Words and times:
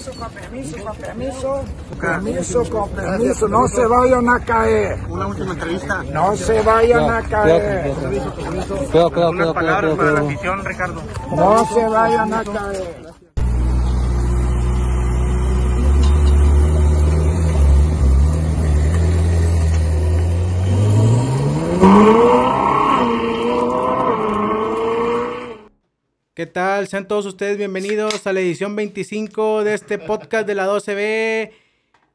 permiso, 0.00 0.12
con 0.18 0.32
permiso, 0.32 0.84
con 0.84 0.96
permiso. 0.96 1.64
Permiso, 2.00 2.70
con 2.70 2.90
permiso. 2.90 3.48
No 3.48 3.68
se 3.68 3.86
vayan 3.86 4.28
a 4.28 4.40
caer. 4.40 4.98
Una 5.08 5.26
última 5.26 5.52
entrevista. 5.52 6.02
No 6.04 6.36
se 6.36 6.62
vayan 6.62 7.10
a 7.10 7.22
caer. 7.22 7.92
Cuidado, 7.92 9.10
cuidado, 9.10 9.10
Unas 9.10 9.10
cuidado, 9.10 9.54
palabras 9.54 9.94
cuidado, 9.94 9.96
para 9.96 10.12
la 10.12 10.20
afición, 10.20 10.64
Ricardo. 10.64 11.02
No 11.30 11.66
se 11.66 11.88
vayan 11.88 12.34
a 12.34 12.44
caer. 12.44 13.09
¿Qué 26.40 26.46
tal? 26.46 26.88
Sean 26.88 27.06
todos 27.06 27.26
ustedes 27.26 27.58
bienvenidos 27.58 28.26
a 28.26 28.32
la 28.32 28.40
edición 28.40 28.74
25 28.74 29.62
de 29.62 29.74
este 29.74 29.98
podcast 29.98 30.46
de 30.46 30.54
la 30.54 30.66
12B. 30.66 31.50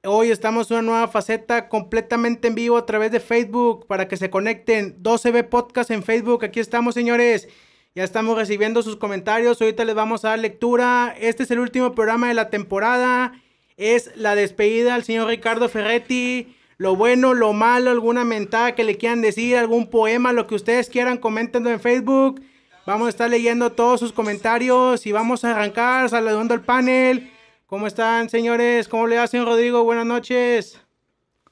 Hoy 0.04 0.32
estamos 0.32 0.72
en 0.72 0.78
una 0.78 0.82
nueva 0.82 1.08
faceta 1.08 1.70
completamente 1.70 2.48
en 2.48 2.56
vivo 2.56 2.76
a 2.76 2.88
través 2.88 3.12
de 3.12 3.20
Facebook 3.20 3.86
para 3.86 4.08
que 4.08 4.18
se 4.18 4.32
conecten. 4.32 4.98
12B 5.04 5.48
Podcast 5.48 5.92
en 5.92 6.02
Facebook. 6.02 6.44
Aquí 6.44 6.60
estamos, 6.60 6.96
señores. 6.96 7.48
Ya 7.94 8.04
estamos 8.04 8.36
recibiendo 8.36 8.82
sus 8.82 8.96
comentarios. 8.96 9.62
Ahorita 9.62 9.86
les 9.86 9.94
vamos 9.94 10.26
a 10.26 10.30
dar 10.30 10.40
lectura. 10.40 11.16
Este 11.20 11.44
es 11.44 11.52
el 11.52 11.60
último 11.60 11.94
programa 11.94 12.28
de 12.28 12.34
la 12.34 12.50
temporada. 12.50 13.40
Es 13.78 14.10
la 14.16 14.34
despedida 14.34 14.96
al 14.96 15.04
señor 15.04 15.28
Ricardo 15.28 15.70
Ferretti. 15.70 16.56
Lo 16.80 16.96
bueno, 16.96 17.36
lo 17.36 17.54
malo, 17.54 17.92
alguna 17.92 18.26
mentada 18.26 18.74
que 18.74 18.86
le 18.86 18.98
quieran 18.98 19.22
decir, 19.22 19.56
algún 19.56 19.88
poema, 19.88 20.34
lo 20.34 20.48
que 20.48 20.56
ustedes 20.56 20.90
quieran, 20.90 21.20
coméntenlo 21.20 21.70
en 21.70 21.80
Facebook. 21.80 22.42
Vamos 22.86 23.08
a 23.08 23.10
estar 23.10 23.28
leyendo 23.28 23.72
todos 23.72 24.00
sus 24.00 24.12
comentarios 24.12 25.08
y 25.08 25.12
vamos 25.12 25.44
a 25.44 25.56
arrancar 25.56 26.08
saludando 26.08 26.54
al 26.54 26.62
panel. 26.62 27.32
¿Cómo 27.66 27.88
están, 27.88 28.30
señores? 28.30 28.88
¿Cómo 28.88 29.08
le 29.08 29.18
hacen, 29.18 29.44
Rodrigo? 29.44 29.84
Buenas 29.84 30.06
noches. 30.06 30.80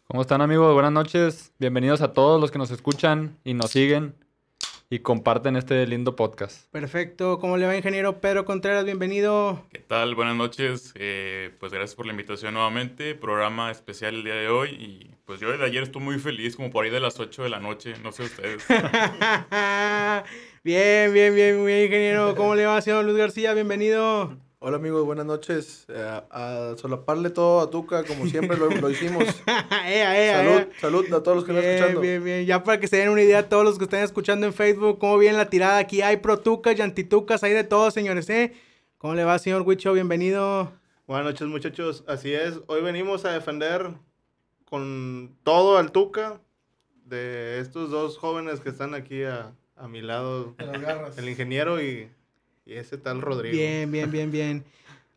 ¿Cómo 0.07 0.21
están 0.21 0.41
amigos? 0.41 0.71
Buenas 0.75 0.91
noches. 0.91 1.51
Bienvenidos 1.57 2.01
a 2.01 2.13
todos 2.13 2.39
los 2.39 2.51
que 2.51 2.59
nos 2.59 2.69
escuchan 2.69 3.35
y 3.43 3.55
nos 3.55 3.71
siguen 3.71 4.13
y 4.91 4.99
comparten 4.99 5.55
este 5.55 5.87
lindo 5.87 6.15
podcast. 6.15 6.69
Perfecto. 6.71 7.39
¿Cómo 7.39 7.57
le 7.57 7.65
va, 7.65 7.75
ingeniero 7.75 8.21
Pedro 8.21 8.45
Contreras? 8.45 8.85
Bienvenido. 8.85 9.65
¿Qué 9.71 9.79
tal? 9.79 10.13
Buenas 10.13 10.35
noches. 10.35 10.93
Eh, 10.93 11.49
pues 11.59 11.71
gracias 11.71 11.95
por 11.95 12.05
la 12.05 12.11
invitación 12.11 12.53
nuevamente. 12.53 13.15
Programa 13.15 13.71
especial 13.71 14.13
el 14.13 14.23
día 14.23 14.35
de 14.35 14.49
hoy. 14.49 14.69
Y 14.69 15.15
pues 15.25 15.39
yo 15.39 15.49
desde 15.49 15.65
ayer 15.65 15.81
estuve 15.81 16.03
muy 16.03 16.19
feliz, 16.19 16.55
como 16.55 16.69
por 16.69 16.85
ahí 16.85 16.91
de 16.91 16.99
las 16.99 17.19
8 17.19 17.41
de 17.41 17.49
la 17.49 17.59
noche. 17.59 17.95
No 18.03 18.11
sé 18.11 18.21
ustedes. 18.21 18.63
bien, 20.63 21.13
bien, 21.13 21.35
bien, 21.35 21.65
bien, 21.65 21.85
ingeniero. 21.85 22.35
¿Cómo 22.35 22.55
le 22.55 22.65
va, 22.65 22.81
señor 22.81 23.03
Luz 23.05 23.17
García? 23.17 23.53
Bienvenido. 23.53 24.37
Hola 24.59 24.77
amigos, 24.77 25.05
buenas 25.05 25.25
noches. 25.25 25.85
Eh, 25.89 26.21
a 26.31 26.75
solaparle 26.77 27.29
todo 27.31 27.59
a 27.59 27.69
Tuca, 27.69 28.05
como 28.05 28.25
siempre 28.27 28.55
lo, 28.57 28.69
lo 28.69 28.89
hicimos. 28.89 29.25
ea, 29.85 30.17
ea, 30.17 30.37
salud, 30.37 30.59
ea. 30.59 30.69
salud 30.79 31.13
a 31.13 31.21
todos 31.21 31.35
los 31.35 31.45
que 31.45 31.51
están 31.51 31.69
escuchando. 31.69 31.99
bien, 31.99 32.23
bien. 32.23 32.45
Ya 32.45 32.63
para 32.63 32.79
que 32.79 32.87
se 32.87 32.95
den 32.95 33.09
una 33.09 33.21
idea 33.21 33.49
todos 33.49 33.65
los 33.65 33.77
que 33.77 33.83
están 33.83 34.03
escuchando 34.03 34.45
en 34.47 34.53
Facebook, 34.53 34.99
cómo 34.99 35.17
viene 35.17 35.37
la 35.37 35.49
tirada. 35.49 35.79
Aquí 35.79 36.01
hay 36.01 36.17
protucas 36.17 36.79
y 36.79 36.81
antitucas, 36.81 37.43
hay 37.43 37.51
de 37.51 37.65
todo, 37.65 37.91
señores, 37.91 38.29
¿eh? 38.29 38.53
¿Cómo 38.97 39.15
le 39.15 39.25
va, 39.25 39.37
señor 39.39 39.63
Huicho? 39.63 39.91
Bienvenido. 39.91 40.71
Buenas 41.07 41.25
noches, 41.25 41.47
muchachos. 41.49 42.05
Así 42.07 42.33
es. 42.33 42.61
Hoy 42.67 42.81
venimos 42.81 43.25
a 43.25 43.33
defender 43.33 43.89
con 44.63 45.35
todo 45.43 45.77
al 45.77 45.91
Tuca 45.91 46.39
de 47.03 47.59
estos 47.59 47.91
dos 47.91 48.17
jóvenes 48.17 48.61
que 48.61 48.69
están 48.69 48.93
aquí 48.93 49.23
a, 49.23 49.51
a 49.75 49.87
mi 49.87 50.01
lado. 50.01 50.55
El 51.17 51.29
ingeniero 51.29 51.81
y, 51.81 52.09
y 52.65 52.73
ese 52.73 52.97
tal 52.97 53.21
Rodrigo. 53.21 53.55
Bien, 53.55 53.91
bien, 53.91 54.11
bien, 54.11 54.31
bien. 54.31 54.63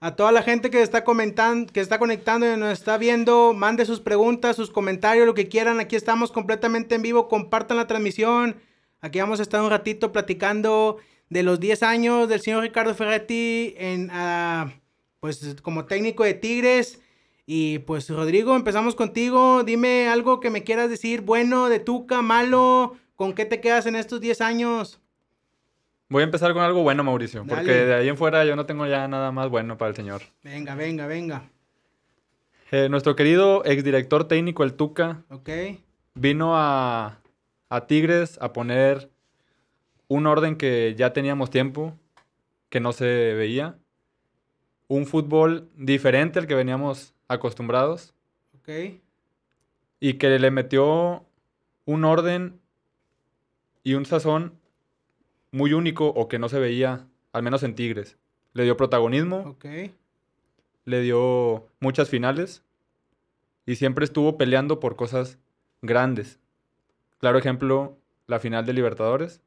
A 0.01 0.15
toda 0.15 0.31
la 0.31 0.43
gente 0.43 0.71
que 0.71 0.83
está 0.83 1.05
comentando, 1.05 1.73
que 1.73 1.81
está 1.81 1.99
conectando 1.99 2.53
y 2.53 2.57
nos 2.57 2.73
está 2.73 2.99
viendo, 2.99 3.55
mande 3.55 3.87
sus 3.87 4.01
preguntas, 4.01 4.57
sus 4.57 4.71
comentarios, 4.71 5.27
lo 5.27 5.35
que 5.35 5.49
quieran. 5.49 5.81
Aquí 5.81 5.97
estamos 5.97 6.33
completamente 6.33 6.95
en 6.95 7.03
vivo. 7.03 7.29
Compartan 7.29 7.79
la 7.79 7.87
transmisión. 7.87 8.57
Aquí 9.01 9.21
vamos 9.21 9.41
a 9.41 9.43
estar 9.43 9.63
un 9.63 9.71
ratito 9.71 10.13
platicando 10.13 10.99
de 11.31 11.43
los 11.43 11.61
10 11.61 11.83
años 11.83 12.29
del 12.29 12.41
señor 12.41 12.63
Ricardo 12.63 12.95
Ferretti 12.95 13.75
en, 13.79 14.11
ah, 14.13 14.73
pues, 15.21 15.57
como 15.63 15.87
técnico 15.87 16.25
de 16.25 16.35
Tigres. 16.35 17.01
Y 17.47 17.79
pues, 17.81 18.11
Rodrigo, 18.11 18.55
empezamos 18.55 18.95
contigo. 18.95 19.65
Dime 19.65 20.09
algo 20.09 20.41
que 20.41 20.51
me 20.51 20.63
quieras 20.63 20.91
decir, 20.91 21.23
bueno, 21.23 21.69
de 21.69 21.81
Tuca, 21.81 22.21
malo. 22.21 22.97
¿Con 23.17 23.33
qué 23.33 23.45
te 23.47 23.61
quedas 23.61 23.87
en 23.87 23.97
estos 23.97 24.21
10 24.21 24.41
años? 24.41 25.01
Voy 26.09 26.21
a 26.21 26.25
empezar 26.25 26.53
con 26.53 26.63
algo 26.63 26.83
bueno, 26.83 27.03
Mauricio, 27.03 27.45
porque 27.49 27.73
de 27.73 27.95
ahí 27.95 28.09
en 28.09 28.17
fuera 28.17 28.45
yo 28.45 28.55
no 28.55 28.65
tengo 28.67 28.87
ya 28.87 29.09
nada 29.09 29.33
más 29.33 29.49
bueno 29.49 29.77
para 29.77 29.89
el 29.91 29.97
señor. 29.97 30.23
Venga, 30.45 30.75
venga, 30.77 31.07
venga. 31.07 31.51
Eh, 32.71 32.89
nuestro 32.89 33.17
querido 33.17 33.65
exdirector 33.65 34.29
técnico, 34.29 34.63
el 34.63 34.75
Tuca, 34.75 35.25
Ok. 35.31 35.49
vino 36.15 36.57
a, 36.57 37.19
a 37.69 37.87
Tigres 37.87 38.39
a 38.41 38.53
poner 38.53 39.11
un 40.09 40.27
orden 40.27 40.57
que 40.57 40.95
ya 40.97 41.13
teníamos 41.13 41.51
tiempo, 41.51 41.95
que 42.69 42.79
no 42.81 42.93
se 42.93 43.35
veía. 43.35 43.77
Un 44.89 45.07
fútbol 45.07 45.69
diferente 45.75 46.39
al 46.39 46.47
que 46.47 46.55
veníamos 46.55 47.15
acostumbrados. 47.29 48.13
Ok. 48.61 49.01
y 49.99 50.15
que 50.15 50.39
le 50.39 50.51
metió 50.51 51.25
un 51.87 52.05
orden 52.05 52.61
y 53.87 53.95
un 53.95 54.05
sazón 54.05 54.59
muy 55.53 55.73
único 55.73 56.09
o 56.09 56.27
que 56.27 56.41
no 56.41 56.49
se 56.49 56.59
veía, 56.59 57.07
al 57.33 57.45
menos 57.45 57.63
en 57.63 57.77
Tigres. 57.77 58.19
Le 58.53 58.65
dio 58.65 58.77
protagonismo, 58.77 59.57
le 60.85 61.01
dio 61.03 61.69
muchas 61.79 62.09
finales 62.09 62.65
y 63.65 63.77
siempre 63.77 64.05
estuvo 64.05 64.37
peleando 64.37 64.81
por 64.81 64.97
cosas 64.97 65.39
grandes. 65.83 66.41
Claro 67.19 67.39
ejemplo, 67.39 67.97
la 68.27 68.41
final 68.41 68.67
de 68.67 68.73
Libertadores 68.73 69.41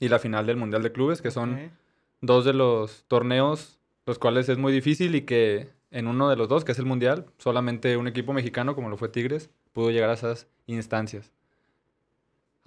y 0.00 0.10
la 0.10 0.18
final 0.18 0.44
del 0.44 0.58
Mundial 0.58 0.82
de 0.82 0.92
Clubes, 0.92 1.22
que 1.22 1.30
son 1.30 1.72
dos 2.20 2.44
de 2.44 2.52
los 2.52 3.06
torneos 3.08 3.80
los 4.04 4.18
cuales 4.18 4.50
es 4.50 4.58
muy 4.58 4.70
difícil 4.70 5.14
y 5.14 5.22
que 5.22 5.70
en 5.90 6.08
uno 6.08 6.28
de 6.28 6.36
los 6.36 6.50
dos, 6.50 6.62
que 6.62 6.72
es 6.72 6.78
el 6.78 6.84
Mundial, 6.84 7.24
solamente 7.38 7.96
un 7.96 8.06
equipo 8.06 8.34
mexicano, 8.34 8.74
como 8.74 8.90
lo 8.90 8.98
fue 8.98 9.08
Tigres, 9.08 9.48
pudo 9.72 9.90
llegar 9.90 10.10
a 10.10 10.12
esas 10.12 10.46
instancias. 10.66 11.32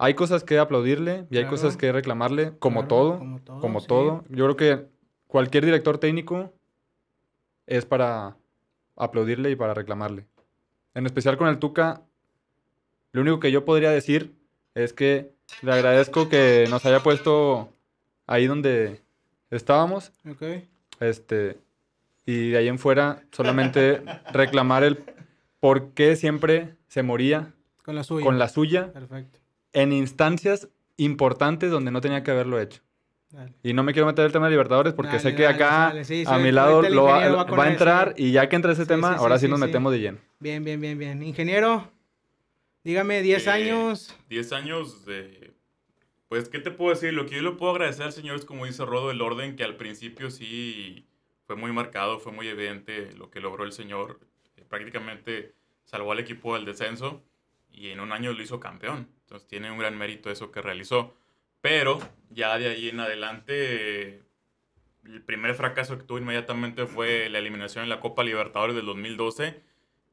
Hay 0.02 0.14
cosas 0.14 0.44
que 0.44 0.58
aplaudirle 0.58 1.26
y 1.30 1.36
hay 1.36 1.42
Claro. 1.44 1.50
cosas 1.50 1.76
que 1.76 1.92
reclamarle, 1.92 2.52
como 2.58 2.80
Claro, 2.80 2.88
todo, 2.88 3.18
como 3.18 3.38
todo, 3.40 3.60
como 3.60 3.80
sí. 3.80 3.86
todo. 3.86 4.24
Yo 4.30 4.44
creo 4.46 4.56
que 4.56 4.86
cualquier 5.26 5.64
director 5.66 5.98
técnico 5.98 6.52
es 7.66 7.84
para 7.84 8.34
aplaudirle 8.96 9.50
y 9.50 9.56
para 9.56 9.74
reclamarle. 9.74 10.26
En 10.94 11.04
especial 11.04 11.36
con 11.36 11.48
el 11.48 11.58
Tuca, 11.58 12.00
lo 13.12 13.20
único 13.20 13.40
que 13.40 13.52
yo 13.52 13.64
podría 13.66 13.90
decir 13.90 14.32
es 14.74 14.92
que 14.94 15.32
le 15.62 15.72
agradezco 15.72 16.28
que 16.30 16.64
nos 16.70 16.84
haya 16.86 17.02
puesto 17.02 17.68
ahí 18.26 18.46
donde 18.46 19.02
estábamos, 19.50 20.12
Ok. 20.30 20.42
este, 21.00 21.58
y 22.24 22.50
de 22.50 22.56
ahí 22.58 22.68
en 22.68 22.78
fuera 22.78 23.22
solamente 23.32 24.00
reclamar 24.32 24.82
el 24.82 25.04
por 25.60 25.90
qué 25.90 26.16
siempre 26.16 26.74
se 26.88 27.02
moría 27.02 27.52
Con 27.84 27.94
la 27.96 28.02
suya. 28.04 28.24
con 28.24 28.38
la 28.38 28.48
suya 28.48 28.92
Perfecto. 28.92 29.38
En 29.72 29.92
instancias 29.92 30.68
importantes 30.96 31.70
donde 31.70 31.90
no 31.90 32.00
tenía 32.00 32.22
que 32.22 32.30
haberlo 32.30 32.60
hecho. 32.60 32.82
Dale. 33.30 33.52
Y 33.62 33.72
no 33.74 33.84
me 33.84 33.92
quiero 33.92 34.06
meter 34.06 34.26
el 34.26 34.32
tema 34.32 34.46
de 34.46 34.50
Libertadores 34.52 34.92
porque 34.92 35.12
Dale, 35.12 35.20
sé 35.22 35.34
que 35.36 35.44
dale, 35.44 35.54
acá 35.54 35.68
dale, 35.88 36.04
sí, 36.04 36.24
a 36.26 36.36
sí, 36.36 36.42
mi 36.42 36.50
lado 36.50 36.82
lo 36.82 37.04
va, 37.04 37.18
va 37.28 37.42
a 37.42 37.44
eso. 37.44 37.64
entrar 37.64 38.14
y 38.16 38.32
ya 38.32 38.48
que 38.48 38.56
entre 38.56 38.72
ese 38.72 38.82
Sí, 38.82 38.88
tema, 38.88 39.12
sí, 39.14 39.18
ahora 39.20 39.38
sí, 39.38 39.46
sí, 39.46 39.50
nos 39.50 39.60
sí. 39.60 39.66
metemos 39.66 39.92
de 39.92 40.00
lleno. 40.00 40.18
Bien, 40.40 40.64
bien, 40.64 40.80
bien, 40.80 40.98
bien. 40.98 41.22
Ingeniero, 41.22 41.92
dígame, 42.82 43.22
10 43.22 43.46
Eh, 43.46 43.50
años. 43.50 44.16
10 44.28 44.52
años 44.52 45.04
de... 45.04 45.52
Pues, 46.28 46.48
¿qué 46.48 46.58
te 46.58 46.70
puedo 46.72 46.90
decir? 46.94 47.12
Lo 47.12 47.26
que 47.26 47.36
yo 47.36 47.42
le 47.42 47.52
puedo 47.52 47.72
agradecer 47.72 48.06
al 48.06 48.12
señor 48.12 48.36
es, 48.36 48.44
como 48.44 48.66
dice 48.66 48.84
Rodo, 48.84 49.10
el 49.10 49.20
orden 49.20 49.56
que 49.56 49.64
al 49.64 49.76
principio 49.76 50.30
sí 50.30 51.06
fue 51.46 51.56
muy 51.56 51.72
marcado, 51.72 52.18
fue 52.20 52.32
muy 52.32 52.46
evidente 52.48 53.12
lo 53.16 53.30
que 53.30 53.40
logró 53.40 53.64
el 53.64 53.72
señor. 53.72 54.18
Eh, 54.56 54.64
Prácticamente 54.68 55.54
salvó 55.84 56.12
al 56.12 56.18
equipo 56.20 56.54
del 56.54 56.64
descenso 56.64 57.22
y 57.70 57.88
en 57.90 58.00
un 58.00 58.10
año 58.12 58.32
lo 58.32 58.42
hizo 58.42 58.58
campeón. 58.60 59.08
Entonces 59.30 59.48
tiene 59.48 59.70
un 59.70 59.78
gran 59.78 59.96
mérito 59.96 60.28
eso 60.28 60.50
que 60.50 60.60
realizó. 60.60 61.14
Pero 61.60 62.00
ya 62.30 62.58
de 62.58 62.68
ahí 62.68 62.88
en 62.88 62.98
adelante, 62.98 64.24
el 65.04 65.22
primer 65.24 65.54
fracaso 65.54 65.96
que 65.96 66.02
tuvo 66.02 66.18
inmediatamente 66.18 66.86
fue 66.86 67.28
la 67.28 67.38
eliminación 67.38 67.84
en 67.84 67.90
la 67.90 68.00
Copa 68.00 68.24
Libertadores 68.24 68.74
del 68.74 68.86
2012, 68.86 69.62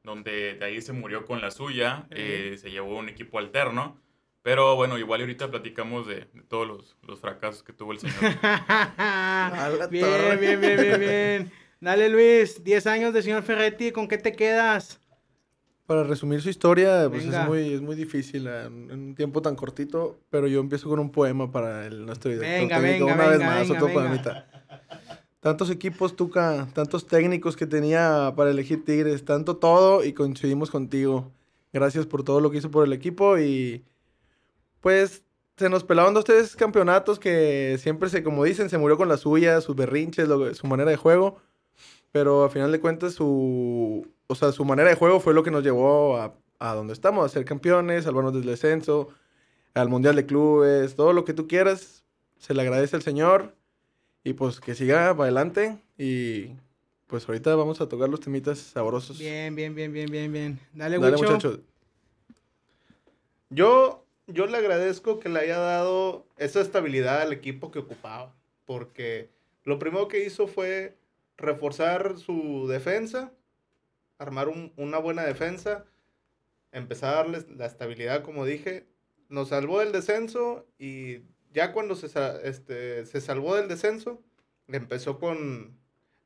donde 0.04 0.54
de 0.54 0.64
ahí 0.64 0.80
se 0.80 0.92
murió 0.92 1.26
con 1.26 1.40
la 1.40 1.50
suya, 1.50 2.06
eh, 2.10 2.56
se 2.60 2.70
llevó 2.70 2.96
un 2.96 3.08
equipo 3.08 3.40
alterno. 3.40 4.00
Pero 4.42 4.76
bueno, 4.76 4.98
igual 4.98 5.22
ahorita 5.22 5.50
platicamos 5.50 6.06
de, 6.06 6.28
de 6.32 6.42
todos 6.42 6.68
los, 6.68 6.96
los 7.02 7.18
fracasos 7.18 7.64
que 7.64 7.72
tuvo 7.72 7.90
el 7.90 7.98
señor. 7.98 8.14
bien, 9.90 10.38
bien, 10.38 10.60
bien, 10.60 10.80
bien, 10.80 11.00
bien. 11.00 11.52
Dale, 11.80 12.08
Luis, 12.08 12.62
10 12.62 12.86
años 12.86 13.12
del 13.12 13.24
señor 13.24 13.42
Ferretti, 13.42 13.90
¿con 13.90 14.06
qué 14.06 14.16
te 14.16 14.30
quedas? 14.32 15.00
Para 15.88 16.04
resumir 16.04 16.42
su 16.42 16.50
historia, 16.50 17.08
pues 17.08 17.24
es 17.24 17.46
muy, 17.46 17.72
es 17.72 17.80
muy 17.80 17.96
difícil 17.96 18.46
en, 18.46 18.90
un 18.92 19.14
tiempo 19.14 19.40
tan 19.40 19.56
cortito, 19.56 20.18
pero 20.28 20.46
yo 20.46 20.60
empiezo 20.60 20.86
con 20.86 20.98
un 20.98 21.10
poema 21.10 21.50
para 21.50 21.86
el, 21.86 22.04
nuestro 22.04 22.30
director 22.30 22.60
Venga, 22.60 22.78
venga, 22.78 23.04
una 23.06 23.26
vez 23.26 23.38
venga, 23.38 23.46
más, 23.46 23.68
venga, 23.70 23.82
otro 23.82 23.94
poemita. 23.94 24.46
tantos 25.40 25.70
equipos, 25.70 26.14
Tuca, 26.14 26.68
tantos 26.74 27.06
técnicos 27.06 27.56
que 27.56 27.66
tenía 27.66 28.34
para 28.36 28.50
elegir 28.50 28.84
Tigres, 28.84 29.24
tanto 29.24 29.56
todo 29.56 30.04
y 30.04 30.12
coincidimos 30.12 30.70
contigo. 30.70 31.32
Gracias 31.72 32.04
por 32.04 32.22
todo 32.22 32.42
lo 32.42 32.50
que 32.50 32.58
hizo 32.58 32.70
por 32.70 32.84
el 32.84 32.92
equipo 32.92 33.38
y 33.38 33.82
pues 34.82 35.22
se 35.56 35.70
nos 35.70 35.84
pelaban 35.84 36.12
dos, 36.12 36.26
tres 36.26 36.54
campeonatos 36.54 37.18
que 37.18 37.78
siempre 37.80 38.10
se, 38.10 38.22
como 38.22 38.44
dicen, 38.44 38.68
se 38.68 38.76
murió 38.76 38.98
con 38.98 39.08
las 39.08 39.20
suyas, 39.20 39.64
sus 39.64 39.74
berrinches, 39.74 40.28
lo- 40.28 40.52
su 40.54 40.66
manera 40.66 40.90
de 40.90 40.98
juego. 40.98 41.38
Pero 42.12 42.44
a 42.44 42.50
final 42.50 42.72
de 42.72 42.78
cuentas 42.80 43.14
su, 43.14 44.06
o 44.28 44.34
sea, 44.34 44.52
su 44.52 44.64
manera 44.64 44.88
de 44.88 44.94
juego 44.94 45.20
fue 45.20 45.34
lo 45.34 45.42
que 45.42 45.50
nos 45.50 45.64
llevó 45.64 46.16
a, 46.16 46.34
a 46.58 46.74
donde 46.74 46.92
estamos, 46.92 47.24
a 47.24 47.28
ser 47.28 47.44
campeones, 47.44 48.04
salvarnos 48.04 48.34
del 48.34 48.44
descenso, 48.44 49.08
al 49.74 49.88
Mundial 49.88 50.16
de 50.16 50.26
Clubes, 50.26 50.94
todo 50.94 51.12
lo 51.12 51.24
que 51.24 51.34
tú 51.34 51.48
quieras. 51.48 52.04
Se 52.38 52.54
le 52.54 52.62
agradece 52.62 52.94
al 52.94 53.02
Señor 53.02 53.54
y 54.22 54.34
pues 54.34 54.60
que 54.60 54.74
siga 54.74 55.14
para 55.14 55.24
adelante 55.24 55.78
y 55.96 56.52
pues 57.06 57.26
ahorita 57.26 57.56
vamos 57.56 57.80
a 57.80 57.88
tocar 57.88 58.08
los 58.08 58.20
temitas 58.20 58.58
sabrosos. 58.58 59.18
Bien, 59.18 59.54
bien, 59.54 59.74
bien, 59.74 59.92
bien, 59.92 60.10
bien, 60.10 60.32
bien. 60.32 60.60
Dale, 60.74 60.98
Dale, 60.98 61.16
muchachos. 61.16 61.60
Yo, 63.50 64.04
yo 64.26 64.46
le 64.46 64.58
agradezco 64.58 65.18
que 65.18 65.30
le 65.30 65.40
haya 65.40 65.58
dado 65.58 66.26
esa 66.36 66.60
estabilidad 66.60 67.22
al 67.22 67.32
equipo 67.32 67.70
que 67.70 67.78
ocupaba. 67.78 68.34
Porque 68.66 69.30
lo 69.64 69.78
primero 69.78 70.08
que 70.08 70.24
hizo 70.26 70.46
fue 70.46 70.98
reforzar 71.38 72.18
su 72.18 72.66
defensa, 72.68 73.32
armar 74.18 74.48
un- 74.48 74.72
una 74.76 74.98
buena 74.98 75.24
defensa, 75.24 75.84
empezar 76.72 77.14
a 77.14 77.16
darles 77.18 77.48
la 77.50 77.66
estabilidad, 77.66 78.22
como 78.22 78.44
dije. 78.44 78.86
Nos 79.28 79.48
salvó 79.50 79.80
del 79.80 79.92
descenso 79.92 80.66
y 80.78 81.22
ya 81.52 81.72
cuando 81.72 81.94
se, 81.96 82.08
este, 82.44 83.04
se 83.06 83.20
salvó 83.20 83.56
del 83.56 83.68
descenso, 83.68 84.22
empezó 84.68 85.18
con 85.18 85.78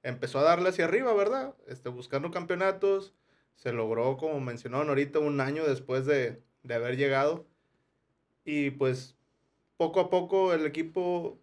empezó 0.05 0.41
a 0.41 0.43
darle 0.43 0.71
hacia 0.71 0.85
arriba, 0.87 1.15
¿verdad? 1.15 1.55
Este, 1.69 1.89
buscando 1.89 2.31
campeonatos. 2.31 3.15
Se 3.55 3.73
logró, 3.73 4.17
como 4.17 4.41
mencionaron 4.41 4.89
ahorita, 4.89 5.21
un 5.21 5.41
año 5.41 5.65
después 5.65 6.07
de, 6.07 6.43
de 6.65 6.75
haber 6.75 6.97
llegado. 6.97 7.47
Y 8.45 8.71
pues 8.73 9.17
poco 9.77 10.01
a 10.01 10.11
poco 10.11 10.53
el 10.53 10.67
equipo 10.67 11.39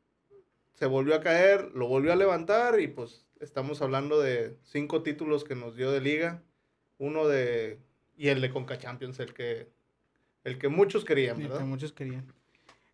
se 0.74 0.86
volvió 0.86 1.16
a 1.16 1.22
caer, 1.22 1.72
lo 1.74 1.88
volvió 1.88 2.12
a 2.14 2.18
levantar 2.18 2.80
y 2.80 2.88
pues 2.88 3.26
estamos 3.40 3.82
hablando 3.82 4.20
de 4.20 4.58
cinco 4.64 5.02
títulos 5.02 5.44
que 5.44 5.56
nos 5.56 5.76
dio 5.76 5.92
de 5.92 6.02
liga. 6.02 6.42
Uno 6.98 7.28
de... 7.28 7.80
Y 8.18 8.28
el 8.28 8.42
de 8.42 8.50
Conca 8.50 8.78
Champions, 8.78 9.20
el 9.20 9.34
que, 9.34 9.70
el 10.44 10.58
que 10.58 10.68
muchos 10.68 11.06
querían, 11.06 11.38
Sí, 11.38 11.44
que 11.44 11.48
¿verdad? 11.48 11.66
muchos 11.66 11.94
querían. 11.94 12.26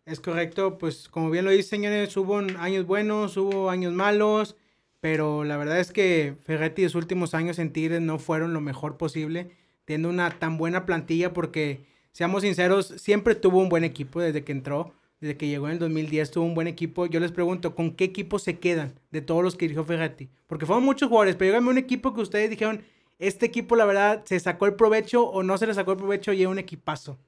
Es 0.04 0.20
correcto, 0.20 0.78
pues 0.78 1.08
como 1.08 1.30
bien 1.30 1.44
lo 1.44 1.50
dice, 1.50 1.70
señores, 1.70 2.16
hubo 2.16 2.38
años 2.38 2.86
buenos, 2.86 3.36
hubo 3.36 3.70
años 3.70 3.92
malos, 3.92 4.54
pero 5.00 5.42
la 5.42 5.56
verdad 5.56 5.80
es 5.80 5.90
que 5.90 6.36
Ferretti 6.42 6.82
de 6.82 6.90
sus 6.90 7.02
últimos 7.02 7.34
años 7.34 7.58
en 7.58 7.72
Tigres 7.72 8.00
no 8.00 8.20
fueron 8.20 8.52
lo 8.52 8.60
mejor 8.60 8.96
posible, 8.96 9.50
teniendo 9.84 10.10
una 10.10 10.30
tan 10.38 10.58
buena 10.58 10.86
plantilla 10.86 11.32
porque, 11.32 11.80
seamos 12.12 12.42
sinceros, 12.42 12.86
siempre 12.98 13.34
tuvo 13.34 13.58
un 13.58 13.68
buen 13.68 13.82
equipo 13.82 14.20
desde 14.20 14.44
que 14.44 14.52
entró, 14.52 14.94
desde 15.20 15.36
que 15.36 15.48
llegó 15.48 15.66
en 15.66 15.72
el 15.74 15.78
2010 15.78 16.30
tuvo 16.30 16.44
un 16.44 16.54
buen 16.54 16.66
equipo. 16.68 17.06
Yo 17.06 17.20
les 17.20 17.32
pregunto, 17.32 17.74
¿con 17.74 17.92
qué 17.92 18.04
equipo 18.04 18.38
se 18.38 18.58
quedan 18.58 18.94
de 19.10 19.22
todos 19.22 19.42
los 19.42 19.54
que 19.56 19.64
dirigió 19.64 19.84
Ferretti? 19.84 20.28
Porque 20.46 20.66
fueron 20.66 20.84
muchos 20.84 21.08
jugadores, 21.08 21.36
pero 21.36 21.50
díganme 21.52 21.70
un 21.70 21.78
equipo 21.78 22.12
que 22.14 22.20
ustedes 22.20 22.50
dijeron, 22.50 22.82
este 23.18 23.46
equipo 23.46 23.76
la 23.76 23.86
verdad 23.86 24.22
se 24.26 24.38
sacó 24.40 24.66
el 24.66 24.74
provecho 24.74 25.24
o 25.24 25.42
no 25.42 25.56
se 25.58 25.66
le 25.66 25.74
sacó 25.74 25.92
el 25.92 25.98
provecho 25.98 26.32
y 26.32 26.42
es 26.42 26.48
un 26.48 26.58
equipazo. 26.58 27.18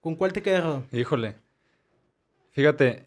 ¿Con 0.00 0.14
cuál 0.14 0.32
te 0.32 0.40
quedas? 0.42 0.82
Híjole. 0.92 1.34
Fíjate, 2.52 3.06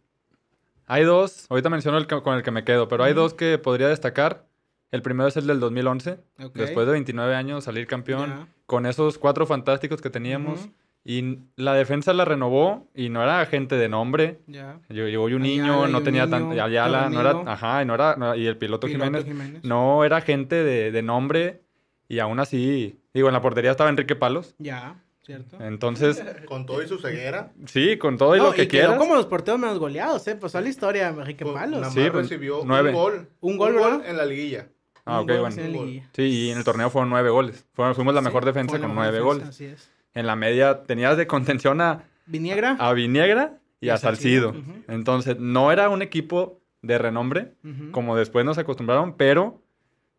hay 0.86 1.04
dos, 1.04 1.46
ahorita 1.50 1.70
menciono 1.70 1.98
el 1.98 2.08
que- 2.08 2.22
con 2.22 2.36
el 2.36 2.44
que 2.44 2.52
me 2.52 2.64
quedo, 2.64 2.88
pero 2.88 3.04
hay 3.04 3.14
dos 3.14 3.34
que 3.34 3.58
podría 3.58 3.88
destacar. 3.88 4.46
El 4.92 5.02
primero 5.02 5.28
es 5.28 5.38
el 5.38 5.46
del 5.48 5.60
2011, 5.60 6.20
Ok. 6.44 6.56
después 6.56 6.86
de 6.88 6.94
29 6.94 7.36
años 7.36 7.64
salir 7.64 7.86
campeón, 7.88 8.50
con 8.66 8.86
esos 8.86 9.18
cuatro 9.18 9.46
fantásticos 9.46 10.02
que 10.02 10.10
teníamos. 10.10 10.68
Y 11.06 11.40
la 11.56 11.74
defensa 11.74 12.14
la 12.14 12.26
renovó 12.26 12.88
y 12.94 13.10
no 13.10 13.24
era 13.24 13.44
gente 13.46 13.76
de 13.76 13.90
nombre. 13.90 14.40
Ya. 14.48 14.80
Llegó 14.90 15.24
un 15.26 15.32
Ayala, 15.34 15.44
niño, 15.44 15.88
no 15.88 16.04
tenía 16.04 16.30
tan... 16.30 16.44
Yuninho, 16.44 16.64
Ayala, 16.64 17.10
no 17.10 17.22
era... 17.22 17.52
Ajá, 17.52 17.82
y, 17.82 17.86
no 17.86 17.96
era, 17.96 18.16
no- 18.16 18.36
y 18.36 18.46
el 18.46 18.58
piloto, 18.58 18.88
Piloto 18.88 19.06
Jiménez, 19.06 19.26
Jiménez. 19.26 19.64
no 19.64 20.04
era 20.04 20.22
gente 20.22 20.56
de, 20.64 20.92
de 20.92 21.02
nombre 21.02 21.62
y 22.08 22.20
aún 22.20 22.40
así... 22.40 23.00
Digo, 23.14 23.28
en 23.28 23.34
la 23.34 23.42
portería 23.42 23.72
estaba 23.72 23.90
Enrique 23.90 24.16
Palos. 24.16 24.54
Ya, 24.60 25.02
¿cierto? 25.26 25.58
Entonces, 25.62 26.24
Con 26.46 26.66
todo 26.68 26.84
y 26.84 26.88
su 26.88 27.00
ceguera. 27.00 27.54
sí, 27.66 27.98
con 27.98 28.18
todo 28.18 28.36
y 28.36 28.40
No, 28.40 28.46
lo 28.48 28.52
que 28.52 28.68
quedó 28.68 28.82
quieras. 28.90 28.98
como 29.00 29.16
los 29.16 29.26
porteros 29.26 29.60
menos 29.60 29.80
goleados, 29.80 30.28
¿eh? 30.28 30.36
Pasó 30.36 30.60
a 30.60 30.62
la 30.62 30.70
historia, 30.70 31.08
Enrique 31.08 31.44
pues, 31.44 31.56
Palos. 31.56 31.80
nada 31.82 31.92
Sí, 31.94 32.02
más 32.02 32.10
pues, 32.12 32.30
recibió 32.30 32.62
nueve. 32.66 32.90
un 32.90 32.96
gol. 32.96 33.30
Un 33.40 33.58
gol, 33.58 33.74
¿verdad? 33.74 34.02
en 34.08 34.16
la 34.18 34.26
liguilla. 34.26 34.68
Ah, 35.06 35.22
Un 35.22 35.24
ok, 35.24 35.30
gol 35.32 35.40
bueno. 35.40 35.56
en 35.56 35.62
la 35.64 35.70
Un 35.70 35.76
gol. 35.78 35.86
liguilla. 35.88 36.10
Sí, 36.14 36.22
y 36.24 36.50
en 36.52 36.58
el 36.60 36.64
torneo 36.64 36.90
fueron 36.92 37.10
nueve 37.10 37.30
goles. 37.32 37.66
Fueron- 37.74 37.96
fuimos 37.96 38.14
la 38.14 38.22
mejor 38.22 38.44
Sí, 38.44 38.48
defensa 38.48 38.80
con 38.80 38.94
nueve 38.94 39.12
defensa, 39.12 39.26
goles. 39.26 39.48
Así 39.48 39.66
es. 39.66 39.92
En 40.14 40.28
la 40.28 40.36
media 40.36 40.84
tenías 40.84 41.18
de 41.18 41.28
contención 41.28 41.82
a, 41.82 42.04
Viniegra. 42.26 42.76
a 42.80 42.94
Viniegra 42.94 43.60
y, 43.80 43.88
Y 43.88 43.90
a 43.90 43.96
a 43.96 43.98
Salcido. 43.98 44.56
Entonces, 44.88 45.40
no 45.40 45.72
era 45.72 45.90
un 45.90 46.02
equipo 46.02 46.60
de 46.82 46.98
renombre, 46.98 47.54
como 47.92 48.16
después 48.16 48.46
nos 48.46 48.58
acostumbraron, 48.58 49.16
pero 49.16 49.62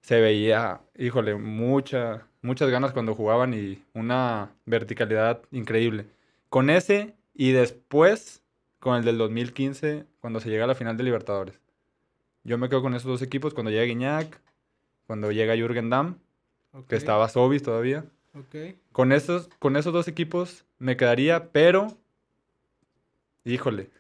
se 0.03 0.21
veía, 0.21 0.81
híjole, 0.99 1.35
mucha, 1.35 2.27
muchas 2.43 2.71
ganas 2.71 2.93
cuando 2.93 3.15
jugaban 3.15 3.55
y 3.55 3.83
una 3.95 4.51
verticalidad 4.67 5.43
increíble. 5.51 6.07
Con 6.49 6.71
ese 6.71 7.15
y 7.35 7.53
después 7.53 8.43
con 8.79 8.97
el 8.97 9.05
del 9.05 9.19
2015, 9.19 10.07
cuando 10.21 10.41
se 10.41 10.49
llega 10.49 10.65
a 10.65 10.67
la 10.67 10.75
final 10.75 10.97
de 10.97 11.05
Libertadores. 11.05 11.61
Yo 12.45 12.57
me 12.57 12.69
quedo 12.69 12.83
con 12.83 12.95
esos 12.95 13.07
dos 13.07 13.23
equipos 13.23 13.53
cuando 13.53 13.71
llega 13.71 13.85
Guiñac, 13.85 14.41
cuando 15.07 15.31
llega 15.31 15.55
Jürgen 15.55 15.91
Damm, 15.91 16.17
que 16.89 16.97
estaba 16.97 17.29
Sobis 17.29 17.63
todavía. 17.63 18.05
Ok. 18.35 18.77
Con 18.93 19.13
esos, 19.13 19.49
con 19.59 19.77
esos 19.77 19.93
dos 19.93 20.09
equipos 20.09 20.65
me 20.79 20.97
quedaría, 20.97 21.51
pero. 21.51 21.97
Híjole. 23.45 23.91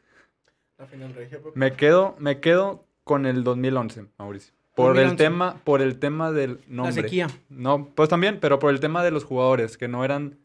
La 0.78 0.86
final 0.86 1.14
regia, 1.14 1.38
papá. 1.38 1.52
Me 1.54 1.74
quedo, 1.74 2.16
me 2.18 2.40
quedo 2.40 2.84
con 3.04 3.26
el 3.26 3.44
2011, 3.44 4.06
Mauricio. 4.18 4.54
Por 4.74 4.94
2011. 4.94 5.10
el 5.10 5.16
tema, 5.16 5.56
por 5.64 5.82
el 5.82 5.98
tema 5.98 6.32
del 6.32 6.60
nombre. 6.68 6.92
sequía. 6.92 7.28
No, 7.48 7.86
pues 7.94 8.08
también, 8.08 8.38
pero 8.40 8.58
por 8.58 8.70
el 8.70 8.80
tema 8.80 9.02
de 9.04 9.10
los 9.10 9.24
jugadores 9.24 9.76
que 9.76 9.88
no 9.88 10.04
eran 10.04 10.38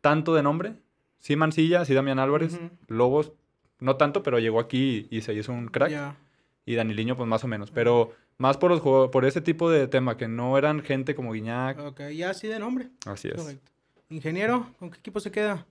tanto 0.00 0.34
de 0.34 0.42
nombre. 0.42 0.74
Sí 1.18 1.36
Mancilla, 1.36 1.84
sí 1.84 1.94
Damián 1.94 2.18
Álvarez. 2.18 2.58
Lobos, 2.88 3.32
no 3.78 3.96
tanto, 3.96 4.22
pero 4.22 4.38
llegó 4.38 4.60
aquí 4.60 5.08
y, 5.10 5.18
y 5.18 5.20
se 5.20 5.34
hizo 5.34 5.52
un 5.52 5.68
crack. 5.68 5.90
Ya. 5.90 6.16
Y 6.64 6.74
Daniliño, 6.74 7.16
pues 7.16 7.28
más 7.28 7.44
o 7.44 7.48
menos. 7.48 7.70
Pero 7.70 8.12
más 8.38 8.56
por 8.58 8.70
los 8.70 8.80
jugadores, 8.80 9.10
por 9.12 9.24
ese 9.24 9.40
tipo 9.40 9.70
de 9.70 9.88
tema, 9.88 10.16
que 10.16 10.28
no 10.28 10.56
eran 10.58 10.82
gente 10.82 11.14
como 11.14 11.32
Guiñac. 11.32 11.78
Ok, 11.80 12.00
ya 12.14 12.30
así 12.30 12.48
de 12.48 12.58
nombre. 12.58 12.90
Así 13.06 13.28
es. 13.28 13.34
Correcto. 13.34 13.72
Ingeniero, 14.08 14.72
¿con 14.78 14.90
qué 14.90 14.98
equipo 14.98 15.20
se 15.20 15.30
queda? 15.30 15.66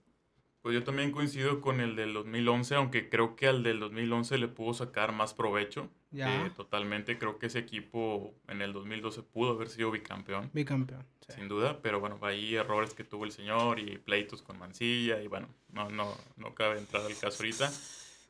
Pues 0.61 0.73
yo 0.73 0.83
también 0.83 1.11
coincido 1.11 1.61
con 1.61 1.79
el 1.79 1.95
del 1.95 2.13
2011, 2.13 2.73
aunque 2.73 3.07
creo 3.07 3.35
que 3.35 3.47
al 3.47 3.61
del 3.61 3.79
2011 3.79 4.39
le 4.39 4.47
pudo 4.47 4.73
sacar 4.73 5.11
más 5.11 5.35
provecho. 5.35 5.89
Ya. 6.09 6.45
Eh, 6.47 6.49
totalmente, 6.49 7.19
creo 7.19 7.37
que 7.37 7.45
ese 7.45 7.59
equipo 7.59 8.33
en 8.47 8.61
el 8.63 8.73
2012 8.73 9.21
pudo 9.21 9.51
haber 9.51 9.69
sido 9.69 9.91
bicampeón, 9.91 10.49
Bicampeón. 10.53 11.05
sí. 11.27 11.35
sin 11.35 11.47
duda, 11.49 11.79
pero 11.83 11.99
bueno, 11.99 12.17
ahí 12.23 12.55
errores 12.55 12.95
que 12.95 13.03
tuvo 13.03 13.25
el 13.25 13.31
señor 13.31 13.79
y 13.79 13.97
pleitos 13.99 14.41
con 14.41 14.57
Mancilla 14.57 15.21
y 15.21 15.27
bueno, 15.27 15.47
no, 15.71 15.89
no, 15.89 16.17
no 16.37 16.55
cabe 16.55 16.79
entrar 16.79 17.05
al 17.05 17.15
caso 17.15 17.43
ahorita. 17.43 17.69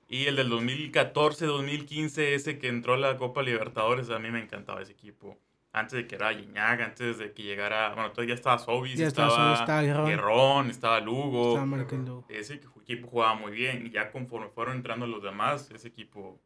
Y 0.08 0.26
el 0.26 0.36
del 0.36 0.50
2014, 0.50 1.46
2015, 1.46 2.36
ese 2.36 2.60
que 2.60 2.68
entró 2.68 2.94
a 2.94 2.98
la 2.98 3.18
Copa 3.18 3.42
Libertadores, 3.42 4.10
a 4.10 4.20
mí 4.20 4.30
me 4.30 4.42
encantaba 4.42 4.82
ese 4.82 4.92
equipo. 4.92 5.38
Antes 5.72 5.98
de 5.98 6.08
que 6.08 6.16
era 6.16 6.32
Guiñac, 6.32 6.80
antes 6.82 7.18
de 7.18 7.34
que 7.34 7.44
llegara, 7.44 7.94
bueno, 7.94 8.12
todavía 8.12 8.36
estaba 8.36 8.60
Sobis, 8.60 8.96
Ya 8.96 9.08
estaba 9.08 9.28
estaba, 9.28 9.48
Sobis, 9.48 9.60
estaba 9.62 9.82
Guerrón. 9.82 10.06
Guerrón, 10.06 10.70
estaba 10.70 11.00
Lugo. 11.02 11.50
Estaba 11.50 11.66
marcando. 11.66 12.26
Ese 12.30 12.62
equipo 12.82 13.08
jugaba 13.08 13.36
muy 13.36 13.52
bien 13.52 13.86
y 13.86 13.90
ya 13.90 14.12
conforme 14.12 14.48
fueron 14.50 14.78
entrando 14.78 15.06
los 15.08 15.22
demás, 15.22 15.70
ese 15.72 15.88
equipo, 15.88 16.40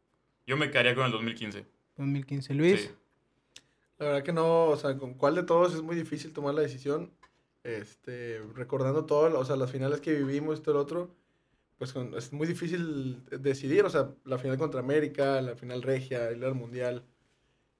yo 0.46 0.56
me 0.56 0.70
quedaría 0.70 0.94
con 0.94 1.04
el 1.04 1.12
2015. 1.12 1.64
2015. 1.96 2.54
Luis. 2.54 2.80
Sí. 2.80 2.90
La 3.98 4.06
verdad 4.06 4.22
que 4.22 4.32
no, 4.32 4.64
o 4.64 4.76
sea, 4.76 4.96
con 4.96 5.14
cuál 5.14 5.34
de 5.34 5.42
todos 5.42 5.74
es 5.74 5.82
muy 5.82 5.94
difícil 5.94 6.32
tomar 6.32 6.54
la 6.54 6.62
decisión. 6.62 7.12
Este, 7.62 8.40
recordando 8.54 9.04
todo, 9.04 9.38
o 9.38 9.44
sea, 9.44 9.54
las 9.56 9.70
finales 9.70 10.00
que 10.00 10.14
vivimos 10.14 10.58
y 10.58 10.62
todo 10.62 10.76
el 10.76 10.80
otro, 10.80 11.10
pues 11.80 11.94
con- 11.94 12.14
es 12.14 12.30
muy 12.30 12.46
difícil 12.46 13.24
decidir, 13.40 13.86
o 13.86 13.88
sea, 13.90 14.10
la 14.26 14.36
final 14.36 14.58
contra 14.58 14.80
América, 14.80 15.40
la 15.40 15.56
final 15.56 15.80
regia, 15.82 16.28
el 16.28 16.54
mundial. 16.54 17.04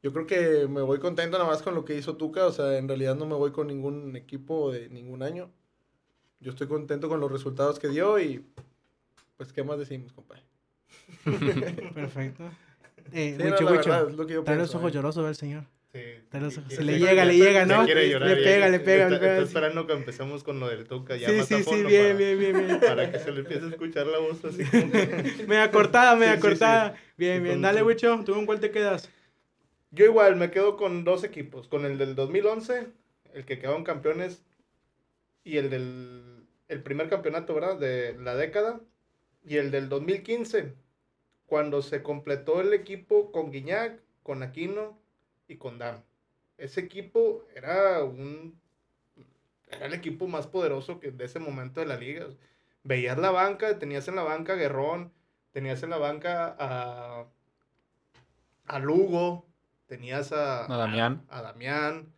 Yo 0.02 0.10
creo 0.14 0.26
que 0.26 0.66
me 0.66 0.80
voy 0.80 0.98
contento 1.00 1.36
nada 1.36 1.50
más 1.50 1.60
con 1.60 1.74
lo 1.74 1.84
que 1.84 1.94
hizo 1.98 2.16
Tuca, 2.16 2.46
o 2.46 2.52
sea, 2.52 2.78
en 2.78 2.88
realidad 2.88 3.14
no 3.14 3.26
me 3.26 3.34
voy 3.34 3.52
con 3.52 3.66
ningún 3.66 4.16
equipo 4.16 4.72
de 4.72 4.88
ningún 4.88 5.22
año. 5.22 5.50
Yo 6.40 6.52
estoy 6.52 6.66
contento 6.66 7.10
con 7.10 7.20
los 7.20 7.30
resultados 7.30 7.78
que 7.78 7.88
dio 7.88 8.18
y 8.18 8.42
pues 9.36 9.52
qué 9.52 9.62
más 9.62 9.78
decimos, 9.78 10.14
compadre. 10.14 10.42
Perfecto. 11.94 12.44
Eh, 13.12 13.36
Sí, 13.38 13.42
no, 13.44 13.50
Wicho, 13.50 13.64
la 13.64 13.70
Wicho. 13.72 13.90
verdad, 13.90 14.08
es 14.10 14.16
lo 14.16 14.26
que 14.26 14.32
yo 14.34 14.44
Trae 14.44 14.56
los 14.56 14.68
pienso, 14.68 14.78
ojos 14.78 14.90
eh. 14.90 14.94
llorosos 14.94 15.28
el 15.28 15.34
señor. 15.36 15.64
Sí. 15.92 16.00
Los 16.32 16.54
Sí, 16.54 16.60
sí, 16.68 16.70
Se 16.70 16.76
sí, 16.76 16.84
le 16.84 16.94
sí, 16.94 16.98
llega, 17.00 17.24
le 17.24 17.36
llega, 17.36 17.66
¿no? 17.66 17.82
Le 17.82 17.94
pega, 17.94 18.18
le 18.20 18.36
pega, 18.36 18.68
le 18.68 18.76
está, 18.76 18.84
pega, 18.86 19.08
está 19.08 19.36
sí. 19.38 19.42
esperando 19.42 19.86
que 19.86 19.92
empecemos 19.92 20.44
con 20.44 20.60
lo 20.60 20.68
del 20.68 20.86
Tuca 20.86 21.16
ya 21.16 21.28
Sí, 21.28 21.36
más 21.36 21.50
a 21.50 21.56
sí, 21.56 21.56
sí, 21.56 21.62
fondo 21.64 21.88
bien, 21.88 22.02
para, 22.04 22.14
bien, 22.14 22.38
bien, 22.38 22.66
bien. 22.66 22.80
para 22.80 23.10
que 23.10 23.18
se 23.18 23.32
le 23.32 23.40
empiece 23.40 23.66
a 23.66 23.68
escuchar 23.70 24.06
la 24.06 24.18
voz 24.18 24.44
así 24.44 24.64
como 24.64 24.92
que... 24.92 25.44
Media 25.48 25.70
cortada, 25.70 26.14
media 26.14 26.34
Sí, 26.34 26.36
sí, 26.36 26.42
sí. 26.42 26.48
cortada. 26.48 26.94
Bien, 27.16 27.42
bien. 27.42 27.60
Dale, 27.60 27.82
Wicho. 27.82 28.22
¿Tú 28.24 28.34
con 28.34 28.46
cuál 28.46 28.60
te 28.60 28.70
quedas? 28.70 29.10
Yo 29.90 30.04
igual 30.04 30.36
me 30.36 30.52
quedo 30.52 30.76
con 30.76 31.02
dos 31.02 31.24
equipos, 31.24 31.66
con 31.66 31.84
el 31.84 31.98
del 31.98 32.14
2011, 32.14 32.86
el 33.34 33.44
que 33.44 33.58
quedaron 33.58 33.82
campeones, 33.82 34.44
y 35.42 35.56
el 35.56 35.70
del 35.70 36.46
el 36.68 36.82
primer 36.84 37.08
campeonato, 37.08 37.52
¿verdad? 37.52 37.76
De 37.78 38.16
la 38.20 38.36
década, 38.36 38.80
y 39.44 39.56
el 39.56 39.72
del 39.72 39.88
2015, 39.88 40.72
cuando 41.46 41.82
se 41.82 42.04
completó 42.04 42.60
el 42.60 42.72
equipo 42.72 43.32
con 43.32 43.50
Guiñac, 43.50 44.00
con 44.22 44.44
Aquino 44.44 44.96
y 45.50 45.56
con 45.56 45.78
Dam. 45.78 46.02
Ese 46.58 46.80
equipo 46.80 47.44
era 47.54 48.02
un 48.04 48.58
era 49.68 49.86
el 49.86 49.94
equipo 49.94 50.26
más 50.26 50.46
poderoso 50.46 50.98
que 50.98 51.10
de 51.12 51.24
ese 51.24 51.38
momento 51.38 51.80
de 51.80 51.86
la 51.86 51.96
liga. 51.96 52.26
Veías 52.82 53.18
la 53.18 53.30
banca, 53.30 53.78
tenías 53.78 54.08
en 54.08 54.16
la 54.16 54.22
banca 54.22 54.54
a 54.54 54.56
Guerrón, 54.56 55.12
tenías 55.52 55.82
en 55.82 55.90
la 55.90 55.98
banca 55.98 56.56
a, 56.58 57.24
a 58.66 58.78
Lugo, 58.78 59.46
tenías 59.86 60.32
a, 60.32 60.64
A 60.64 60.76
Damián. 60.76 61.24
a, 61.28 61.42
Damián, 61.42 62.12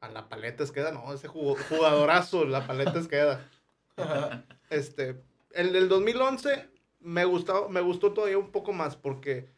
a 0.00 0.08
la 0.08 0.28
paleta 0.28 0.64
Esqueda, 0.64 0.90
no, 0.92 1.12
ese 1.12 1.28
jugo- 1.28 1.56
jugadorazo, 1.68 2.44
la 2.44 2.66
paleta 2.66 2.98
Esqueda. 2.98 3.48
Este, 4.70 5.20
el 5.54 5.72
del 5.72 5.88
2011 5.88 6.68
me 7.00 7.24
gustó, 7.24 7.68
me 7.70 7.80
gustó 7.80 8.12
todavía 8.12 8.36
un 8.38 8.52
poco 8.52 8.72
más 8.72 8.96
porque 8.96 9.48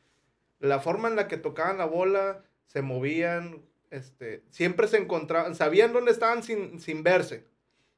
la 0.60 0.78
forma 0.78 1.08
en 1.08 1.16
la 1.16 1.26
que 1.26 1.36
tocaban 1.36 1.78
la 1.78 1.84
bola, 1.84 2.44
se 2.70 2.82
movían, 2.82 3.62
este, 3.90 4.42
siempre 4.50 4.86
se 4.86 4.98
encontraban, 4.98 5.56
sabían 5.56 5.92
dónde 5.92 6.12
estaban 6.12 6.44
sin, 6.44 6.78
sin 6.80 7.02
verse, 7.02 7.44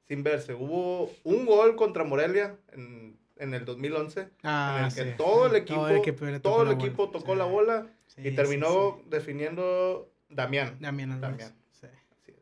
sin 0.09 0.23
verse. 0.23 0.55
Hubo 0.55 1.11
un 1.25 1.45
gol 1.45 1.77
contra 1.77 2.05
Morelia 2.05 2.57
en, 2.73 3.19
en 3.37 3.53
el 3.53 3.67
2011, 3.67 4.31
Ah, 4.43 4.77
en 4.79 4.85
el 4.87 4.95
que 4.95 5.11
sí. 5.11 5.17
todo 5.19 5.47
el 5.47 5.57
equipo, 5.57 5.81
Todo 5.81 5.91
el 5.91 5.97
equipo, 5.99 6.25
todo 6.41 6.41
tocó 6.41 6.63
el 6.63 6.69
la 6.69 6.75
bola. 6.75 6.87
equipo 6.87 7.11
tocó 7.11 7.33
Sí. 7.33 7.39
la 7.39 7.45
bola 7.45 7.87
Sí, 8.07 8.23
y 8.29 8.31
terminó 8.35 9.01
definiendo 9.07 10.11
Damián. 10.31 10.79
Damián. 10.81 11.21
Damián. 11.21 11.55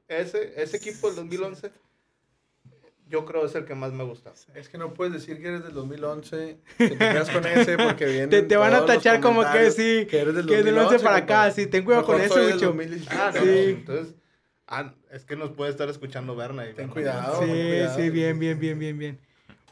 Ese, 0.06 0.60
ese 0.60 0.76
equipo 0.76 1.06
del 1.08 1.16
2011, 1.16 1.70
yo 3.11 3.26
creo 3.26 3.45
es 3.45 3.55
el 3.55 3.64
que 3.67 3.75
más 3.75 3.93
me 3.93 4.05
gusta. 4.05 4.33
Es 4.55 4.69
que 4.69 4.79
no 4.79 4.95
puedes 4.95 5.12
decir 5.12 5.40
que 5.43 5.49
eres 5.49 5.64
del 5.64 5.75
2011, 5.75 6.59
que 6.79 6.88
te 6.88 6.97
quedas 6.97 7.29
con 7.29 7.45
ese 7.47 7.76
porque 7.76 8.07
vienen 8.07 8.31
Te, 8.31 8.43
te 8.43 8.57
van 8.57 8.73
a 8.73 8.87
tachar 8.87 9.21
como 9.21 9.43
que 9.52 9.71
sí, 9.73 10.07
que 10.09 10.21
eres 10.21 10.35
del 10.35 10.47
que 10.47 10.61
es 10.61 10.64
del 10.64 10.79
11 10.79 11.00
para 11.00 11.17
acá, 11.17 11.50
sí, 11.50 11.67
ten 11.67 11.85
cuidado 11.85 12.05
con 12.07 12.21
eso, 12.21 12.37
bicho. 12.47 12.67
2017. 12.67 13.17
Ah, 13.21 13.33
Sí. 13.35 13.49
entonces, 13.79 14.14
ah, 14.69 14.95
es 15.11 15.25
que 15.25 15.37
nos 15.37 15.50
puede 15.50 15.71
estar 15.71 15.88
escuchando 15.90 16.35
Berna. 16.37 16.62
Y 16.64 16.69
Ten 16.75 16.88
Berna- 16.88 16.93
cuidado. 16.95 17.40
Sí, 17.43 17.49
cuidado. 17.49 17.97
sí, 17.99 18.11
bien, 18.11 18.38
bien, 18.38 18.59
bien, 18.59 18.79
bien, 18.79 18.99
bien. 18.99 19.21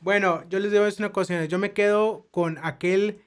Bueno, 0.01 0.45
yo 0.51 0.59
les 0.59 0.71
digo 0.73 0.85
es 0.87 0.99
una 0.99 1.13
cosa. 1.13 1.45
Yo 1.47 1.59
me 1.59 1.73
quedo 1.73 2.27
con 2.31 2.59
aquel 2.63 3.21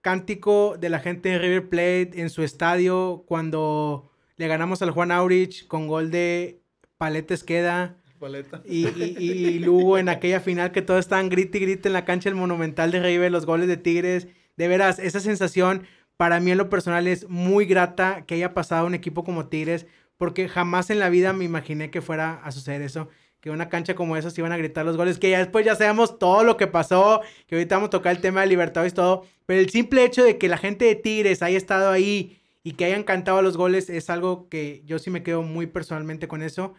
cántico 0.00 0.76
de 0.78 0.88
la 0.88 1.00
gente 1.00 1.28
de 1.28 1.38
River 1.38 1.68
Plate 1.68 2.10
en 2.20 2.30
su 2.30 2.42
estadio 2.42 3.24
cuando 3.26 4.10
le 4.36 4.46
ganamos 4.48 4.80
al 4.82 4.90
Juan 4.92 5.10
Aurich 5.10 5.66
con 5.66 5.86
gol 5.88 6.10
de 6.10 6.60
Paleta 6.96 7.34
Esqueda 7.34 7.96
Paleta. 8.18 8.62
y, 8.64 8.88
y, 8.88 9.58
Lugo 9.58 9.98
en 9.98 10.08
aquella 10.08 10.40
final 10.40 10.72
que 10.72 10.82
todos 10.82 11.00
estaban 11.00 11.28
grite 11.28 11.58
y 11.58 11.60
grite 11.62 11.88
en 11.88 11.92
la 11.92 12.04
cancha 12.04 12.28
del 12.28 12.38
Monumental 12.38 12.90
de 12.90 13.00
River, 13.00 13.32
los 13.32 13.46
goles 13.46 13.68
de 13.68 13.76
Tigres. 13.76 14.28
De 14.56 14.68
veras, 14.68 14.98
esa 14.98 15.20
sensación 15.20 15.86
para 16.18 16.40
mí 16.40 16.50
en 16.50 16.58
lo 16.58 16.68
personal 16.68 17.06
es 17.06 17.28
muy 17.28 17.64
grata 17.64 18.24
que 18.26 18.34
haya 18.34 18.52
pasado 18.52 18.86
un 18.86 18.94
equipo 18.94 19.22
como 19.22 19.46
Tigres, 19.46 19.86
porque 20.16 20.48
jamás 20.48 20.90
en 20.90 20.98
la 20.98 21.08
vida 21.08 21.32
me 21.32 21.44
imaginé 21.44 21.90
que 21.90 22.02
fuera 22.02 22.40
a 22.42 22.50
suceder 22.50 22.82
eso. 22.82 23.08
Que 23.40 23.50
una 23.50 23.68
cancha 23.68 23.94
como 23.94 24.16
esa 24.16 24.30
se 24.30 24.40
iban 24.40 24.50
a 24.50 24.56
gritar 24.56 24.84
los 24.84 24.96
goles, 24.96 25.20
que 25.20 25.30
ya 25.30 25.38
después 25.38 25.64
ya 25.64 25.76
sabemos 25.76 26.18
todo 26.18 26.42
lo 26.42 26.56
que 26.56 26.66
pasó, 26.66 27.20
que 27.46 27.54
ahorita 27.54 27.76
vamos 27.76 27.86
a 27.86 27.90
tocar 27.90 28.16
el 28.16 28.20
tema 28.20 28.40
de 28.40 28.48
Libertadores 28.48 28.92
y 28.92 28.96
todo, 28.96 29.26
pero 29.46 29.60
el 29.60 29.70
simple 29.70 30.04
hecho 30.04 30.24
de 30.24 30.38
que 30.38 30.48
la 30.48 30.58
gente 30.58 30.86
de 30.86 30.96
Tigres 30.96 31.40
haya 31.40 31.56
estado 31.56 31.90
ahí 31.90 32.40
y 32.64 32.72
que 32.72 32.84
hayan 32.84 33.04
cantado 33.04 33.40
los 33.40 33.56
goles 33.56 33.88
es 33.88 34.10
algo 34.10 34.48
que 34.48 34.82
yo 34.84 34.98
sí 34.98 35.10
me 35.10 35.22
quedo 35.22 35.42
muy 35.42 35.68
personalmente 35.68 36.26
con 36.26 36.42
eso. 36.42 36.74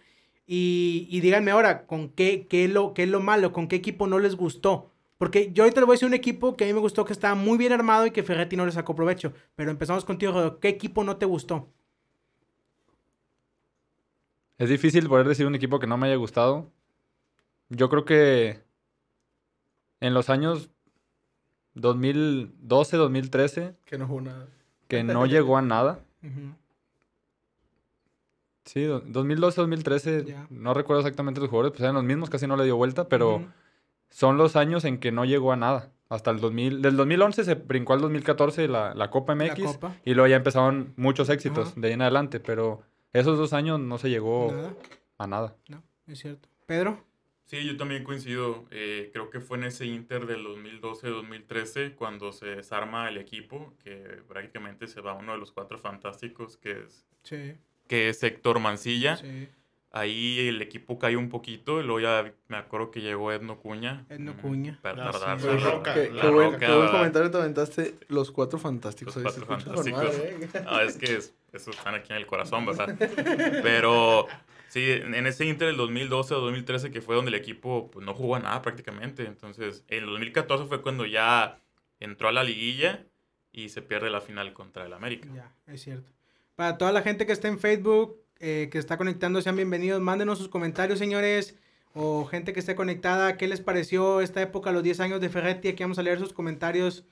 Y, 0.52 1.08
y 1.12 1.20
díganme 1.22 1.52
ahora, 1.52 1.86
¿con 1.86 2.10
qué, 2.10 2.48
qué, 2.50 2.66
es 2.66 2.72
lo, 2.72 2.96
qué 2.96 3.04
es 3.04 3.10
lo 3.10 3.20
malo? 3.20 3.54
¿Con 3.54 3.68
qué 3.68 3.76
equipo 3.76 4.08
no 4.08 4.18
les 4.18 4.34
gustó? 4.36 4.90
Porque 5.20 5.52
yo 5.54 5.62
ahorita 5.64 5.82
les 5.82 5.86
voy 5.86 5.94
a 5.94 5.98
decir 5.98 6.08
un 6.08 6.16
equipo 6.16 6.58
que 6.58 6.64
a 6.64 6.68
mí 6.68 6.74
me 6.74 6.80
gustó, 6.80 7.06
que 7.06 7.14
estaba 7.14 7.36
muy 7.36 7.56
bien 7.60 7.72
armado 7.72 8.08
y 8.08 8.12
que 8.12 8.24
Ferretti 8.24 8.56
no 8.56 8.66
le 8.66 8.72
sacó 8.72 8.96
provecho. 8.96 9.32
Pero 9.56 9.70
empezamos 9.70 10.06
contigo, 10.06 10.32
Rodo. 10.32 10.60
¿Qué 10.60 10.70
equipo 10.70 11.04
no 11.04 11.18
te 11.18 11.28
gustó? 11.28 11.70
Es 14.58 14.70
difícil 14.70 15.08
poder 15.08 15.28
decir 15.28 15.46
un 15.46 15.54
equipo 15.54 15.80
que 15.80 15.86
no 15.86 15.98
me 15.98 16.08
haya 16.08 16.16
gustado. 16.16 16.72
Yo 17.70 17.88
creo 17.90 18.04
que 18.06 18.60
en 20.00 20.14
los 20.16 20.30
años 20.32 20.72
2012, 21.76 22.98
2013, 22.98 23.76
Que 23.86 23.98
no 23.98 24.08
jugó 24.08 24.22
nada. 24.22 24.48
que 24.88 25.04
no 25.04 25.26
llegó 25.28 25.58
a 25.58 25.62
nada. 25.62 26.00
Sí, 28.72 28.84
do- 28.84 29.00
2012, 29.02 29.62
2013, 29.62 30.26
Ya. 30.26 30.46
no 30.52 30.74
recuerdo 30.76 31.00
exactamente 31.02 31.40
los 31.42 31.50
jugadores, 31.50 31.72
pues 31.72 31.82
eran 31.82 31.96
los 31.96 32.04
mismos, 32.04 32.30
casi 32.30 32.46
no 32.46 32.56
le 32.56 32.66
dio 32.66 32.76
vuelta, 32.78 33.08
pero 33.10 33.44
son 34.10 34.38
los 34.38 34.56
años 34.56 34.86
en 34.86 35.00
que 35.00 35.12
no 35.12 35.26
llegó 35.26 35.52
a 35.52 35.56
nada. 35.56 35.92
Hasta 36.08 36.30
el 36.32 36.40
2000, 36.40 36.82
del 36.82 36.96
2011 36.96 37.44
se 37.44 37.56
brincó 37.56 37.94
al 37.94 38.02
2014 38.02 38.68
la, 38.68 38.94
la 38.94 39.10
Copa 39.10 39.34
La 39.36 39.46
MX 39.54 39.64
Copa. 39.74 39.96
y 40.06 40.14
luego 40.14 40.28
ya 40.28 40.36
empezaron 40.36 40.94
muchos 40.98 41.30
éxitos 41.30 41.74
de 41.80 41.88
ahí 41.88 41.94
en 41.94 42.02
adelante, 42.04 42.40
pero 42.40 42.82
esos 43.14 43.38
dos 43.40 43.54
años 43.54 43.80
no 43.80 43.98
se 43.98 44.10
llegó 44.12 44.52
Nada, 44.52 44.74
a 45.18 45.28
nada. 45.28 45.56
no, 45.68 45.82
es 46.08 46.20
cierto. 46.20 46.48
Pedro. 46.68 47.04
Sí, 47.46 47.66
yo 47.66 47.76
también 47.78 48.04
coincido. 48.04 48.66
Eh, 48.70 49.10
creo 49.12 49.32
que 49.32 49.40
fue 49.40 49.58
en 49.58 49.64
ese 49.64 49.88
Inter 49.88 50.28
del 50.28 50.44
2012-2013 50.46 51.96
cuando 51.96 52.32
se 52.32 52.46
desarma 52.46 53.10
el 53.10 53.18
equipo, 53.18 53.74
que 53.84 53.96
prácticamente 54.28 54.88
se 54.88 55.02
va 55.02 55.14
uno 55.16 55.32
de 55.34 55.40
los 55.40 55.52
cuatro 55.52 55.78
fantásticos, 55.80 56.58
que 56.58 56.84
es, 56.84 57.06
Sí, 57.24 57.54
que 57.90 58.08
es 58.08 58.24
Héctor 58.24 58.60
Mancilla. 58.60 59.18
sí. 59.18 59.50
Ahí 59.92 60.48
el 60.48 60.62
equipo 60.62 61.00
cayó 61.00 61.18
un 61.18 61.30
poquito 61.30 61.80
y 61.82 61.84
luego 61.84 62.00
ya 62.00 62.32
me 62.48 62.58
acuerdo 62.58 62.92
que 62.92 63.02
llegó 63.02 63.32
Edno 63.34 63.58
Cuña. 63.60 64.06
Edno 64.08 64.36
Mm, 64.36 64.38
Cuña. 64.38 64.80
Para 64.84 65.12
sí, 65.12 65.20
tardarse. 65.20 65.48
la 65.48 65.54
la- 65.56 65.72
Roca, 65.72 65.94
Qué, 65.96 66.12
la 66.12 66.22
qué 66.22 66.28
buen, 66.30 66.60
comentario 66.92 67.32
te 67.32 67.38
aventaste. 67.40 67.96
Los 68.08 68.30
cuatro 68.30 68.60
fantásticos. 68.60 69.16
Los 69.16 69.24
cuatro 69.24 69.46
fantásticos. 69.48 70.16
Ah, 70.68 70.84
es 70.84 70.96
que 70.96 71.16
es- 71.16 71.34
esos 71.54 71.76
están 71.76 71.96
aquí 71.96 72.12
en 72.14 72.18
el 72.20 72.28
corazón, 72.28 72.68
¿verdad? 72.68 72.96
Pero 73.64 74.28
sí, 74.68 74.92
en 74.92 75.16
en 75.16 75.26
ese 75.26 75.46
Inter 75.46 75.68
del 75.70 75.78
2012 75.78 76.36
o 76.36 76.40
2013 76.40 76.92
que 76.92 77.02
fue 77.02 77.16
donde 77.16 77.30
el 77.30 77.36
equipo 77.36 77.90
pues, 77.92 78.06
no 78.06 78.14
jugó 78.14 78.36
a 78.36 78.40
nada 78.40 78.62
prácticamente. 78.62 79.26
Entonces, 79.26 79.84
en 79.88 80.04
el 80.04 80.10
2014 80.12 80.66
fue 80.66 80.84
cuando 80.84 81.08
ya 81.08 81.60
entró 82.00 82.28
a 82.28 82.32
la 82.32 82.44
liguilla 82.44 83.06
y 83.52 83.70
se 83.70 83.82
pierde 83.82 84.12
la 84.12 84.22
final 84.22 84.54
contra 84.54 84.86
el 84.86 84.94
América. 84.94 85.28
Ya, 85.36 85.52
es 85.66 85.82
cierto. 85.82 86.12
Para 86.60 86.78
toda 86.78 86.92
la 86.92 87.02
gente 87.02 87.26
que 87.26 87.32
está 87.32 87.48
en 87.48 87.58
Facebook, 87.58 88.18
eh, 88.42 88.68
que 88.70 88.80
está 88.80 88.98
conectando, 88.98 89.42
sean 89.42 89.56
bienvenidos. 89.56 90.02
Mándenos 90.02 90.40
sus 90.40 90.50
comentarios, 90.50 91.00
señores. 91.00 91.56
O 91.94 92.26
gente 92.26 92.52
que 92.52 92.60
esté 92.60 92.76
conectada, 92.76 93.38
¿qué 93.38 93.48
les 93.48 93.62
pareció 93.62 94.20
esta 94.20 94.42
época, 94.42 94.74
los 94.74 94.84
10 94.84 95.00
años 95.00 95.22
de 95.22 95.30
Ferretti? 95.30 95.70
Aquí 95.70 95.84
vamos 95.86 96.00
a 96.00 96.04
leer 96.04 96.20
sus 96.20 96.34
comentarios. 96.34 97.06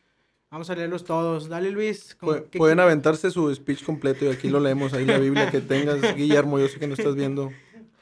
Vamos 0.51 0.69
a 0.69 0.75
leerlos 0.75 1.05
todos. 1.05 1.47
Dale, 1.47 1.71
Luis. 1.71 2.13
¿con 2.15 2.27
Pu- 2.27 2.49
qué- 2.49 2.57
Pueden 2.57 2.81
aventarse 2.81 3.31
su 3.31 3.55
speech 3.55 3.85
completo 3.85 4.25
y 4.25 4.27
aquí 4.27 4.49
lo 4.49 4.59
leemos. 4.59 4.91
Ahí 4.93 5.05
la 5.05 5.17
Biblia 5.17 5.49
que 5.49 5.61
tengas, 5.61 6.01
Guillermo. 6.17 6.59
Yo 6.59 6.67
sé 6.67 6.77
que 6.77 6.87
no 6.87 6.95
estás 6.95 7.15
viendo. 7.15 7.49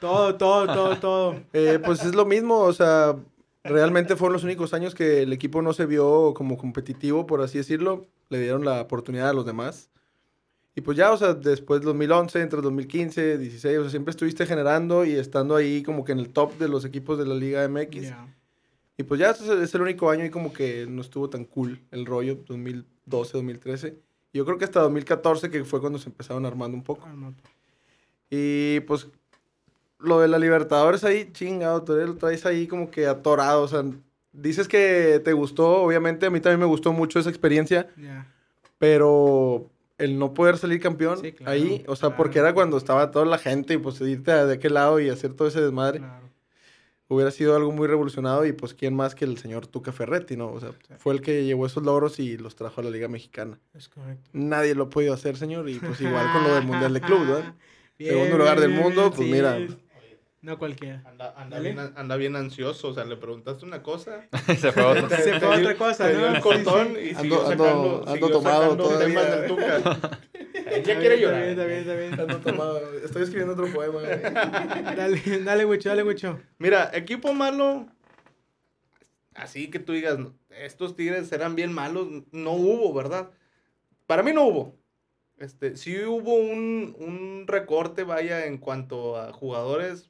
Todo, 0.00 0.34
todo, 0.34 0.66
todo, 0.66 0.96
todo. 1.00 1.36
Eh, 1.52 1.78
pues 1.84 2.02
es 2.04 2.16
lo 2.16 2.24
mismo, 2.26 2.58
o 2.58 2.72
sea, 2.72 3.14
realmente 3.62 4.16
fueron 4.16 4.32
los 4.32 4.42
únicos 4.42 4.74
años 4.74 4.96
que 4.96 5.22
el 5.22 5.32
equipo 5.32 5.62
no 5.62 5.72
se 5.74 5.86
vio 5.86 6.34
como 6.34 6.58
competitivo, 6.58 7.24
por 7.24 7.40
así 7.40 7.58
decirlo. 7.58 8.08
Le 8.30 8.40
dieron 8.40 8.64
la 8.64 8.80
oportunidad 8.80 9.28
a 9.28 9.32
los 9.32 9.46
demás. 9.46 9.90
Y 10.76 10.82
pues 10.82 10.96
ya, 10.96 11.10
o 11.10 11.16
sea, 11.16 11.32
después 11.34 11.80
2011, 11.80 12.40
entre 12.40 12.60
2015, 12.60 13.38
16, 13.38 13.78
o 13.78 13.82
sea, 13.82 13.90
siempre 13.90 14.10
estuviste 14.10 14.46
generando 14.46 15.04
y 15.04 15.12
estando 15.14 15.56
ahí 15.56 15.82
como 15.82 16.04
que 16.04 16.12
en 16.12 16.18
el 16.20 16.28
top 16.28 16.56
de 16.58 16.68
los 16.68 16.84
equipos 16.84 17.18
de 17.18 17.24
la 17.26 17.34
Liga 17.34 17.66
MX. 17.66 18.02
Ya. 18.02 18.28
Y 18.98 19.02
pues 19.02 19.18
ya, 19.18 19.30
es 19.30 19.74
el- 19.74 19.80
único 19.80 20.10
año 20.10 20.24
y 20.24 20.30
como 20.30 20.52
que 20.52 20.86
no 20.86 21.00
estuvo 21.00 21.28
tan 21.30 21.44
cool 21.46 21.80
el 21.90 22.04
rollo, 22.06 22.36
2012, 22.46 23.32
2013. 23.32 23.96
Y 24.32 24.38
yo 24.38 24.44
creo 24.44 24.58
que 24.58 24.64
hasta 24.66 24.80
2014, 24.80 25.50
que 25.50 25.64
fue 25.64 25.80
cuando 25.80 25.98
se 25.98 26.10
empezaron 26.10 26.44
armando 26.46 26.76
un 26.76 26.84
poco. 26.84 27.06
Ah. 27.06 27.32
Y 28.30 28.80
pues 28.80 29.08
lo 29.98 30.20
de 30.20 30.28
la 30.28 30.38
Libertadores 30.38 31.04
ahí, 31.04 31.30
chingado, 31.32 31.82
tú 31.84 31.94
lo 31.94 32.16
traes 32.16 32.44
ahí 32.44 32.66
como 32.66 32.90
que 32.90 33.06
atorado, 33.06 33.62
o 33.62 33.68
sea, 33.68 33.82
dices 34.32 34.68
que 34.68 35.22
te 35.24 35.32
gustó, 35.32 35.82
obviamente 35.82 36.26
a 36.26 36.30
mí 36.30 36.38
también 36.40 36.60
me 36.60 36.66
gustó 36.66 36.92
mucho 36.92 37.18
esa 37.18 37.30
experiencia, 37.30 37.88
Ya. 37.96 38.30
pero 38.78 39.70
el 39.98 40.18
no 40.18 40.34
poder 40.34 40.58
salir 40.58 40.80
campeón 40.80 41.18
Sí, 41.18 41.32
claro, 41.32 41.52
ahí, 41.52 41.84
o 41.88 41.96
sea, 41.96 42.08
claro. 42.10 42.16
porque 42.16 42.38
era 42.38 42.52
cuando 42.54 42.76
estaba 42.76 43.10
toda 43.10 43.24
la 43.24 43.38
gente 43.38 43.74
y 43.74 43.78
pues 43.78 44.00
irte 44.00 44.30
de 44.32 44.54
aquel 44.54 44.74
lado 44.74 45.00
y 45.00 45.08
hacer 45.08 45.32
todo 45.34 45.48
ese 45.48 45.60
desmadre, 45.60 46.00
Claro. 46.00 46.26
hubiera 47.08 47.30
sido 47.30 47.54
algo 47.56 47.72
muy 47.72 47.86
revolucionado 47.86 48.44
y 48.44 48.52
pues 48.52 48.74
quién 48.74 48.94
más 48.94 49.14
que 49.14 49.24
el 49.24 49.38
señor 49.38 49.66
Tuca 49.68 49.92
Ferretti, 49.92 50.36
¿no? 50.36 50.50
O 50.52 50.60
sea, 50.60 50.72
Sí. 50.72 50.94
fue 50.98 51.14
el 51.14 51.20
que 51.22 51.44
llevó 51.44 51.64
esos 51.66 51.82
logros 51.84 52.18
y 52.18 52.36
los 52.36 52.56
trajo 52.56 52.80
a 52.80 52.84
la 52.84 52.90
Liga 52.90 53.08
Mexicana. 53.08 53.58
Es 53.74 53.88
correcto. 53.88 54.28
Nadie 54.32 54.74
lo 54.74 54.84
ha 54.84 54.90
podido 54.90 55.14
hacer, 55.14 55.36
señor, 55.36 55.68
y 55.70 55.78
pues 55.78 56.00
igual 56.00 56.30
con 56.32 56.42
lo 56.44 56.54
del 56.54 56.64
Mundial 56.64 56.92
de 56.92 57.00
Club, 57.02 57.20
¿verdad? 57.26 57.54
Bien, 57.98 58.12
Segundo 58.12 58.38
lugar 58.38 58.60
del 58.60 58.70
mundo, 58.70 59.10
pues 59.14 59.26
sí. 59.26 59.32
mira. 59.32 59.58
No 60.46 60.58
cualquiera. 60.60 61.02
Anda, 61.04 61.34
anda, 61.36 61.58
bien, 61.58 61.76
anda 61.96 62.14
bien 62.16 62.36
ansioso, 62.36 62.86
o 62.90 62.94
sea, 62.94 63.04
le 63.04 63.16
preguntaste 63.16 63.64
una 63.64 63.82
cosa. 63.82 64.28
Se 64.60 64.70
fue 64.70 64.84
otro. 64.84 65.08
te- 65.08 65.16
Se 65.16 65.40
fue 65.40 65.56
otra 65.58 65.74
cosa, 65.76 66.08
¿no? 66.12 66.26
el 66.28 66.36
Sí, 66.36 66.40
cortón 66.40 66.92
sí. 66.94 67.00
y 67.00 67.14
Ando- 67.14 67.20
siguió 67.20 67.38
ando- 67.42 67.48
sacando, 67.48 67.96
ando 67.98 68.12
siguió 68.12 68.30
tomado 68.30 68.62
sacando 68.62 68.84
todavía. 68.84 69.06
temas 69.08 69.30
del 69.40 69.46
Tuca. 69.48 70.20
ya 70.84 70.98
quiere 71.00 71.20
llorar. 71.20 71.42
Está 71.42 71.64
bien, 71.64 71.78
está 71.80 71.94
bien, 71.96 72.20
Ando 72.20 72.36
tomado, 72.38 72.80
Estoy 73.04 73.22
escribiendo 73.24 73.54
otro 73.54 73.66
poema. 73.74 74.00
Dale, 74.96 75.20
dale 75.42 75.66
mucho, 75.66 75.88
dale 75.88 76.04
mucho. 76.04 76.38
Mira, 76.58 76.92
equipo 76.94 77.34
malo, 77.34 77.88
así 79.34 79.68
que 79.68 79.80
tú 79.80 79.94
digas, 79.94 80.16
estos 80.50 80.94
Tigres 80.94 81.32
eran 81.32 81.56
bien 81.56 81.72
malos, 81.72 82.06
no 82.30 82.52
hubo, 82.52 82.94
¿verdad? 82.94 83.30
Para 84.06 84.22
mí 84.22 84.32
no 84.32 84.46
hubo. 84.46 84.76
Este, 85.38 85.76
sí 85.76 85.98
hubo 86.04 86.34
un, 86.36 86.94
un 87.00 87.44
recorte, 87.48 88.04
vaya, 88.04 88.46
en 88.46 88.58
cuanto 88.58 89.16
a 89.18 89.32
jugadores 89.32 90.08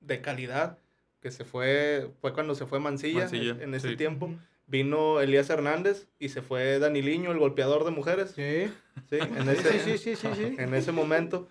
de 0.00 0.20
calidad, 0.20 0.78
que 1.20 1.30
se 1.30 1.44
fue, 1.44 2.10
fue 2.20 2.32
cuando 2.32 2.54
se 2.54 2.66
fue 2.66 2.80
Mancilla, 2.80 3.20
Mancilla, 3.20 3.56
en 3.60 3.74
ese 3.74 3.90
sí. 3.90 3.96
tiempo. 3.96 4.30
Vino 4.66 5.20
Elías 5.20 5.50
Hernández 5.50 6.06
y 6.20 6.28
se 6.28 6.42
fue 6.42 6.78
Daniliño, 6.78 7.32
el 7.32 7.38
golpeador 7.38 7.84
de 7.84 7.90
mujeres. 7.90 8.30
Sí. 8.36 8.70
Sí, 9.08 9.18
en 9.18 9.44
Sí, 9.44 9.50
ese, 9.50 9.78
sí, 9.80 9.98
sí, 9.98 10.16
sí, 10.16 10.28
sí. 10.34 10.54
en 10.58 10.74
ese 10.74 10.92
momento. 10.92 11.48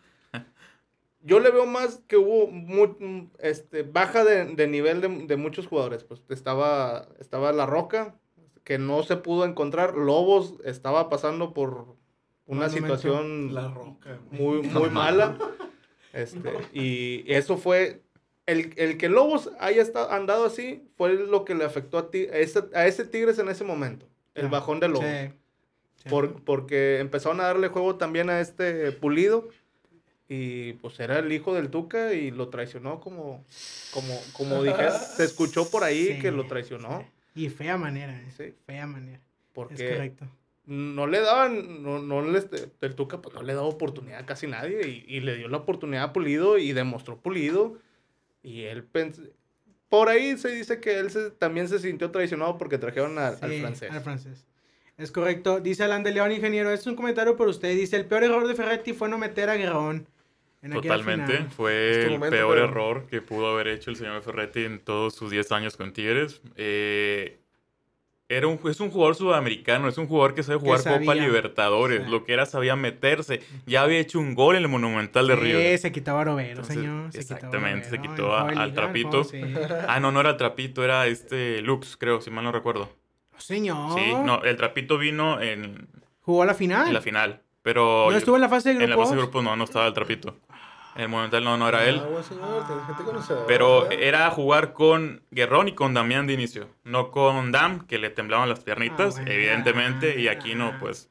Yo 1.22 1.41
le 1.41 1.51
veo 1.51 1.65
más 1.65 2.01
que 2.08 2.15
hubo 2.15 2.48
mu- 2.48 3.29
este, 3.39 3.84
baja 3.84 4.24
de, 4.24 4.46
de 4.56 4.68
nivel 4.68 5.01
de, 5.01 5.10
de 5.10 5.36
muchos 5.36 5.68
jugadores. 5.68 6.06
Pues 6.06 6.22
estaba, 6.29 7.10
estaba 7.20 7.51
La 7.51 7.65
Roca, 7.65 8.15
que 8.63 8.77
no 8.77 9.03
se 9.03 9.18
pudo 9.18 9.44
encontrar. 9.44 9.96
Lobos 9.98 10.56
estaba 10.63 11.10
pasando 11.10 11.53
por 11.53 11.98
una 12.46 12.70
situación 12.70 13.53
La 13.53 13.68
roca. 13.68 14.18
muy, 14.32 14.62
muy 14.62 14.89
mala. 14.91 15.38
Este, 16.13 16.53
y 16.72 17.25
eso 17.27 17.58
fue. 17.58 18.01
El, 18.51 18.74
el 18.77 18.98
que 18.98 19.10
Lobos 19.10 19.50
haya 19.60 19.82
estado, 19.82 20.12
andado 20.12 20.46
así 20.46 20.84
fue 20.98 21.13
lo 21.13 21.46
que 21.46 21.56
le 21.56 21.63
afectó 21.65 21.98
a, 21.98 22.10
ti, 22.12 22.27
a, 22.32 22.38
ese, 22.38 22.63
a 22.74 22.88
ese 22.88 23.06
Tigres 23.06 23.38
en 23.39 23.50
ese 23.50 23.63
momento. 23.63 24.06
El 24.36 24.48
Ah, 24.48 24.50
bajón 24.50 24.79
de 24.79 24.88
Lobos. 24.89 25.06
Sí. 25.06 25.32
Sí. 26.03 26.10
Por- 26.10 26.41
porque 26.44 27.00
empezaron 27.00 27.39
a 27.41 27.44
darle 27.44 27.68
juego 27.68 27.96
también 27.96 28.29
a 28.29 28.39
este 28.39 28.91
Pulido. 28.94 29.50
Y 30.27 30.74
pues 30.74 31.00
era 31.00 31.20
el 31.20 31.32
hijo 31.32 31.56
del 31.56 31.70
Tuca 31.70 32.13
y 32.13 32.29
lo 32.32 32.50
traicionó 32.50 33.00
como, 33.00 33.44
como, 33.94 34.22
como 34.34 34.63
dije, 34.63 34.89
se 35.18 35.24
escuchó 35.24 35.70
por 35.70 35.84
ahí 35.84 36.13
Sí, 36.13 36.20
que 36.20 36.32
lo 36.32 36.46
traicionó. 36.48 37.03
Y 37.36 37.50
fea 37.50 37.77
manera, 37.77 38.15
eh. 38.20 38.27
Sí. 38.38 38.53
Fea 38.65 38.86
manera. 38.86 39.18
Es 39.18 39.24
Porque 39.53 39.89
correcto. 39.89 40.25
no 40.65 41.08
le 41.08 41.20
daban, 41.22 41.82
no, 41.84 42.00
no 42.00 42.22
les, 42.22 42.48
el 42.82 42.96
Tuca 42.96 43.22
pues 43.22 43.34
no 43.36 43.41
le 43.41 43.53
daba 43.53 43.65
oportunidad 43.68 44.20
a 44.20 44.25
casi 44.25 44.46
nadie. 44.48 44.88
Y, 44.88 45.15
y 45.15 45.20
le 45.22 45.36
dio 45.36 45.48
la 45.48 45.58
oportunidad 45.58 46.03
a 46.03 46.13
Pulido 46.13 46.58
y 46.60 46.74
demostró 46.74 47.18
Pulido. 47.18 47.77
Y 48.43 48.63
él 48.63 48.84
pensó, 48.84 49.22
por 49.89 50.10
ahí 50.10 50.38
se 50.38 50.50
dice 50.50 50.79
que 50.79 51.00
él 51.00 51.10
se- 51.12 51.31
también 51.31 51.67
se 51.67 51.79
sintió 51.79 52.12
traicionado 52.12 52.58
porque 52.58 52.77
trajeron 52.77 53.17
a- 53.17 53.29
al 53.29 53.38
francés. 53.60 53.91
Al 53.91 54.01
francés. 54.01 54.46
Es 54.98 55.12
correcto. 55.12 55.60
Dice 55.62 55.84
Alan 55.84 56.03
de 56.03 56.12
León, 56.12 56.31
ingeniero. 56.31 56.69
Este 56.72 56.81
es 56.84 56.88
un 56.88 56.96
comentario 56.96 57.36
por 57.38 57.48
usted. 57.48 57.69
Dice: 57.75 57.96
el 57.96 58.05
peor 58.05 58.24
error 58.24 58.48
de 58.48 58.53
Ferretti 58.55 58.93
fue 58.93 59.08
no 59.10 59.17
meter 59.17 59.50
a 59.50 59.55
Guerrón. 59.55 60.05
Totalmente. 60.74 61.31
final". 61.38 61.50
Fue 61.51 62.03
el 62.03 62.10
momento, 62.12 62.36
peor 62.36 62.53
pero- 62.55 62.65
error 62.67 63.08
que 63.08 63.22
pudo 63.22 63.48
haber 63.48 63.69
hecho 63.69 63.91
el 63.91 63.96
señor 63.96 64.22
Ferretti 64.22 64.65
en 64.65 64.79
todos 64.79 65.15
sus 65.15 65.31
10 65.31 65.51
años 65.53 65.77
con 65.77 65.93
Tigres. 65.93 66.41
Eh, 66.58 67.38
era 68.29 68.48
un, 68.48 68.59
es 68.69 68.79
un 68.79 68.91
jugador 68.91 69.15
sudamericano, 69.15 69.88
es 69.88 69.98
un 69.98 70.07
jugador 70.07 70.36
que 70.36 70.43
sabe 70.43 70.59
Que 70.59 70.65
jugar 70.65 70.83
Copa 70.83 70.91
sabía. 71.05 71.24
Libertadores. 71.24 72.07
Lo 72.07 72.24
que 72.24 72.33
era 72.33 72.45
sabía 72.45 72.75
meterse. 72.75 73.41
Ya 73.65 73.81
había 73.81 73.98
hecho 73.98 74.19
un 74.19 74.36
gol 74.36 74.55
en 74.55 74.62
el 74.62 74.67
Monumental 74.69 75.27
de 75.27 75.36
Río. 75.36 75.59
Sí, 75.59 75.77
se 75.79 75.91
quitó 75.91 76.15
a 76.17 76.21
Entonces, 76.21 76.75
señor. 76.75 77.12
Se 77.12 77.19
exactamente, 77.19 77.89
se 77.89 78.00
quitó 78.00 78.36
a 78.36 78.48
al 78.50 78.74
trapito. 78.75 79.24
sí. 79.24 79.41
Ah, 79.88 80.00
no, 80.00 80.12
no 80.12 80.19
era 80.21 80.38
Trapito, 80.38 80.83
era 80.83 81.07
este 81.07 81.62
Lux, 81.63 81.98
creo, 81.98 82.21
si 82.21 82.29
mal 82.29 82.43
no 82.43 82.51
recuerdo. 82.51 82.89
Señor. 83.38 83.98
Sí, 84.00 84.13
no, 84.24 84.43
el 84.43 84.55
Trapito 84.57 84.98
vino 85.00 85.41
en, 85.41 85.88
Jugó 86.21 86.43
a 86.43 86.45
la 86.45 86.53
final. 86.53 86.88
en 86.88 86.93
la 86.93 87.01
final. 87.01 87.41
Pero 87.63 88.07
¿No 88.12 88.15
estuvo 88.17 88.36
en 88.36 88.41
la 88.41 88.50
fase 88.50 88.69
de 88.69 88.75
en 88.75 88.81
la 88.81 88.95
grupos? 88.95 89.05
fase 89.09 89.15
de 89.15 89.21
grupos 89.21 89.43
no, 89.43 89.55
no 89.55 89.63
estaba 89.63 89.88
el 89.88 89.93
Trapito. 89.93 90.38
En 90.96 91.03
el 91.03 91.10
Monumental 91.10 91.43
no, 91.43 91.55
no 91.58 91.69
era 91.69 91.88
él. 91.88 92.01
Ah, 92.03 92.08
buen 92.10 92.24
señor, 92.24 92.65
tienes 92.67 92.86
gente 92.86 93.03
conocedora, 93.03 93.46
Pero 93.48 93.89
era 93.91 94.29
jugar 94.31 94.74
con 94.74 95.22
Guerrón 95.31 95.67
y 95.67 95.74
con 95.74 95.93
Damián 95.93 96.28
de 96.28 96.34
inicio, 96.34 96.67
no 96.84 97.12
con 97.12 97.52
Dam, 97.52 97.86
que 97.88 97.99
le 97.99 98.10
temblaban 98.10 98.49
las 98.49 98.60
piernitas, 98.62 99.15
Ah, 99.17 99.21
bueno. 99.21 99.32
evidentemente, 99.32 100.19
y 100.19 100.28
aquí 100.28 100.56
no, 100.56 100.78
pues. 100.80 101.10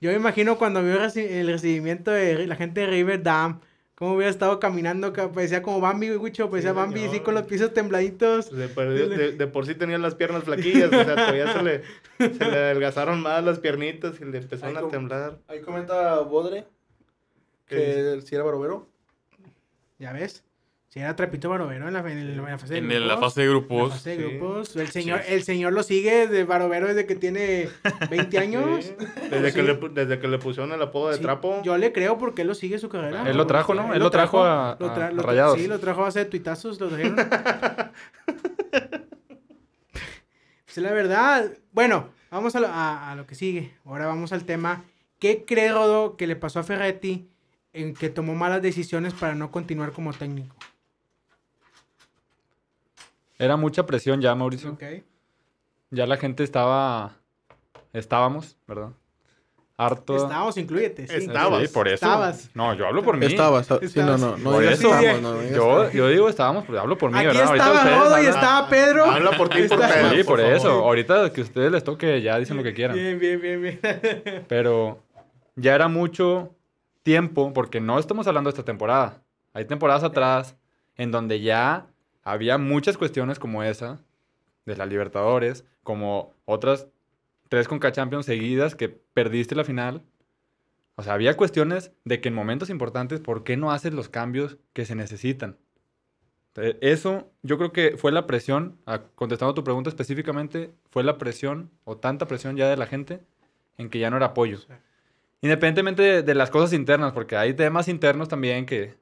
Yo 0.00 0.10
me 0.10 0.16
imagino 0.16 0.58
cuando 0.58 0.82
vio 0.82 0.92
el 0.94 1.00
reci- 1.00 1.28
el 1.28 1.46
recibimiento 1.48 2.10
de 2.10 2.46
la 2.46 2.54
gente 2.56 2.82
de 2.82 2.86
River 2.88 3.22
Dam, 3.22 3.60
cómo 3.94 4.14
hubiera 4.14 4.30
estado 4.30 4.60
caminando, 4.60 5.12
parecía 5.12 5.62
como 5.62 5.80
Bambi, 5.80 6.10
Wicho, 6.16 6.50
parecía 6.50 6.70
Sí, 6.70 6.76
Bambi 6.76 7.04
así 7.06 7.20
con 7.20 7.34
los 7.34 7.44
pisos 7.46 7.72
tembladitos. 7.74 8.50
De, 8.54 8.68
por- 8.68 8.88
de- 8.88 9.32
de 9.32 9.46
por 9.48 9.66
sí 9.66 9.74
tenían 9.74 10.02
las 10.02 10.14
piernas 10.14 10.44
flaquillas, 10.44 10.88
o 10.92 11.04
sea, 11.04 11.14
todavía 11.16 11.52
se 11.52 11.62
le, 11.62 11.82
se 12.18 12.44
le 12.44 12.56
adelgazaron 12.58 13.20
más 13.22 13.42
las 13.42 13.58
piernitas 13.58 14.20
y 14.20 14.24
le 14.24 14.38
empezaron 14.38 14.76
a 14.76 14.88
temblar. 14.88 15.38
Ahí 15.48 15.60
comenta 15.62 16.20
Bodre 16.20 16.64
¿Qué 16.64 16.77
que 17.68 18.20
si 18.24 18.34
era 18.34 18.44
Barovero. 18.44 18.88
¿Ya 19.98 20.12
ves? 20.12 20.44
Si 20.88 21.00
era 21.00 21.14
Trapito 21.16 21.50
Barovero 21.50 21.86
en 21.86 21.92
la, 21.92 22.00
en 22.00 22.06
el- 22.18 22.30
en 22.30 22.42
la 22.44 22.56
fase 22.56 22.72
de 22.74 22.78
En 22.78 22.84
grupos. 22.88 23.02
el- 23.02 23.08
la 23.08 23.18
fase 23.18 23.40
de 23.40 23.46
En 23.46 23.52
la 23.52 23.58
grupos, 23.58 23.92
fase 23.92 24.10
de 24.10 24.16
sí. 24.16 24.22
grupos. 24.22 24.76
El 24.76 24.88
señor, 24.88 25.20
Sí. 25.20 25.34
el 25.34 25.42
señor 25.42 25.72
lo 25.74 25.82
sigue 25.82 26.26
de 26.28 26.44
Barovero 26.44 26.86
desde 26.86 27.04
que 27.04 27.14
tiene 27.14 27.68
20 28.10 28.38
años. 28.38 28.84
Sí, 28.86 28.94
Desde, 29.30 29.50
Sí. 29.50 29.54
que 29.56 29.62
le, 29.64 29.74
desde 29.92 30.18
que 30.18 30.28
le 30.28 30.38
pusieron 30.38 30.72
el 30.72 30.80
apodo 30.80 31.10
de 31.10 31.16
Sí, 31.16 31.22
trapo. 31.22 31.60
Yo 31.62 31.76
le 31.76 31.92
creo 31.92 32.16
porque 32.16 32.40
él 32.42 32.48
lo 32.48 32.54
sigue 32.54 32.78
su 32.78 32.88
carrera. 32.88 33.28
Él 33.28 33.36
lo 33.36 33.46
trajo, 33.46 33.74
¿no? 33.74 33.92
Él 33.92 34.00
lo 34.02 34.10
trajo 34.10 34.42
a- 34.44 34.78
lo 34.80 34.94
tra- 34.94 35.08
a 35.08 35.10
lo 35.12 35.22
tra- 35.22 35.26
Rayados. 35.26 35.58
Sí, 35.58 35.66
lo 35.66 35.78
trajo 35.78 36.00
a 36.00 36.04
base 36.04 36.20
de 36.20 36.24
tuitazos, 36.24 36.80
lo 36.80 36.88
trajeron. 36.88 37.16
pues 40.64 40.76
la 40.78 40.92
verdad. 40.92 41.50
Bueno, 41.72 42.08
vamos 42.30 42.54
a 42.56 42.60
lo, 42.60 42.68
a- 42.68 43.10
a 43.10 43.14
lo 43.16 43.26
que 43.26 43.34
sigue. 43.34 43.74
Ahora 43.84 44.06
vamos 44.06 44.32
al 44.32 44.44
tema. 44.44 44.84
¿Qué 45.18 45.44
cree 45.44 45.72
Rodo 45.72 46.16
que 46.16 46.26
le 46.26 46.36
pasó 46.36 46.60
a 46.60 46.62
Ferretti 46.62 47.28
en 47.82 47.94
que 47.94 48.10
tomó 48.10 48.34
malas 48.34 48.62
decisiones 48.62 49.14
para 49.14 49.34
no 49.34 49.50
continuar 49.50 49.92
como 49.92 50.12
técnico? 50.12 50.54
Era 53.38 53.56
mucha 53.56 53.86
presión 53.86 54.20
ya, 54.20 54.34
Mauricio. 54.34 54.72
Ok. 54.72 54.82
Ya 55.90 56.06
la 56.06 56.16
gente 56.16 56.42
estaba. 56.42 57.14
Estábamos, 57.92 58.58
¿verdad? 58.66 58.90
Harto. 59.76 60.16
Estábamos, 60.16 60.56
incluyete. 60.56 61.06
Sí. 61.06 61.14
Estabas. 61.14 61.62
Sí, 61.62 61.68
por 61.72 61.86
eso. 61.86 61.94
Estabas. 61.94 62.50
No, 62.52 62.74
yo 62.74 62.84
hablo 62.88 63.04
por 63.04 63.16
mí. 63.16 63.26
Estabas. 63.26 63.66
Sí, 63.66 64.00
no, 64.00 64.18
no, 64.18 64.36
no 64.36 64.50
Por 64.50 64.64
eso. 64.64 64.90
no 65.20 65.88
Yo, 65.92 66.08
digo 66.08 66.28
estábamos, 66.28 66.64
pero 66.66 66.80
hablo 66.80 66.98
por 66.98 67.12
mí, 67.12 67.18
Aquí 67.18 67.28
¿verdad? 67.28 67.46
Ahorita 67.46 67.64
estaba 67.64 67.78
ustedes 67.78 67.98
Rodo 67.98 68.22
y 68.22 68.26
estaba 68.26 68.68
Pedro. 68.68 69.04
Habla 69.04 69.30
por 69.36 69.48
ti, 69.48 69.68
por 69.68 69.78
Pedro, 69.78 70.10
Sí, 70.16 70.24
por 70.24 70.40
eso. 70.40 70.70
Ahorita 70.70 71.32
que 71.32 71.40
a 71.42 71.44
ustedes 71.44 71.70
les 71.70 71.84
toque, 71.84 72.20
ya 72.20 72.38
dicen 72.40 72.56
lo 72.56 72.64
que 72.64 72.74
quieran. 72.74 72.96
Bien, 72.96 73.20
bien, 73.20 73.40
bien, 73.40 73.62
bien. 73.62 73.80
Pero 74.48 74.98
ya 75.54 75.76
era 75.76 75.86
mucho 75.86 76.57
tiempo, 77.08 77.54
porque 77.54 77.80
no 77.80 77.98
estamos 77.98 78.26
hablando 78.26 78.48
de 78.48 78.52
esta 78.52 78.66
temporada. 78.66 79.22
Hay 79.54 79.64
temporadas 79.64 80.04
atrás 80.04 80.58
en 80.94 81.10
donde 81.10 81.40
ya 81.40 81.86
había 82.22 82.58
muchas 82.58 82.98
cuestiones 82.98 83.38
como 83.38 83.62
esa, 83.62 84.04
de 84.66 84.76
la 84.76 84.84
Libertadores, 84.84 85.64
como 85.82 86.34
otras 86.44 86.86
tres 87.48 87.66
Conca 87.66 87.92
Champions 87.92 88.26
seguidas 88.26 88.74
que 88.74 88.90
perdiste 88.90 89.54
la 89.54 89.64
final. 89.64 90.02
O 90.96 91.02
sea, 91.02 91.14
había 91.14 91.34
cuestiones 91.34 91.92
de 92.04 92.20
que 92.20 92.28
en 92.28 92.34
momentos 92.34 92.68
importantes, 92.68 93.20
¿por 93.20 93.42
qué 93.42 93.56
no 93.56 93.72
haces 93.72 93.94
los 93.94 94.10
cambios 94.10 94.58
que 94.74 94.84
se 94.84 94.94
necesitan? 94.94 95.56
Eh, 96.56 96.76
Eso, 96.82 97.30
yo 97.42 97.56
creo 97.56 97.72
que 97.72 97.96
fue 97.96 98.12
la 98.12 98.26
presión, 98.26 98.76
a- 98.84 98.98
contestando 99.14 99.54
tu 99.54 99.64
pregunta 99.64 99.88
específicamente, 99.88 100.74
fue 100.90 101.04
la 101.04 101.16
presión 101.16 101.70
o 101.84 101.96
tanta 101.96 102.26
presión 102.26 102.54
ya 102.58 102.68
de 102.68 102.76
la 102.76 102.86
gente 102.86 103.20
en 103.78 103.88
que 103.88 103.98
ya 103.98 104.10
no 104.10 104.18
era 104.18 104.26
apoyo. 104.26 104.58
Independientemente 105.40 106.02
de, 106.02 106.22
de 106.22 106.34
las 106.34 106.50
cosas 106.50 106.72
internas, 106.72 107.12
porque 107.12 107.36
hay 107.36 107.54
temas 107.54 107.88
internos 107.88 108.28
también 108.28 108.66
que, 108.66 108.94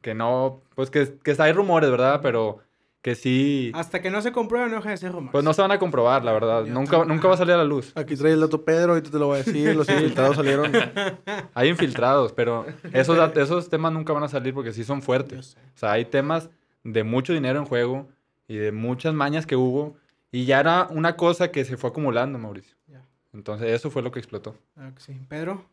que 0.00 0.14
no, 0.14 0.62
pues 0.74 0.90
que, 0.90 1.18
que 1.22 1.34
hay 1.38 1.52
rumores, 1.52 1.90
¿verdad? 1.90 2.20
Pero 2.22 2.60
que 3.02 3.14
sí, 3.14 3.72
Hasta 3.74 4.02
que 4.02 4.10
no 4.10 4.20
se 4.20 4.30
compruebe, 4.30 4.68
no 4.68 4.76
deja 4.76 4.90
de 4.90 4.96
ser 4.98 5.10
rumores. 5.12 5.32
pues 5.32 5.42
no 5.42 5.54
se 5.54 5.62
van 5.62 5.72
a 5.72 5.78
comprobar, 5.78 6.22
la 6.22 6.32
verdad. 6.32 6.66
Yo 6.66 6.72
Nunca, 6.74 7.04
nunca 7.06 7.28
va 7.28 7.34
a 7.34 7.38
salir 7.38 7.54
a 7.54 7.56
la 7.56 7.64
luz. 7.64 7.92
Aquí 7.96 8.14
trae 8.14 8.32
el 8.34 8.40
dato 8.40 8.62
Pedro, 8.62 8.92
ahorita 8.92 9.10
te 9.10 9.18
lo 9.18 9.28
voy 9.28 9.40
a 9.40 9.42
decir. 9.42 9.74
Los 9.74 9.88
infiltrados 9.90 10.36
salieron. 10.36 10.70
Hay 11.54 11.68
infiltrados, 11.70 12.32
pero 12.34 12.66
esos, 12.92 13.36
esos 13.36 13.70
temas 13.70 13.92
nunca 13.92 14.12
van 14.12 14.22
a 14.22 14.28
salir 14.28 14.52
porque 14.52 14.72
sí 14.74 14.84
son 14.84 15.00
fuertes. 15.00 15.56
O 15.74 15.78
sea, 15.78 15.92
hay 15.92 16.04
temas 16.04 16.50
de 16.84 17.02
mucho 17.02 17.32
dinero 17.32 17.58
en 17.58 17.64
juego 17.64 18.06
y 18.46 18.56
de 18.56 18.70
muchas 18.70 19.14
mañas 19.14 19.46
que 19.46 19.56
hubo. 19.56 19.96
Y 20.30 20.44
ya 20.44 20.60
era 20.60 20.86
una 20.90 21.16
cosa 21.16 21.50
que 21.50 21.64
se 21.64 21.76
fue 21.78 21.90
acumulando, 21.90 22.38
Mauricio. 22.38 22.76
Entonces, 23.32 23.70
eso 23.70 23.90
fue 23.90 24.02
lo 24.02 24.10
que 24.12 24.18
explotó. 24.18 24.56
Que 24.76 25.00
sí. 25.00 25.18
Pedro. 25.28 25.64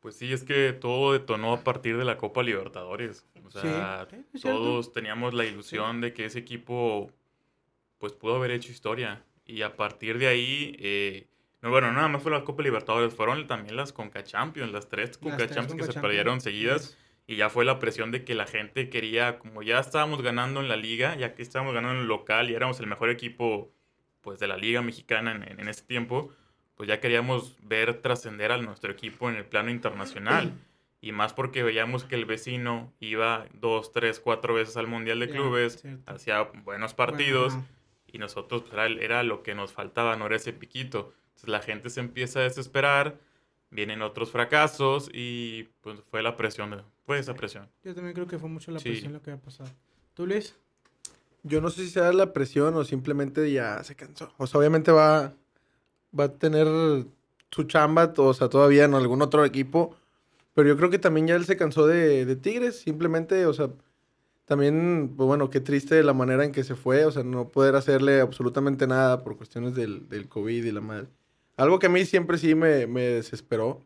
Pues 0.00 0.16
sí, 0.16 0.32
es 0.32 0.44
que 0.44 0.72
todo 0.72 1.12
detonó 1.12 1.52
a 1.52 1.62
partir 1.62 1.98
de 1.98 2.04
la 2.04 2.16
Copa 2.16 2.42
Libertadores. 2.42 3.26
O 3.44 3.50
sea, 3.50 4.06
Sí, 4.34 4.40
todos 4.40 4.92
teníamos 4.92 5.34
la 5.34 5.44
ilusión 5.44 6.00
de 6.00 6.14
que 6.14 6.24
ese 6.24 6.38
equipo 6.38 7.10
pues 7.98 8.12
pudo 8.14 8.36
haber 8.36 8.50
hecho 8.50 8.72
historia. 8.72 9.22
Y 9.44 9.62
a 9.62 9.76
partir 9.76 10.18
de 10.18 10.28
ahí, 10.28 10.76
eh, 10.80 11.26
no, 11.60 11.70
bueno, 11.70 11.92
nada 11.92 12.08
más 12.08 12.22
fue 12.22 12.30
la 12.32 12.44
Copa 12.44 12.62
Libertadores, 12.62 13.12
fueron 13.12 13.46
también 13.46 13.76
las 13.76 13.92
Conca 13.92 14.22
Champions, 14.24 14.72
las 14.72 14.88
tres 14.88 15.18
Conca 15.18 15.36
tres 15.36 15.52
Champions 15.52 15.86
que 15.86 15.92
se 15.92 16.00
perdieron 16.00 16.40
seguidas. 16.40 16.96
Y 17.26 17.36
ya 17.36 17.50
fue 17.50 17.64
la 17.64 17.78
presión 17.78 18.10
de 18.10 18.24
que 18.24 18.34
la 18.34 18.46
gente 18.46 18.88
quería, 18.88 19.38
como 19.38 19.62
ya 19.62 19.78
estábamos 19.78 20.22
ganando 20.22 20.60
en 20.60 20.68
la 20.68 20.76
liga, 20.76 21.14
ya 21.16 21.34
que 21.34 21.42
estábamos 21.42 21.74
ganando 21.74 21.96
en 21.96 22.02
el 22.02 22.08
local 22.08 22.50
y 22.50 22.54
éramos 22.54 22.80
el 22.80 22.86
mejor 22.86 23.10
equipo 23.10 23.70
pues 24.22 24.38
de 24.40 24.48
la 24.48 24.56
liga 24.56 24.82
mexicana 24.82 25.32
en, 25.32 25.60
en 25.60 25.68
ese 25.68 25.82
tiempo, 25.82 26.32
pues 26.80 26.88
ya 26.88 26.98
queríamos 26.98 27.58
ver 27.62 28.00
trascender 28.00 28.52
a 28.52 28.56
nuestro 28.56 28.90
equipo 28.90 29.28
en 29.28 29.36
el 29.36 29.44
plano 29.44 29.70
internacional. 29.70 30.50
Y 31.02 31.12
más 31.12 31.34
porque 31.34 31.62
veíamos 31.62 32.04
que 32.04 32.14
el 32.14 32.24
vecino 32.26 32.90
iba 33.00 33.46
dos, 33.54 33.92
tres, 33.92 34.18
cuatro 34.18 34.54
veces 34.54 34.78
al 34.78 34.86
Mundial 34.86 35.20
de 35.20 35.28
Clubes, 35.30 35.82
hacía 36.06 36.42
buenos 36.64 36.92
partidos. 36.94 37.52
Bueno. 37.54 37.68
Y 38.06 38.18
nosotros 38.18 38.62
pues, 38.62 38.72
era, 38.72 38.86
era 38.86 39.22
lo 39.22 39.42
que 39.42 39.54
nos 39.54 39.72
faltaba, 39.72 40.16
no 40.16 40.24
era 40.26 40.36
ese 40.36 40.52
piquito. 40.54 41.12
Entonces 41.28 41.48
la 41.50 41.60
gente 41.60 41.88
se 41.90 42.00
empieza 42.00 42.40
a 42.40 42.42
desesperar, 42.44 43.18
vienen 43.70 44.00
otros 44.02 44.30
fracasos 44.30 45.10
y 45.12 45.68
pues 45.82 46.00
fue 46.10 46.22
la 46.22 46.36
presión, 46.36 46.82
fue 47.06 47.18
esa 47.18 47.34
presión. 47.34 47.68
Yo 47.84 47.94
también 47.94 48.14
creo 48.14 48.26
que 48.26 48.38
fue 48.38 48.48
mucho 48.48 48.70
la 48.70 48.78
Sí. 48.78 48.90
presión 48.90 49.12
lo 49.14 49.20
que 49.22 49.30
había 49.32 49.42
pasado. 49.42 49.70
¿Tú, 50.14 50.26
Luis? 50.26 50.54
Yo 51.42 51.60
no 51.62 51.68
sé 51.70 51.82
si 51.84 51.90
sea 51.90 52.10
la 52.12 52.32
presión 52.34 52.74
o 52.74 52.84
simplemente 52.84 53.50
ya 53.52 53.82
se 53.84 53.96
cansó. 53.96 54.32
O 54.36 54.46
sea, 54.46 54.58
obviamente 54.60 54.92
va, 54.92 55.32
va 56.18 56.24
a 56.24 56.32
tener 56.32 56.66
su 57.50 57.64
chamba, 57.64 58.12
o 58.16 58.34
sea, 58.34 58.48
todavía 58.48 58.84
en 58.84 58.94
algún 58.94 59.22
otro 59.22 59.44
equipo. 59.44 59.96
Pero 60.54 60.68
yo 60.68 60.76
creo 60.76 60.90
que 60.90 60.98
también 60.98 61.26
ya 61.26 61.36
él 61.36 61.44
se 61.44 61.56
cansó 61.56 61.86
de, 61.86 62.24
de 62.24 62.36
Tigres. 62.36 62.80
Simplemente, 62.80 63.46
o 63.46 63.52
sea, 63.52 63.70
también, 64.44 65.14
pues 65.16 65.26
bueno, 65.26 65.48
qué 65.50 65.60
triste 65.60 66.02
la 66.02 66.12
manera 66.12 66.44
en 66.44 66.52
que 66.52 66.64
se 66.64 66.74
fue. 66.74 67.04
O 67.04 67.12
sea, 67.12 67.22
no 67.22 67.48
poder 67.48 67.76
hacerle 67.76 68.20
absolutamente 68.20 68.86
nada 68.86 69.22
por 69.22 69.36
cuestiones 69.36 69.74
del, 69.74 70.08
del 70.08 70.28
COVID 70.28 70.64
y 70.64 70.72
la 70.72 70.80
madre. 70.80 71.08
Algo 71.56 71.78
que 71.78 71.86
a 71.86 71.90
mí 71.90 72.04
siempre 72.04 72.38
sí 72.38 72.54
me, 72.54 72.86
me 72.86 73.02
desesperó 73.02 73.80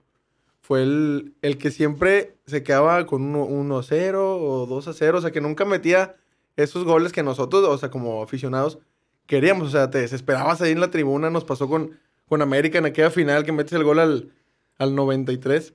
fue 0.62 0.82
el, 0.82 1.34
el 1.42 1.58
que 1.58 1.70
siempre 1.70 2.37
se 2.46 2.62
quedaba 2.62 3.04
con 3.06 3.34
1-0 3.34 4.14
o 4.16 4.66
2-0. 4.66 5.14
O 5.14 5.20
sea, 5.20 5.30
que 5.30 5.42
nunca 5.42 5.66
metía 5.66 6.16
esos 6.56 6.84
goles 6.84 7.12
que 7.12 7.22
nosotros, 7.22 7.64
o 7.68 7.76
sea, 7.76 7.90
como 7.90 8.22
aficionados, 8.22 8.78
queríamos. 9.26 9.68
O 9.68 9.70
sea, 9.70 9.90
te 9.90 9.98
desesperabas 9.98 10.62
ahí 10.62 10.72
en 10.72 10.80
la 10.80 10.90
tribuna. 10.90 11.28
Nos 11.28 11.44
pasó 11.44 11.68
con, 11.68 11.98
con 12.28 12.42
América 12.42 12.78
en 12.78 12.87
aquella 12.87 13.10
final 13.10 13.44
que 13.44 13.52
metes 13.52 13.72
el 13.74 13.84
gol 13.84 13.98
al, 13.98 14.32
al 14.78 14.94
93. 14.94 15.74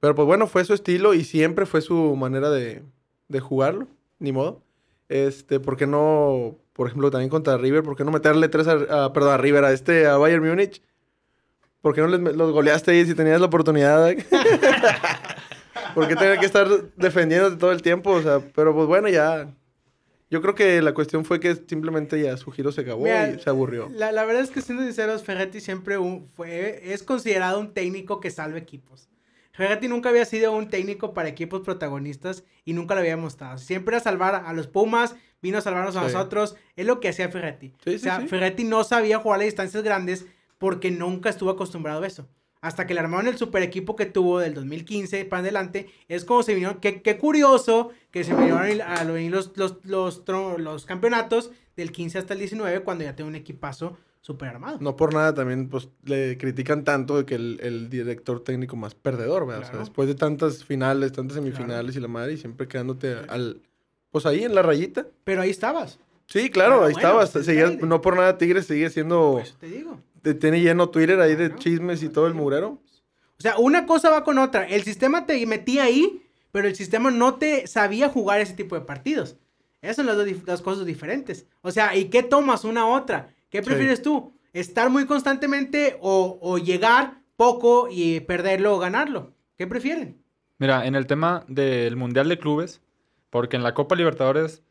Pero 0.00 0.14
pues 0.14 0.26
bueno, 0.26 0.46
fue 0.46 0.64
su 0.64 0.74
estilo 0.74 1.14
y 1.14 1.24
siempre 1.24 1.66
fue 1.66 1.80
su 1.80 2.14
manera 2.16 2.50
de, 2.50 2.82
de 3.28 3.40
jugarlo. 3.40 3.88
Ni 4.20 4.32
modo. 4.32 4.62
Este, 5.08 5.58
¿por 5.60 5.76
qué 5.76 5.86
no, 5.86 6.56
por 6.72 6.86
ejemplo, 6.88 7.10
también 7.10 7.30
contra 7.30 7.56
River, 7.56 7.82
por 7.82 7.96
qué 7.96 8.04
no 8.04 8.10
meterle 8.10 8.48
tres 8.48 8.66
a, 8.68 9.06
a- 9.06 9.12
perdón, 9.12 9.32
a 9.32 9.36
River, 9.38 9.64
a 9.64 9.72
este, 9.72 10.06
a 10.06 10.16
Bayern 10.18 10.46
Múnich? 10.46 10.82
¿Por 11.80 11.94
qué 11.94 12.00
no 12.00 12.08
les, 12.08 12.20
los 12.36 12.52
goleaste 12.52 12.90
ahí 12.90 13.06
si 13.06 13.14
tenías 13.14 13.40
la 13.40 13.46
oportunidad? 13.46 14.12
¿Por 15.94 16.08
qué 16.08 16.16
tener 16.16 16.38
que 16.38 16.46
estar 16.46 16.68
defendiéndote 16.96 17.56
todo 17.56 17.72
el 17.72 17.82
tiempo? 17.82 18.10
O 18.10 18.22
sea, 18.22 18.40
pero 18.54 18.74
pues 18.74 18.86
bueno, 18.86 19.08
ya. 19.08 19.48
Yo 20.30 20.42
creo 20.42 20.54
que 20.54 20.82
la 20.82 20.92
cuestión 20.92 21.24
fue 21.24 21.40
que 21.40 21.54
simplemente 21.54 22.22
ya 22.22 22.36
su 22.36 22.50
giro 22.50 22.70
se 22.72 22.82
acabó 22.82 23.04
Mira, 23.04 23.30
y 23.30 23.38
se 23.38 23.48
aburrió. 23.48 23.90
La, 23.94 24.12
la 24.12 24.24
verdad 24.26 24.42
es 24.42 24.50
que 24.50 24.60
siendo 24.60 24.84
sinceros, 24.84 25.22
Ferretti 25.22 25.60
siempre 25.60 25.96
un- 25.96 26.28
fue, 26.28 26.92
es 26.92 27.02
considerado 27.02 27.58
un 27.60 27.72
técnico 27.72 28.20
que 28.20 28.30
salva 28.30 28.58
equipos. 28.58 29.08
Ferretti 29.52 29.88
nunca 29.88 30.10
había 30.10 30.24
sido 30.24 30.52
un 30.54 30.68
técnico 30.68 31.14
para 31.14 31.28
equipos 31.28 31.62
protagonistas 31.62 32.44
y 32.64 32.74
nunca 32.74 32.94
lo 32.94 33.00
había 33.00 33.16
mostrado. 33.16 33.58
Siempre 33.58 33.96
era 33.96 34.04
salvar 34.04 34.44
a 34.46 34.52
los 34.52 34.66
Pumas, 34.68 35.16
vino 35.42 35.58
a 35.58 35.60
salvarnos 35.62 35.96
a 35.96 36.06
Sí. 36.06 36.12
nosotros. 36.14 36.56
Es 36.76 36.86
lo 36.86 37.00
que 37.00 37.08
hacía 37.08 37.28
Ferretti. 37.28 37.72
Sí, 37.84 37.94
o 37.96 37.98
sea. 37.98 38.20
Ferretti 38.20 38.64
no 38.64 38.84
sabía 38.84 39.18
jugar 39.18 39.40
a 39.40 39.44
distancias 39.44 39.82
grandes 39.82 40.26
porque 40.58 40.90
nunca 40.90 41.28
estuvo 41.30 41.50
acostumbrado 41.50 42.02
a 42.02 42.06
eso. 42.06 42.28
Hasta 42.60 42.86
que 42.86 42.94
le 42.94 43.00
armaron 43.00 43.28
el 43.28 43.36
super 43.38 43.62
equipo 43.62 43.94
que 43.96 44.06
tuvo 44.06 44.40
del 44.40 44.54
2015 44.54 45.24
para 45.26 45.40
adelante, 45.40 45.88
es 46.08 46.24
como 46.24 46.42
se 46.42 46.54
vinieron, 46.54 46.80
qué, 46.80 47.02
qué 47.02 47.16
curioso 47.16 47.90
que 48.10 48.24
se 48.24 48.34
vinieron 48.34 48.80
a 48.82 49.04
lo- 49.04 49.16
los, 49.16 49.56
los, 49.56 49.76
los, 49.84 50.22
los 50.58 50.84
campeonatos 50.86 51.50
del 51.76 51.92
15 51.92 52.18
hasta 52.18 52.32
el 52.34 52.40
19 52.40 52.80
cuando 52.82 53.04
ya 53.04 53.14
tengo 53.14 53.28
un 53.28 53.36
equipazo 53.36 53.96
super 54.20 54.48
armado. 54.48 54.78
No 54.80 54.96
por 54.96 55.14
nada 55.14 55.32
también 55.32 55.68
pues 55.68 55.88
le 56.04 56.36
critican 56.36 56.82
tanto 56.82 57.16
de 57.16 57.24
que 57.24 57.36
el, 57.36 57.60
el 57.62 57.88
director 57.88 58.42
técnico 58.42 58.74
más 58.76 58.94
perdedor, 58.96 59.46
¿verdad? 59.46 59.60
O 59.60 59.64
sea, 59.64 59.70
Claro. 59.70 59.84
después 59.84 60.08
de 60.08 60.14
tantas 60.16 60.64
finales, 60.64 61.12
tantas 61.12 61.36
semifinales 61.36 61.94
y 61.94 62.00
la 62.00 62.08
madre, 62.08 62.32
y 62.32 62.36
siempre 62.36 62.66
quedándote 62.66 63.14
al 63.28 63.62
pues 64.10 64.26
ahí 64.26 64.42
en 64.42 64.54
la 64.54 64.62
rayita. 64.62 65.06
Pero 65.22 65.42
ahí 65.42 65.50
estabas. 65.50 66.00
Sí, 66.28 66.50
claro, 66.50 66.74
Ah, 66.82 66.86
ahí 66.86 66.92
bueno, 66.92 66.98
estabas. 66.98 67.30
pues, 67.30 67.46
seguía- 67.46 67.70
no 67.80 68.00
por 68.00 68.16
nada 68.16 68.36
Tigres 68.38 68.66
sigue 68.66 68.90
siendo 68.90 69.32
Por 69.32 69.42
eso 69.42 69.56
te 69.58 69.66
digo. 69.68 69.98
te- 70.22 70.34
tiene 70.34 70.60
lleno 70.60 70.90
Twitter 70.90 71.18
ahí 71.20 71.34
de 71.34 71.54
chismes 71.56 72.02
y 72.02 72.08
todo 72.10 72.26
el 72.26 72.34
mugrero. 72.34 72.68
O 73.38 73.40
sea, 73.40 73.56
una 73.58 73.86
cosa 73.86 74.10
va 74.10 74.24
con 74.24 74.38
otra. 74.38 74.64
El 74.68 74.82
sistema 74.82 75.24
te 75.26 75.44
metía 75.46 75.84
ahí, 75.84 76.22
pero 76.52 76.68
el 76.68 76.74
sistema 76.76 77.10
no 77.10 77.36
te 77.36 77.66
sabía 77.66 78.08
jugar 78.08 78.40
ese 78.40 78.54
tipo 78.54 78.74
de 78.74 78.82
partidos. 78.82 79.36
Esas 79.80 79.96
son 79.96 80.06
las 80.06 80.16
dos, 80.16 80.26
las 80.44 80.60
cosas 80.60 80.84
diferentes. 80.84 81.46
O 81.62 81.70
sea, 81.70 81.96
¿y 81.96 82.06
qué 82.06 82.22
tomas 82.22 82.64
una 82.64 82.84
u 82.84 82.90
otra? 82.90 83.28
¿Qué 83.48 83.62
prefieres 83.62 84.02
tú? 84.02 84.32
¿Estar 84.52 84.90
muy 84.90 85.06
constantemente 85.06 85.96
o, 86.00 86.38
o 86.42 86.58
llegar 86.58 87.22
poco 87.36 87.88
y 87.90 88.20
perderlo 88.20 88.74
o 88.74 88.78
ganarlo? 88.78 89.32
¿Qué 89.56 89.66
prefieren? 89.66 90.20
Mira, 90.58 90.84
en 90.86 90.94
el 90.96 91.06
tema 91.06 91.44
del 91.46 91.94
Mundial 91.96 92.28
de 92.28 92.38
Clubes, 92.38 92.80
porque 93.30 93.56
en 93.56 93.62
la 93.62 93.72
Copa 93.74 93.94
Libertadores 93.94 94.62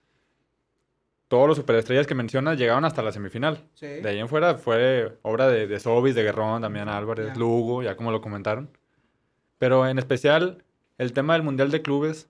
todos 1.27 1.47
los 1.47 1.57
superestrellas 1.57 2.07
que 2.07 2.15
mencionas 2.15 2.57
llegaron 2.57 2.85
hasta 2.85 3.01
la 3.01 3.11
semifinal. 3.11 3.63
Sí. 3.73 3.85
De 3.87 4.09
ahí 4.09 4.19
en 4.19 4.29
fuera 4.29 4.55
fue 4.55 5.17
obra 5.23 5.47
de, 5.49 5.67
de 5.67 5.79
Sobis, 5.79 6.15
de 6.15 6.23
Guerrón, 6.23 6.61
Damián 6.61 6.89
Álvarez, 6.89 7.27
Ya. 7.27 7.35
Lugo, 7.35 7.83
ya 7.83 7.95
como 7.95 8.11
lo 8.11 8.21
comentaron. 8.21 8.69
Pero 9.57 9.87
en 9.87 9.99
especial, 9.99 10.63
el 10.97 11.13
tema 11.13 11.33
del 11.33 11.43
Mundial 11.43 11.71
de 11.71 11.81
Clubes 11.81 12.29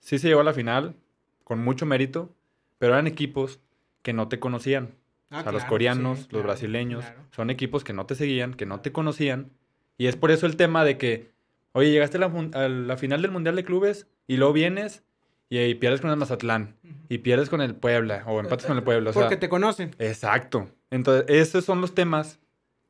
sí 0.00 0.18
se 0.18 0.28
llegó 0.28 0.40
a 0.40 0.44
la 0.44 0.52
final 0.54 0.96
con 1.44 1.62
mucho 1.62 1.86
mérito, 1.86 2.34
pero 2.78 2.94
eran 2.94 3.06
equipos 3.06 3.60
que 4.02 4.12
no 4.12 4.28
te 4.28 4.40
conocían. 4.40 4.94
Ah, 5.30 5.40
o 5.40 5.42
sea, 5.44 5.52
los 5.52 5.64
coreanos, 5.64 6.18
sí, 6.18 6.22
los 6.24 6.28
claro, 6.30 6.44
brasileños, 6.44 7.04
claro. 7.04 7.20
son 7.30 7.50
equipos 7.50 7.84
que 7.84 7.92
no 7.92 8.06
te 8.06 8.14
seguían, 8.14 8.54
que 8.54 8.66
no 8.66 8.80
te 8.80 8.92
conocían. 8.92 9.50
Y 9.96 10.06
es 10.08 10.16
por 10.16 10.30
eso 10.30 10.46
el 10.46 10.56
tema 10.56 10.84
de 10.84 10.98
que, 10.98 11.30
oye, 11.72 11.90
llegaste 11.90 12.18
a 12.18 12.20
la, 12.20 12.26
a 12.54 12.68
la 12.68 12.96
final 12.96 13.22
del 13.22 13.30
Mundial 13.30 13.56
de 13.56 13.64
Clubes 13.64 14.08
y 14.26 14.36
luego 14.36 14.52
vienes 14.52 15.04
y, 15.52 15.58
y 15.60 15.74
pierdes 15.74 16.00
con 16.00 16.10
el 16.10 16.16
Mazatlán 16.16 16.76
y 17.08 17.18
pierdes 17.18 17.50
con 17.50 17.60
el 17.60 17.74
Puebla 17.74 18.24
o 18.26 18.40
empates 18.40 18.66
con 18.66 18.76
el 18.78 18.82
Puebla. 18.82 19.10
O 19.10 19.12
sea, 19.12 19.22
Porque 19.22 19.36
te 19.36 19.48
conocen. 19.50 19.94
Exacto. 19.98 20.68
Entonces, 20.90 21.24
esos 21.28 21.64
son 21.64 21.80
los 21.82 21.94
temas 21.94 22.40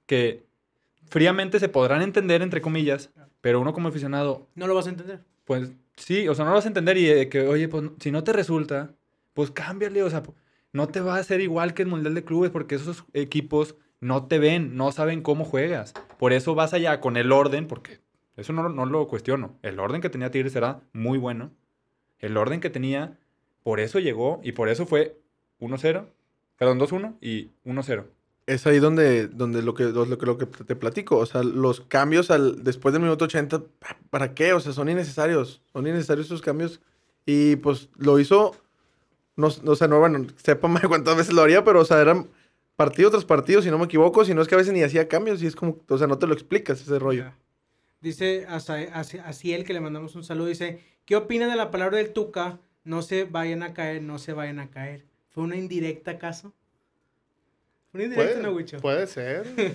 que 0.06 0.44
fríamente 1.08 1.58
se 1.58 1.68
podrán 1.68 2.02
entender, 2.02 2.40
entre 2.42 2.60
comillas, 2.60 3.10
pero 3.40 3.60
uno 3.60 3.72
como 3.72 3.88
aficionado, 3.88 4.46
No 4.54 4.66
lo 4.66 4.74
vas 4.74 4.86
a 4.86 4.90
entender. 4.90 5.20
pues 5.44 5.72
sí, 5.96 6.28
o 6.28 6.34
sea, 6.34 6.44
no 6.44 6.52
lo 6.52 6.56
vas 6.56 6.64
a 6.64 6.68
entender 6.68 6.96
y 6.96 7.04
de 7.06 7.28
que, 7.28 7.40
oye, 7.48 7.68
pues 7.68 7.90
si 7.98 8.10
no 8.12 8.22
te 8.22 8.32
resulta, 8.32 8.94
pues 9.34 9.50
cámbiale, 9.50 10.02
o 10.02 10.10
sea, 10.10 10.22
no 10.72 10.88
te 10.88 11.00
va 11.00 11.16
a 11.16 11.20
hacer 11.20 11.40
igual 11.40 11.74
que 11.74 11.82
el 11.82 11.88
Mundial 11.88 12.14
de 12.14 12.24
Clubes 12.24 12.50
porque 12.50 12.76
esos 12.76 13.04
equipos 13.12 13.74
no 14.00 14.26
te 14.26 14.38
ven, 14.38 14.76
no 14.76 14.90
saben 14.92 15.22
cómo 15.22 15.44
juegas. 15.44 15.94
Por 16.18 16.32
eso 16.32 16.54
vas 16.54 16.72
allá 16.74 17.00
con 17.00 17.16
el 17.16 17.32
orden, 17.32 17.66
porque 17.66 18.00
eso 18.36 18.52
no, 18.52 18.68
no 18.68 18.86
lo 18.86 19.06
cuestiono. 19.08 19.58
El 19.62 19.78
orden 19.80 20.00
que 20.00 20.10
tenía 20.10 20.30
Tigres 20.30 20.54
era 20.56 20.80
muy 20.92 21.18
bueno. 21.18 21.50
El 22.22 22.36
orden 22.38 22.60
que 22.60 22.70
tenía, 22.70 23.18
por 23.62 23.78
eso 23.80 23.98
llegó 23.98 24.40
y 24.42 24.52
por 24.52 24.70
eso 24.70 24.86
fue 24.86 25.18
1-0, 25.60 26.06
perdón, 26.56 26.80
2-1 26.80 27.16
y 27.20 27.50
1-0. 27.66 28.04
Es 28.46 28.66
ahí 28.66 28.78
donde, 28.80 29.28
donde 29.28 29.62
lo, 29.62 29.74
que, 29.74 29.84
lo, 29.84 30.18
que, 30.18 30.26
lo 30.26 30.38
que 30.38 30.46
te 30.46 30.74
platico. 30.74 31.18
O 31.18 31.26
sea, 31.26 31.42
los 31.44 31.80
cambios 31.82 32.30
al, 32.30 32.64
después 32.64 32.92
del 32.92 33.02
minuto 33.02 33.26
80, 33.26 33.60
¿pa- 33.60 33.98
¿para 34.10 34.34
qué? 34.34 34.52
O 34.52 34.60
sea, 34.60 34.72
son 34.72 34.88
innecesarios. 34.88 35.62
Son 35.72 35.86
innecesarios 35.86 36.26
esos 36.26 36.42
cambios. 36.42 36.80
Y 37.24 37.54
pues 37.56 37.88
lo 37.96 38.18
hizo, 38.18 38.56
no, 39.36 39.48
no 39.62 39.76
sé, 39.76 39.86
no, 39.86 40.00
bueno, 40.00 40.26
sépame 40.42 40.80
cuántas 40.88 41.16
veces 41.16 41.34
lo 41.34 41.42
haría, 41.42 41.62
pero 41.64 41.80
o 41.80 41.84
sea, 41.84 42.00
eran 42.00 42.28
partido 42.74 43.10
tras 43.10 43.24
partido, 43.24 43.62
si 43.62 43.70
no 43.70 43.78
me 43.78 43.84
equivoco. 43.84 44.24
Si 44.24 44.34
no 44.34 44.42
es 44.42 44.48
que 44.48 44.56
a 44.56 44.58
veces 44.58 44.72
ni 44.72 44.82
hacía 44.82 45.06
cambios 45.06 45.40
y 45.42 45.46
es 45.46 45.54
como, 45.54 45.78
o 45.88 45.98
sea, 45.98 46.08
no 46.08 46.18
te 46.18 46.26
lo 46.26 46.34
explicas 46.34 46.80
ese 46.80 46.98
rollo. 46.98 47.22
Ya. 47.24 47.36
Dice 48.02 48.46
así 48.48 49.52
él 49.54 49.64
que 49.64 49.72
le 49.72 49.80
mandamos 49.80 50.14
un 50.16 50.24
saludo. 50.24 50.48
Dice, 50.48 50.80
¿qué 51.06 51.16
opina 51.16 51.48
de 51.48 51.56
la 51.56 51.70
palabra 51.70 51.98
del 51.98 52.12
Tuca? 52.12 52.58
No 52.84 53.00
se 53.02 53.24
vayan 53.24 53.62
a 53.62 53.72
caer, 53.74 54.02
no 54.02 54.18
se 54.18 54.32
vayan 54.32 54.58
a 54.58 54.68
caer. 54.70 55.04
¿Fue 55.30 55.44
una 55.44 55.56
indirecta 55.56 56.10
acaso? 56.10 56.52
¿Una 57.92 58.04
indirecta, 58.04 58.32
Puede, 58.32 58.42
no, 58.42 58.52
Wicho? 58.52 58.78
puede 58.80 59.06
ser. 59.06 59.46
Este, 59.56 59.72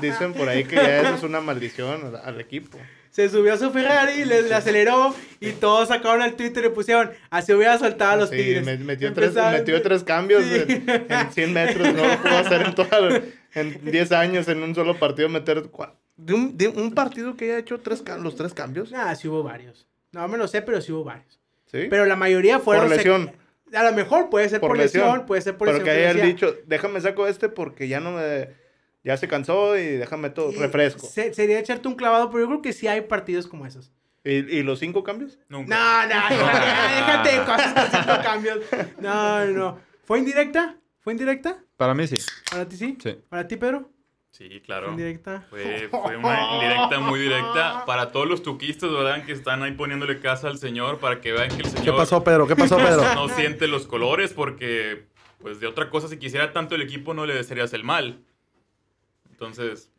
di- 0.00 0.08
Dicen 0.10 0.32
por 0.32 0.48
ahí 0.48 0.64
que 0.64 0.76
ya 0.76 1.02
eso 1.02 1.14
es 1.16 1.22
una 1.24 1.40
maldición 1.40 2.06
al- 2.06 2.16
al 2.16 2.40
equipo. 2.40 2.78
Se 3.10 3.28
subió 3.30 3.54
a 3.54 3.56
su 3.56 3.70
Ferrari, 3.70 4.24
le, 4.26 4.42
le 4.42 4.54
aceleró 4.54 5.14
y 5.40 5.52
todos 5.52 5.88
sacaron 5.88 6.20
al 6.22 6.34
Twitter 6.36 6.64
y 6.66 6.68
pusieron, 6.68 7.10
así 7.30 7.52
hubiera 7.54 7.78
soltado 7.78 8.12
a 8.12 8.16
los 8.16 8.30
Sí, 8.30 8.36
tigres. 8.36 8.64
me- 8.64 8.76
metió, 8.78 9.12
tres, 9.14 9.34
metió 9.34 9.80
tres 9.82 10.04
cambios 10.04 10.44
Sí. 10.44 10.54
en, 10.68 11.06
en 11.08 11.32
100 11.32 11.52
metros. 11.52 11.94
No 11.94 12.06
lo 12.06 12.22
pudo 12.22 12.36
hacer 12.38 12.62
en, 12.62 12.74
toda, 12.74 13.22
en 13.54 13.84
10 13.90 14.12
años 14.12 14.48
en 14.48 14.62
un 14.62 14.74
solo 14.74 14.98
partido. 14.98 15.28
Meter. 15.28 15.64
cua- 15.64 15.92
De 16.16 16.32
un, 16.34 16.56
de 16.56 16.68
un 16.68 16.94
partido 16.94 17.36
que 17.36 17.44
haya 17.46 17.58
hecho 17.58 17.78
tres, 17.80 18.02
los 18.20 18.36
tres 18.36 18.54
cambios. 18.54 18.90
Nah, 18.90 19.14
sí 19.14 19.28
hubo 19.28 19.42
varios. 19.42 19.86
No 20.12 20.26
me 20.28 20.38
lo 20.38 20.48
sé, 20.48 20.62
pero 20.62 20.80
sí 20.80 20.92
hubo 20.92 21.04
varios. 21.04 21.38
¿Sí? 21.66 21.86
Pero 21.90 22.06
la 22.06 22.16
mayoría 22.16 22.58
fueron... 22.58 22.86
Por 22.88 22.96
lesión. 22.96 23.32
A 23.74 23.82
lo 23.82 23.92
mejor 23.92 24.30
puede 24.30 24.48
ser 24.48 24.60
por, 24.60 24.70
Por 24.70 24.78
lesión, 24.78 25.04
lesión. 25.06 25.26
puede 25.26 25.42
ser 25.42 25.56
por 25.58 25.66
Pero 25.66 25.78
lesión. 25.78 25.84
que 25.94 25.98
pero 26.00 26.10
hayan 26.10 26.16
decía, 26.30 26.32
dicho, 26.50 26.62
déjame 26.66 27.00
saco 27.00 27.26
este 27.26 27.48
porque 27.48 27.88
ya 27.88 27.98
no 28.00 28.12
me. 28.12 28.48
Ya 29.02 29.16
se 29.16 29.26
cansó 29.28 29.76
y 29.76 29.82
déjame 29.96 30.30
todo. 30.30 30.52
Refresco. 30.52 31.04
se- 31.06 31.34
sería 31.34 31.58
echarte 31.58 31.86
un 31.88 31.96
clavado, 31.96 32.30
pero 32.30 32.44
yo 32.44 32.46
creo 32.48 32.62
que 32.62 32.72
sí 32.72 32.86
hay 32.86 33.00
partidos 33.02 33.46
como 33.48 33.66
esos. 33.66 33.92
¿Y, 34.24 34.30
y 34.58 34.62
los 34.62 34.78
cinco 34.78 35.02
cambios? 35.04 35.38
Nunca. 35.48 35.76
No, 35.76 36.02
no, 36.02 36.08
déjate, 36.08 36.94
déjate 36.96 37.28
de 37.32 37.44
cosas 37.44 37.72
con 37.72 38.00
cinco 38.02 38.18
cambios. 38.22 38.58
No, 39.00 39.44
no, 39.46 39.52
no. 39.52 39.78
¿Fue 40.04 40.18
indirecta? 40.20 40.76
¿Fue 41.00 41.12
indirecta? 41.12 41.58
Para 41.76 41.92
mí 41.94 42.06
sí. 42.06 42.16
¿Para 42.50 42.68
ti 42.68 42.76
sí? 42.76 42.96
Sí. 43.02 43.18
¿Para 43.28 43.46
ti, 43.48 43.56
Pedro? 43.56 43.90
Sí, 44.36 44.60
claro. 44.60 44.90
¿Indirecta? 44.90 45.46
Fue, 45.48 45.88
fue 45.90 46.16
una 46.18 46.52
indirecta 46.52 47.00
muy 47.00 47.18
directa 47.18 47.84
para 47.86 48.12
todos 48.12 48.28
los 48.28 48.42
tuquistas, 48.42 48.90
¿verdad? 48.92 49.24
Que 49.24 49.32
están 49.32 49.62
ahí 49.62 49.72
poniéndole 49.72 50.20
casa 50.20 50.48
al 50.48 50.58
señor 50.58 50.98
para 50.98 51.22
que 51.22 51.32
vean 51.32 51.48
que 51.48 51.62
el 51.62 51.68
señor 51.70 51.84
¿Qué 51.84 51.92
pasó, 51.92 52.22
Pedro? 52.22 52.46
¿Qué 52.46 52.54
pasó, 52.54 52.76
Pedro? 52.76 53.02
no 53.14 53.30
siente 53.30 53.66
los 53.66 53.86
colores 53.86 54.34
porque, 54.34 55.06
pues, 55.40 55.58
de 55.58 55.66
otra 55.66 55.88
cosa, 55.88 56.08
si 56.08 56.18
quisiera 56.18 56.52
tanto 56.52 56.74
el 56.74 56.82
equipo, 56.82 57.14
no 57.14 57.24
le 57.24 57.32
desearías 57.32 57.72
el 57.72 57.82
mal. 57.82 58.18
Entonces, 59.30 59.90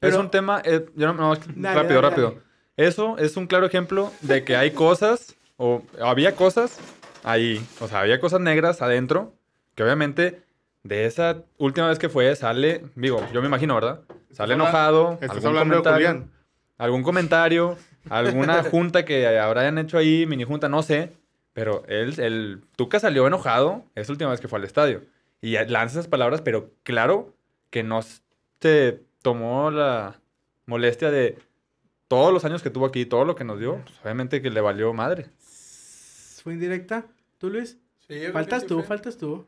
es 0.00 0.14
un 0.16 0.30
tema, 0.30 0.60
eh, 0.64 0.86
yo 0.96 1.06
no, 1.06 1.14
no, 1.14 1.36
Dale, 1.36 1.74
rápido, 1.76 2.00
dale, 2.00 2.10
rápido. 2.10 2.30
dale. 2.30 2.42
Eso 2.76 3.18
es 3.18 3.36
un 3.36 3.46
claro 3.46 3.66
ejemplo 3.66 4.12
de 4.20 4.42
que 4.42 4.56
hay 4.56 4.72
cosas, 4.72 5.36
o 5.58 5.84
había 6.00 6.34
cosas 6.34 6.80
ahí, 7.22 7.64
o 7.78 7.86
sea, 7.86 8.00
había 8.00 8.18
cosas 8.18 8.40
negras 8.40 8.82
adentro, 8.82 9.32
que 9.76 9.84
obviamente 9.84 10.42
de 10.88 11.04
esa 11.04 11.44
última 11.58 11.88
vez 11.88 11.98
que 11.98 12.08
fue 12.08 12.34
sale, 12.34 12.82
digo, 12.96 13.22
yo 13.32 13.40
me 13.42 13.46
imagino, 13.46 13.74
¿verdad? 13.74 14.00
Sale 14.32 14.54
enojado, 14.54 15.18
Estás 15.20 15.30
algún 15.32 15.46
hablando 15.48 15.76
de 15.76 15.82
comentario, 15.82 16.08
Julián. 16.08 16.30
algún 16.78 17.02
comentario, 17.02 17.76
alguna 18.08 18.62
junta 18.70 19.04
que 19.04 19.38
habrán 19.38 19.76
hecho 19.78 19.98
ahí, 19.98 20.24
mini 20.26 20.44
junta, 20.44 20.68
no 20.68 20.82
sé, 20.82 21.12
pero 21.52 21.84
él, 21.88 22.18
el 22.18 22.62
Tuca 22.76 23.00
salió 23.00 23.26
enojado 23.26 23.84
esa 23.94 24.12
última 24.12 24.30
vez 24.30 24.40
que 24.40 24.48
fue 24.48 24.58
al 24.58 24.64
estadio 24.64 25.02
y 25.42 25.52
lanza 25.66 25.98
esas 25.98 26.08
palabras, 26.08 26.40
pero 26.40 26.70
claro 26.84 27.34
que 27.70 27.82
no 27.82 28.00
se 28.60 29.02
tomó 29.22 29.70
la 29.70 30.20
molestia 30.64 31.10
de 31.10 31.38
todos 32.08 32.32
los 32.32 32.44
años 32.46 32.62
que 32.62 32.70
tuvo 32.70 32.86
aquí, 32.86 33.04
todo 33.04 33.26
lo 33.26 33.34
que 33.34 33.44
nos 33.44 33.58
dio, 33.60 33.82
pues, 33.84 34.00
obviamente 34.02 34.40
que 34.40 34.50
le 34.50 34.62
valió 34.62 34.92
madre. 34.94 35.26
¿Fue 36.42 36.54
indirecta? 36.54 37.04
¿Tú, 37.36 37.50
Luis? 37.50 37.78
Sí, 38.06 38.14
yo 38.14 38.20
creo 38.20 38.32
Faltas 38.32 38.62
que 38.62 38.68
sí 38.68 38.74
tú, 38.74 38.82
faltas 38.82 39.18
tú. 39.18 39.44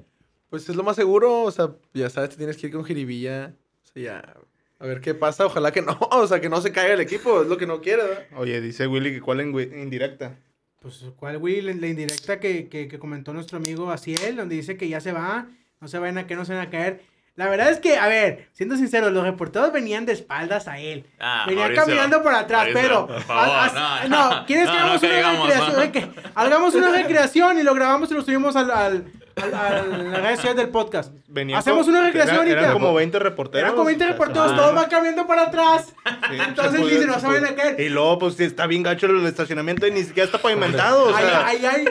Pues 0.51 0.69
es 0.69 0.77
lo 0.77 0.83
más 0.83 0.97
seguro, 0.97 1.43
o 1.43 1.51
sea, 1.51 1.71
ya 1.95 2.11
sabes, 2.11 2.31
te 2.31 2.37
tienes 2.37 2.57
que 2.57 2.67
ir 2.67 2.73
con 2.73 2.85
jiribilla. 2.85 3.55
O 3.85 3.87
sea, 3.87 4.03
ya. 4.03 4.35
A 4.81 4.87
ver 4.87 5.01
qué 5.01 5.15
pasa, 5.15 5.47
ojalá 5.47 5.73
que 5.73 5.83
no, 5.83 5.97
o 6.11 6.27
sea, 6.27 6.41
que 6.41 6.49
no 6.49 6.61
se 6.61 6.73
caiga 6.73 6.95
el 6.95 7.01
equipo, 7.01 7.43
es 7.43 7.49
lo 7.49 7.57
que 7.57 7.67
no 7.67 7.81
quiere, 7.81 8.03
¿verdad? 8.03 8.27
Oye, 8.37 8.61
dice 8.61 8.87
Willy 8.87 9.13
que 9.13 9.21
cuál 9.21 9.41
en 9.41 9.57
indirecta. 9.79 10.37
Pues, 10.81 11.05
¿cuál, 11.17 11.37
Will? 11.37 11.67
La, 11.67 11.75
la 11.75 11.87
indirecta 11.87 12.41
que, 12.41 12.69
que, 12.69 12.89
que 12.89 12.99
comentó 12.99 13.33
nuestro 13.33 13.59
amigo 13.59 13.91
Asiel, 13.91 14.37
donde 14.37 14.57
dice 14.57 14.77
que 14.77 14.89
ya 14.89 15.01
se 15.01 15.13
va, 15.13 15.47
no 15.81 15.89
se 15.89 15.99
vayan 15.99 16.19
a 16.19 16.27
caer, 16.27 16.39
no 16.39 16.45
se 16.45 16.55
van 16.55 16.67
a 16.67 16.71
caer. 16.71 17.03
La 17.37 17.49
verdad 17.49 17.71
es 17.71 17.79
que, 17.79 17.97
a 17.97 18.07
ver, 18.07 18.49
siendo 18.53 18.77
sincero, 18.77 19.11
los 19.11 19.23
reporteros 19.25 19.73
venían 19.73 20.05
de 20.05 20.13
espaldas 20.13 20.69
a 20.69 20.79
él. 20.79 21.07
Ah, 21.19 21.45
venían 21.47 21.69
Mauricio, 21.69 21.85
caminando 21.85 22.23
para 22.23 22.41
atrás, 22.41 22.65
Mauricio, 22.65 22.83
pero... 22.83 23.07
por 23.07 23.23
favor, 23.23 23.73
no, 23.75 24.09
no, 24.09 24.47
¿quieres 24.47 24.69
que 24.69 24.77
no, 24.77 24.87
no 24.87 24.93
hagamos 24.93 25.03
una 25.03 25.71
recreación? 25.71 25.93
que 25.93 26.09
hagamos 26.35 26.75
una 26.75 26.91
recreación 26.91 27.59
y 27.59 27.63
lo 27.63 27.75
grabamos 27.75 28.11
y 28.11 28.15
lo 28.15 28.23
subimos 28.23 28.57
al, 28.57 28.71
al, 28.71 29.13
al- 29.37 29.55
a 29.55 29.83
las 29.83 30.23
redes 30.23 30.37
sociales 30.37 30.57
del 30.57 30.69
podcast. 30.71 31.12
Venían 31.29 31.59
Hacemos 31.59 31.87
una 31.88 32.03
recreación 32.03 32.37
eran, 32.37 32.49
y 32.49 32.51
eran 32.53 32.73
como 32.73 32.95
20 32.95 33.19
reporteros. 33.19 33.62
Eran 33.62 33.73
como 33.75 33.87
20 33.87 34.05
o 34.05 34.07
sea, 34.07 34.12
reporteros, 34.12 34.53
ah, 34.53 34.57
todos 34.57 34.75
van 34.75 34.88
caminando 34.90 35.27
para 35.27 35.43
atrás. 35.43 35.87
sí, 35.87 36.37
Entonces 36.49 36.73
se 36.73 36.79
puede- 36.81 36.95
dice, 36.95 37.07
no 37.07 37.19
puede. 37.19 37.49
a 37.49 37.55
caer. 37.55 37.81
Y 37.81 37.88
luego, 37.88 38.19
pues 38.19 38.38
está 38.40 38.66
bien 38.66 38.83
gacho 38.83 39.07
el 39.07 39.25
estacionamiento 39.27 39.87
y 39.87 39.90
ni 39.93 40.03
siquiera 40.03 40.25
está 40.27 40.38
pavimentado. 40.38 41.05
O 41.11 41.14
Ahí, 41.14 41.25
sea, 41.25 41.47
ahí, 41.47 41.66
ahí, 41.66 41.85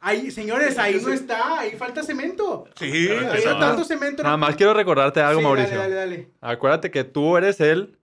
ahí, 0.00 0.30
señores, 0.30 0.78
ahí 0.78 1.00
no 1.02 1.12
está, 1.12 1.60
ahí 1.60 1.72
falta 1.72 2.02
cemento. 2.02 2.64
sí, 2.76 2.86
Ahí 2.86 3.18
no 3.24 3.34
exacto. 3.34 3.58
tanto 3.60 3.84
cemento. 3.84 4.22
Nada 4.22 4.36
más 4.36 4.56
quiero 4.56 4.72
recordarte 4.74 5.20
algo, 5.20 5.40
Sí, 5.40 5.44
Mauricio. 5.46 5.78
Dale, 5.78 5.94
dale, 5.94 6.10
dale. 6.16 6.30
Acuérdate 6.40 6.90
que 6.90 7.04
tú 7.04 7.36
eres 7.36 7.60
el 7.60 7.96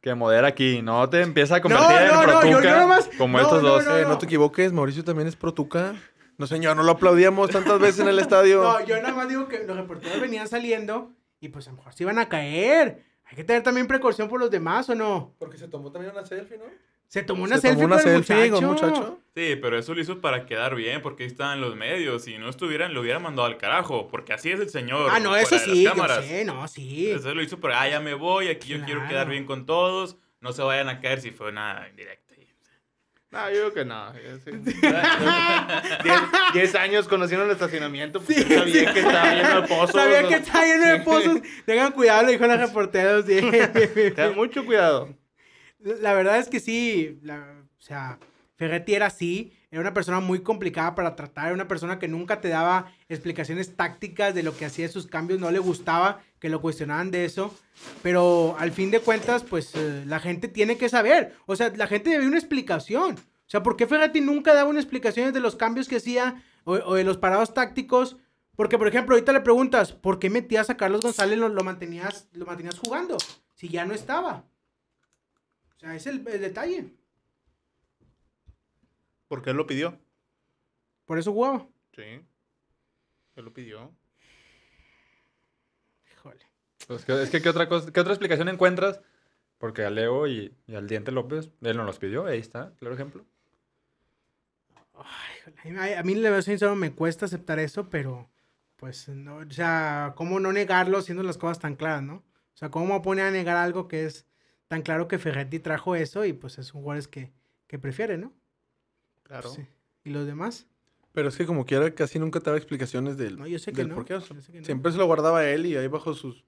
que 0.00 0.14
modera 0.14 0.46
aquí, 0.48 0.80
no 0.80 1.08
te 1.10 1.22
empieza 1.22 1.56
a 1.56 1.60
convertir 1.60 1.88
No, 1.90 2.00
en 2.00 2.06
no, 2.08 2.22
yo- 2.22 2.40
protuca 2.40 2.62
yo 2.62 2.76
nomás- 2.80 3.10
como 3.18 3.36
no, 3.38 3.44
estos 3.44 3.62
no, 3.62 3.68
dos. 3.68 3.84
no, 3.84 3.98
no. 4.00 4.08
no 4.08 4.18
te 4.18 4.26
equivoques, 4.26 4.72
Mauricio 4.72 5.02
también 5.04 5.26
es 5.28 5.34
pro 5.36 5.52
Tuca. 5.52 5.94
No, 6.38 6.46
señor, 6.46 6.76
no 6.76 6.84
lo 6.84 6.92
aplaudíamos 6.92 7.50
tantas 7.50 7.80
veces 7.80 8.00
en 8.00 8.08
el 8.08 8.18
estadio. 8.20 8.62
No, 8.62 8.84
yo 8.86 8.96
nada 9.02 9.12
más 9.12 9.28
digo 9.28 9.48
que 9.48 9.64
los 9.64 9.76
reporteros 9.76 10.20
venían 10.20 10.46
saliendo 10.48 11.12
y 11.40 11.48
pues 11.48 11.66
a 11.66 11.72
lo 11.72 11.78
mejor 11.78 11.92
se 11.92 12.04
iban 12.04 12.18
a 12.18 12.28
caer. 12.28 13.04
Hay 13.24 13.36
que 13.36 13.44
tener 13.44 13.62
también 13.62 13.86
precaución 13.88 14.28
por 14.28 14.40
los 14.40 14.50
demás, 14.50 14.88
¿o 14.88 14.94
no? 14.94 15.34
Porque 15.38 15.58
se 15.58 15.68
tomó 15.68 15.90
también 15.92 16.12
una 16.14 16.24
selfie, 16.24 16.56
¿no? 16.56 16.64
Se 17.08 17.22
tomó 17.22 17.42
una 17.44 17.56
Se 17.56 17.62
selfie 17.62 17.82
tomó 17.82 17.94
una 17.94 18.02
con 18.02 18.12
el 18.12 18.24
selfie 18.24 18.50
muchacho. 18.50 18.54
con 18.54 18.64
un 18.64 18.70
muchacho. 18.70 19.18
Sí, 19.34 19.56
pero 19.60 19.78
eso 19.78 19.94
lo 19.94 20.00
hizo 20.00 20.20
para 20.20 20.46
quedar 20.46 20.74
bien, 20.74 21.02
porque 21.02 21.24
ahí 21.24 21.28
estaban 21.28 21.60
los 21.60 21.74
medios. 21.74 22.22
Si 22.22 22.38
no 22.38 22.48
estuvieran, 22.48 22.94
lo 22.94 23.00
hubiera 23.00 23.18
mandado 23.18 23.46
al 23.46 23.56
carajo, 23.56 24.08
porque 24.08 24.32
así 24.32 24.50
es 24.50 24.60
el 24.60 24.68
señor. 24.68 25.10
Ah, 25.12 25.18
no, 25.18 25.36
eso 25.36 25.58
sí, 25.58 25.84
yo 25.84 25.92
sé, 26.22 26.44
no, 26.44 26.68
sí. 26.68 27.10
Eso 27.10 27.34
lo 27.34 27.42
hizo, 27.42 27.58
pero 27.58 27.74
ah, 27.76 27.88
ya 27.88 27.98
me 28.00 28.14
voy, 28.14 28.48
aquí 28.48 28.68
yo 28.68 28.84
quiero 28.84 29.06
quedar 29.08 29.28
bien 29.28 29.44
con 29.44 29.66
todos. 29.66 30.18
No 30.40 30.52
se 30.52 30.62
vayan 30.62 30.88
a 30.88 31.00
caer 31.00 31.20
si 31.20 31.30
fue 31.32 31.48
una 31.48 31.86
indirecta. 31.90 32.27
No, 33.30 33.50
yo 33.50 33.56
creo 33.70 33.74
que 33.74 33.84
no. 33.84 34.14
yo 34.14 34.38
sí. 34.38 34.50
Diez, 36.02 36.20
diez 36.54 36.74
años 36.74 37.06
conociendo 37.08 37.44
el 37.44 37.50
estacionamiento, 37.50 38.22
pues 38.22 38.38
Sí. 38.38 38.54
sabía 38.54 38.92
que 38.94 39.00
estaba 39.00 39.34
lleno 39.34 39.60
de 39.60 39.68
pozos. 39.68 39.90
Sabía 39.92 40.22
¿no? 40.22 40.28
que 40.28 40.34
está 40.36 40.64
lleno 40.64 40.86
de 40.86 41.00
pozos. 41.00 41.38
Tengan 41.66 41.92
cuidado, 41.92 42.22
le 42.24 42.32
dijo 42.32 42.44
a 42.44 42.48
los 42.48 42.58
reporteros. 42.60 43.26
sí. 43.26 43.40
Ten 44.16 44.34
mucho 44.34 44.64
cuidado. 44.64 45.14
La 45.80 46.14
verdad 46.14 46.38
es 46.38 46.48
que 46.48 46.58
sí, 46.60 47.18
la- 47.22 47.62
o 47.78 47.80
sea, 47.80 48.18
Ferretti 48.56 48.94
era 48.94 49.06
así, 49.06 49.52
era 49.70 49.80
una 49.80 49.94
persona 49.94 50.20
muy 50.20 50.40
complicada 50.40 50.94
para 50.94 51.14
tratar, 51.14 51.46
era 51.46 51.54
una 51.54 51.68
persona 51.68 51.98
que 51.98 52.08
nunca 52.08 52.40
te 52.40 52.48
daba 52.48 52.92
explicaciones 53.08 53.76
tácticas 53.76 54.34
de 54.34 54.42
lo 54.42 54.56
que 54.56 54.64
hacía 54.64 54.88
sus 54.88 55.06
cambios, 55.06 55.40
no 55.40 55.50
le 55.50 55.58
gustaba 55.58 56.20
que 56.38 56.48
lo 56.48 56.60
cuestionaban 56.60 57.10
de 57.10 57.24
eso, 57.24 57.54
pero 58.02 58.56
al 58.58 58.72
fin 58.72 58.90
de 58.90 59.00
cuentas, 59.00 59.44
pues 59.44 59.74
eh, 59.74 60.04
la 60.06 60.20
gente 60.20 60.48
tiene 60.48 60.78
que 60.78 60.88
saber, 60.88 61.34
o 61.46 61.56
sea, 61.56 61.70
la 61.76 61.86
gente 61.86 62.10
debe 62.10 62.26
una 62.26 62.38
explicación, 62.38 63.16
o 63.16 63.50
sea, 63.50 63.62
¿por 63.62 63.76
qué 63.76 63.86
Ferretti 63.86 64.20
nunca 64.20 64.54
daba 64.54 64.70
una 64.70 64.80
explicación 64.80 65.32
de 65.32 65.40
los 65.40 65.56
cambios 65.56 65.88
que 65.88 65.96
hacía 65.96 66.42
o, 66.64 66.72
o 66.74 66.94
de 66.94 67.04
los 67.04 67.16
parados 67.16 67.54
tácticos? 67.54 68.16
Porque, 68.58 68.76
por 68.76 68.88
ejemplo, 68.88 69.14
ahorita 69.14 69.32
le 69.32 69.40
preguntas, 69.40 69.92
¿por 69.92 70.18
qué 70.18 70.30
metías 70.30 70.68
a 70.68 70.76
Carlos 70.76 71.00
González, 71.00 71.38
lo, 71.38 71.48
lo 71.48 71.62
mantenías, 71.62 72.28
lo 72.32 72.44
mantenías 72.44 72.78
jugando? 72.78 73.16
Si 73.54 73.68
ya 73.68 73.86
no 73.86 73.94
estaba. 73.94 74.44
O 75.76 75.78
sea, 75.78 75.94
es 75.94 76.08
el, 76.08 76.26
el 76.26 76.40
detalle. 76.40 76.97
Porque 79.28 79.50
él 79.50 79.56
lo 79.56 79.66
pidió. 79.66 79.98
Por 81.04 81.18
eso 81.18 81.32
jugaba. 81.32 81.66
Sí. 81.94 82.02
Él 83.36 83.44
lo 83.44 83.52
pidió. 83.52 83.92
Híjole. 86.12 86.46
Pues, 86.86 87.04
¿qué- 87.04 87.22
es 87.22 87.30
que, 87.30 87.40
¿qué 87.40 87.48
otra, 87.48 87.68
cosa, 87.68 87.92
¿qué 87.92 88.00
otra 88.00 88.12
explicación 88.12 88.48
encuentras? 88.48 89.00
Porque 89.58 89.84
a 89.84 89.90
Leo 89.90 90.26
y, 90.26 90.54
y 90.66 90.74
al 90.74 90.86
Diente 90.86 91.12
López, 91.12 91.50
él 91.62 91.76
no 91.76 91.84
los 91.84 91.98
pidió, 91.98 92.26
ahí 92.26 92.38
está, 92.38 92.72
claro 92.78 92.94
ejemplo. 92.94 93.24
Ay. 94.94 95.94
A, 95.96 96.02
mí, 96.02 96.14
le 96.14 96.28
ser 96.28 96.42
sincero, 96.42 96.76
me 96.76 96.92
cuesta 96.92 97.26
aceptar 97.26 97.58
eso, 97.58 97.88
pero 97.88 98.28
pues, 98.76 99.08
no, 99.08 99.36
o 99.36 99.50
sea, 99.50 100.12
¿cómo 100.16 100.40
no 100.40 100.52
negarlo 100.52 101.00
siendo 101.02 101.22
las 101.22 101.38
cosas 101.38 101.58
tan 101.58 101.74
claras, 101.76 102.02
no? 102.02 102.16
O 102.16 102.56
sea, 102.56 102.70
¿cómo 102.70 102.94
me 102.94 103.00
pone 103.00 103.22
a 103.22 103.30
negar 103.30 103.56
algo 103.56 103.88
que 103.88 104.04
es 104.04 104.26
tan 104.68 104.82
claro 104.82 105.08
que 105.08 105.18
Ferretti 105.18 105.58
trajo 105.58 105.94
eso 105.96 106.24
y 106.24 106.32
pues 106.32 106.58
es 106.58 106.74
un 106.74 106.82
jugador 106.82 107.08
que, 107.08 107.32
que 107.66 107.78
prefiere, 107.78 108.18
¿no? 108.18 108.32
Claro. 109.28 109.50
Sí. 109.50 109.64
¿Y 110.04 110.10
los 110.10 110.26
demás? 110.26 110.66
Pero 111.12 111.28
es 111.28 111.36
que 111.36 111.46
como 111.46 111.64
quiera, 111.64 111.94
casi 111.94 112.18
nunca 112.18 112.40
te 112.40 112.46
daba 112.46 112.58
explicaciones 112.58 113.16
del, 113.16 113.38
No, 113.38 113.46
yo 113.46 113.58
sé 113.58 113.72
que 113.72 113.78
del 113.78 113.88
no. 113.90 113.94
por 113.94 114.04
qué. 114.04 114.14
o 114.14 114.20
sea, 114.20 114.34
Yo 114.34 114.42
sé 114.42 114.52
que 114.52 114.60
no. 114.60 114.64
Siempre 114.64 114.90
se 114.90 114.98
lo 114.98 115.06
guardaba 115.06 115.46
él 115.46 115.66
y 115.66 115.76
ahí 115.76 115.86
bajo 115.86 116.14
sus, 116.14 116.44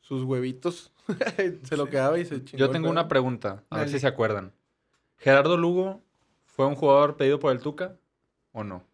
sus 0.00 0.22
huevitos 0.24 0.92
se 1.64 1.76
lo 1.76 1.88
quedaba 1.88 2.18
y 2.18 2.24
se 2.24 2.44
chingó. 2.44 2.58
Yo 2.58 2.70
tengo 2.70 2.88
una 2.90 3.08
pregunta, 3.08 3.64
a 3.70 3.80
ver 3.80 3.88
si 3.88 3.98
se 3.98 4.06
acuerdan. 4.06 4.52
¿Gerardo 5.16 5.56
Lugo 5.56 6.02
fue 6.44 6.66
un 6.66 6.74
jugador 6.74 7.16
pedido 7.16 7.38
por 7.38 7.52
el 7.52 7.60
Tuca 7.60 7.98
o 8.52 8.64
no? 8.64 8.84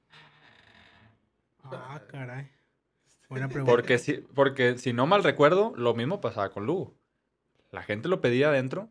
Ah, 1.65 2.01
caray. 2.09 2.51
Buena 3.29 3.49
pregunta. 3.49 3.71
Porque 3.71 3.99
si, 3.99 4.15
porque 4.15 4.79
si 4.79 4.93
no 4.93 5.07
mal 5.07 5.25
recuerdo, 5.25 5.73
lo 5.77 5.95
mismo 5.95 6.21
pasaba 6.21 6.51
con 6.51 6.67
Lugo. 6.67 6.95
La 7.71 7.83
gente 7.83 8.09
lo 8.09 8.21
pedía 8.21 8.49
adentro 8.49 8.89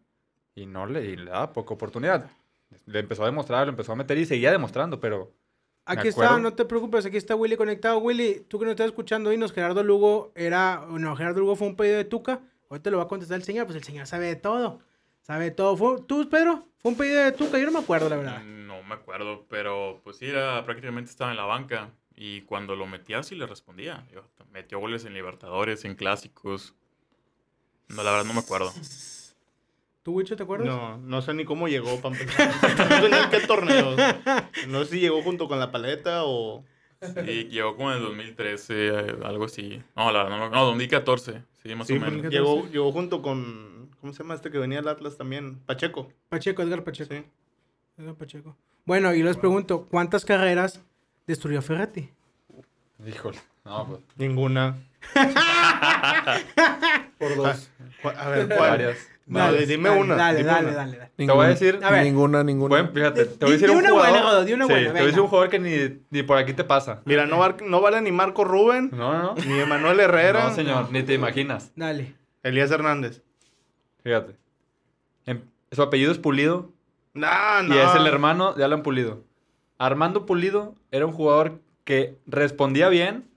y 0.53 0.65
no 0.65 0.85
le, 0.85 1.05
y 1.05 1.15
le 1.15 1.31
daba 1.31 1.53
poca 1.53 1.73
oportunidad. 1.73 2.29
Le 2.85 2.99
empezó 2.99 3.23
a 3.23 3.27
demostrar, 3.27 3.65
lo 3.65 3.71
empezó 3.71 3.91
a 3.91 3.95
meter 3.95 4.17
y 4.17 4.25
seguía 4.25 4.51
demostrando, 4.51 4.99
pero 4.99 5.33
Aquí 5.85 6.07
está, 6.07 6.39
no 6.39 6.53
te 6.53 6.65
preocupes, 6.65 7.05
aquí 7.05 7.17
está 7.17 7.35
Willy 7.35 7.57
conectado. 7.57 7.99
Willy, 7.99 8.43
tú 8.47 8.57
que 8.57 8.65
nos 8.65 8.71
estás 8.71 8.87
escuchando, 8.87 9.29
dinos, 9.29 9.53
Gerardo 9.53 9.83
Lugo 9.83 10.31
era, 10.35 10.83
no, 10.89 11.15
Gerardo 11.15 11.41
Lugo 11.41 11.55
fue 11.55 11.67
un 11.67 11.75
pedido 11.75 11.97
de 11.97 12.05
Tuca. 12.05 12.41
Ahorita 12.71 12.89
lo 12.89 12.97
va 12.97 13.03
a 13.03 13.07
contestar 13.07 13.37
el 13.37 13.43
señor, 13.43 13.67
pues 13.67 13.77
el 13.77 13.83
señor 13.83 14.07
sabe 14.07 14.25
de 14.25 14.35
todo. 14.35 14.79
Sabe 15.21 15.45
de 15.45 15.51
todo. 15.51 15.77
¿Fue, 15.77 16.01
¿Tú, 16.07 16.27
Pedro? 16.27 16.67
¿Fue 16.79 16.91
un 16.91 16.97
pedido 16.97 17.23
de 17.23 17.31
Tuca? 17.31 17.59
Yo 17.59 17.65
no 17.67 17.71
me 17.71 17.79
acuerdo, 17.79 18.09
la 18.09 18.15
verdad. 18.15 18.43
No 18.43 18.81
me 18.81 18.95
acuerdo, 18.95 19.45
pero 19.47 20.01
pues 20.03 20.17
sí, 20.17 20.25
era, 20.25 20.63
prácticamente 20.65 21.11
estaba 21.11 21.29
en 21.29 21.37
la 21.37 21.45
banca. 21.45 21.91
Y 22.15 22.41
cuando 22.41 22.75
lo 22.75 22.87
metía, 22.87 23.21
sí 23.21 23.35
le 23.35 23.45
respondía. 23.45 24.07
Yo, 24.11 24.23
metió 24.51 24.79
goles 24.79 25.05
en 25.05 25.13
Libertadores, 25.13 25.85
en 25.85 25.93
Clásicos. 25.93 26.73
No, 27.89 28.01
la 28.01 28.09
verdad 28.09 28.25
no 28.25 28.33
me 28.33 28.39
acuerdo. 28.39 28.73
¿Tú, 30.05 30.11
Wicho, 30.11 30.35
te 30.35 30.43
acuerdas? 30.43 30.67
No, 30.67 30.99
no 30.99 31.19
sé 31.23 31.33
ni 31.33 31.45
cómo 31.45 31.67
llegó 31.67 31.99
para 31.99 32.15
empezar. 32.15 32.51
No 32.61 33.01
sé 33.01 33.09
ni 33.09 33.17
en 33.17 33.29
qué 33.31 33.39
torneo. 33.47 33.95
No 34.67 34.83
sé 34.85 34.91
si 34.91 34.99
llegó 34.99 35.23
junto 35.23 35.47
con 35.47 35.57
la 35.59 35.71
paleta 35.71 36.25
o. 36.25 36.63
Sí, 37.01 37.45
llegó 37.49 37.75
como 37.75 37.91
en 37.91 37.97
el 37.97 38.03
2013, 38.03 38.87
eh, 38.87 39.15
algo 39.23 39.45
así. 39.45 39.81
No, 39.95 40.11
la 40.11 40.23
verdad 40.25 40.37
no 40.37 40.49
No, 40.51 40.65
2014, 40.65 41.41
sí, 41.63 41.73
más 41.73 41.87
Sí, 41.87 41.97
o 41.97 41.99
menos. 41.99 42.31
llegó, 42.31 42.67
llegó 42.69 42.91
junto 42.91 43.23
con. 43.23 43.89
¿Cómo 43.99 44.13
se 44.13 44.21
llama 44.21 44.35
este 44.35 44.51
que 44.51 44.59
venía 44.59 44.77
al 44.77 44.87
Atlas 44.87 45.17
también? 45.17 45.57
Pacheco. 45.65 46.11
Pacheco, 46.29 46.61
Edgar 46.61 46.83
Pacheco. 46.83 47.11
Sí. 47.15 47.23
Edgar 47.97 48.13
Pacheco. 48.13 48.55
Bueno, 48.85 49.11
y 49.15 49.23
les 49.23 49.37
pregunto, 49.37 49.87
¿cuántas 49.89 50.23
carreras 50.23 50.83
destruyó 51.25 51.63
Ferretti? 51.63 52.11
híjole. 53.07 53.39
No, 53.65 53.87
pues. 53.87 53.99
Ninguna. 54.17 54.77
Por 57.17 57.35
dos. 57.35 57.71
Cu- 58.01 58.09
A 58.09 58.29
ver, 58.29 58.47
¿cuál? 58.47 58.69
Varias. 58.69 59.09
No, 59.27 59.39
Dale, 59.39 59.65
dime 59.65 59.89
dale, 59.89 60.01
una. 60.01 60.15
Dale, 60.15 60.37
dime 60.37 60.49
dale, 60.51 60.67
una. 60.67 60.75
dale, 60.75 60.97
dale. 60.97 61.11
Te 61.15 61.31
voy 61.31 61.45
a 61.45 61.49
decir. 61.49 61.79
A 61.81 61.89
ver. 61.89 62.03
Ninguna, 62.03 62.43
ninguna. 62.43 62.69
Bueno, 62.69 62.89
fíjate, 62.93 63.25
te 63.25 63.45
voy 63.45 63.55
a 63.55 63.57
Di- 63.57 63.61
decir 63.61 63.69
di 63.69 63.73
un 63.75 63.79
una 63.79 63.89
jugador. 63.89 64.11
buena, 64.11 64.27
una 64.29 64.43
Sí, 64.43 64.71
buena, 64.71 64.85
Te 64.87 64.91
voy 64.91 65.01
a 65.01 65.05
decir 65.05 65.21
un 65.21 65.27
jugador 65.27 65.49
que 65.49 65.59
ni, 65.59 65.99
ni 66.11 66.23
por 66.23 66.37
aquí 66.37 66.53
te 66.53 66.63
pasa. 66.63 67.01
Mira, 67.05 67.25
no, 67.25 67.39
no 67.63 67.81
vale 67.81 68.01
ni 68.01 68.11
Marco 68.11 68.43
Rubén, 68.43 68.91
No, 68.93 69.13
no, 69.13 69.23
no. 69.33 69.35
ni 69.45 69.59
Emanuel 69.59 69.99
Herrera, 69.99 70.49
No, 70.49 70.55
señor, 70.55 70.91
ni 70.91 71.01
te 71.01 71.13
imaginas. 71.15 71.71
Dale. 71.75 72.13
Elías 72.43 72.69
Hernández. 72.69 73.23
Fíjate. 74.03 74.35
Em- 75.25 75.41
Su 75.71 75.81
apellido 75.81 76.11
es 76.11 76.19
Pulido 76.19 76.71
No, 77.15 77.63
no. 77.63 77.73
y 77.75 77.77
es 77.79 77.95
el 77.95 78.05
hermano 78.05 78.53
de 78.53 78.63
Alan 78.63 78.83
Pulido. 78.83 79.23
Armando 79.79 80.27
Pulido 80.27 80.75
era 80.91 81.05
un 81.07 81.13
jugador 81.13 81.59
que 81.83 82.19
respondía 82.27 82.89
bien. 82.89 83.27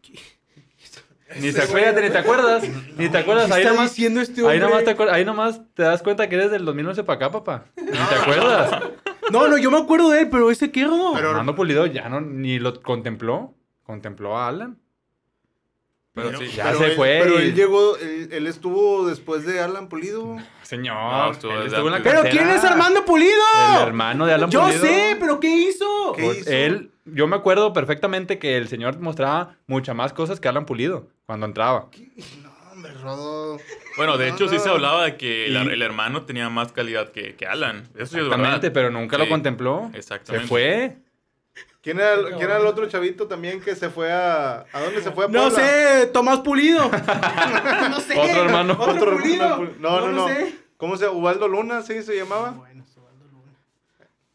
Ni 1.36 1.52
se 1.52 1.62
acuerda, 1.62 2.00
ni 2.00 2.10
te 2.10 2.18
acuerdas. 2.18 2.64
Ni 2.96 3.08
te 3.08 3.18
acuerdas. 3.18 3.46
¿Qué 3.48 3.52
Ahí 3.54 3.60
está 3.62 3.74
nomás, 3.74 3.90
diciendo 3.90 4.20
este 4.20 4.40
ahí, 4.40 4.44
hombre? 4.46 4.60
nomás 4.60 4.84
te 4.84 4.96
acuer- 4.96 5.10
ahí 5.10 5.24
nomás 5.24 5.60
te 5.74 5.82
das 5.82 6.02
cuenta 6.02 6.28
que 6.28 6.36
eres 6.36 6.50
del 6.50 6.64
2011 6.64 7.04
para 7.04 7.16
acá, 7.16 7.30
papá. 7.30 7.64
Ni 7.76 7.90
te 7.90 8.14
acuerdas. 8.14 8.82
No, 9.30 9.46
no, 9.46 9.58
yo 9.58 9.70
me 9.70 9.76
acuerdo 9.78 10.08
de 10.10 10.22
él, 10.22 10.28
pero 10.30 10.50
¿este 10.50 10.70
qué, 10.72 10.84
Rodo? 10.86 11.12
Pero- 11.14 11.30
Armando 11.30 11.54
Pulido 11.54 11.84
ya 11.86 12.08
no 12.08 12.20
ni 12.20 12.58
lo 12.58 12.80
contempló. 12.82 13.54
Contempló 13.84 14.36
a 14.38 14.48
Alan. 14.48 14.78
Pero 16.14 16.28
Pero- 16.30 16.40
sí. 16.40 16.48
ya 16.56 16.64
pero 16.64 16.78
se 16.78 16.84
él- 16.86 16.96
fue 16.96 17.20
Pero 17.22 17.38
él 17.38 17.54
llegó, 17.54 17.96
él, 17.98 18.28
él 18.32 18.46
estuvo 18.48 19.06
después 19.06 19.46
de 19.46 19.60
Alan 19.60 19.88
Pulido. 19.88 20.36
Señor, 20.62 20.94
No, 20.96 21.30
estuvo 21.30 21.52
él 21.52 21.56
desde 21.64 21.76
estuvo 21.76 21.88
en 21.88 21.92
la. 21.94 22.02
¿Pero 22.02 22.22
quién 22.28 22.48
es 22.48 22.64
Armando 22.64 23.04
Pulido? 23.04 23.30
El 23.76 23.86
hermano 23.88 24.26
de 24.26 24.32
Alan 24.34 24.50
Yo 24.50 24.62
Pulido. 24.62 24.80
sé, 24.80 25.16
pero 25.20 25.38
¿qué 25.38 25.48
hizo? 25.48 26.12
¿Qué 26.16 26.26
hizo? 26.26 26.50
Él, 26.50 26.90
yo 27.12 27.26
me 27.26 27.36
acuerdo 27.36 27.72
perfectamente 27.72 28.38
que 28.38 28.56
el 28.56 28.68
señor 28.68 28.98
mostraba 28.98 29.56
muchas 29.66 29.94
más 29.94 30.12
cosas 30.12 30.40
que 30.40 30.48
Alan 30.48 30.66
Pulido 30.66 31.08
cuando 31.26 31.46
entraba. 31.46 31.88
No, 32.42 32.50
hombre, 32.72 32.92
Rodo. 32.94 33.58
Bueno, 33.96 34.16
de 34.16 34.28
hecho 34.28 34.48
sí 34.48 34.58
se 34.58 34.68
hablaba 34.68 35.04
de 35.04 35.16
que 35.16 35.46
el, 35.46 35.82
hermano 35.82 36.22
tenía 36.22 36.48
más 36.48 36.72
calidad 36.72 37.10
que, 37.10 37.34
que 37.36 37.46
Alan. 37.46 37.88
Eso 37.94 37.94
sí 37.94 38.02
es 38.02 38.12
verdad. 38.12 38.26
Exactamente, 38.26 38.70
pero 38.70 38.90
nunca 38.90 39.18
lo 39.18 39.28
contempló. 39.28 39.90
Exactamente. 39.94 40.46
Se 40.46 40.48
fue. 40.48 40.98
¿Quién 41.80 42.00
era, 42.00 42.14
el, 42.14 42.26
quién 42.34 42.42
era 42.42 42.58
el 42.58 42.66
otro 42.66 42.88
chavito 42.88 43.28
también 43.28 43.60
que 43.60 43.74
se 43.74 43.88
fue 43.88 44.12
a... 44.12 44.66
¿A 44.72 44.80
dónde 44.80 45.00
se 45.00 45.12
fue 45.12 45.24
a 45.24 45.28
No 45.28 45.50
sé, 45.50 46.10
Tomás 46.12 46.40
Pulido. 46.40 46.90
no 47.90 48.00
sé. 48.00 48.18
Otro 48.18 48.44
hermano. 48.44 48.76
Otro, 48.78 48.92
Otro 48.92 49.18
Pulido. 49.18 49.64
No, 49.78 50.00
no, 50.00 50.12
no. 50.12 50.28
sé. 50.28 50.58
¿Cómo 50.76 50.96
se 50.96 51.08
Ubaldo 51.08 51.48
Luna, 51.48 51.82
sí 51.82 52.02
se 52.02 52.16
llamaba? 52.16 52.50
Bueno, 52.50 52.84
Ubaldo 52.96 53.24
Luna. 53.32 53.52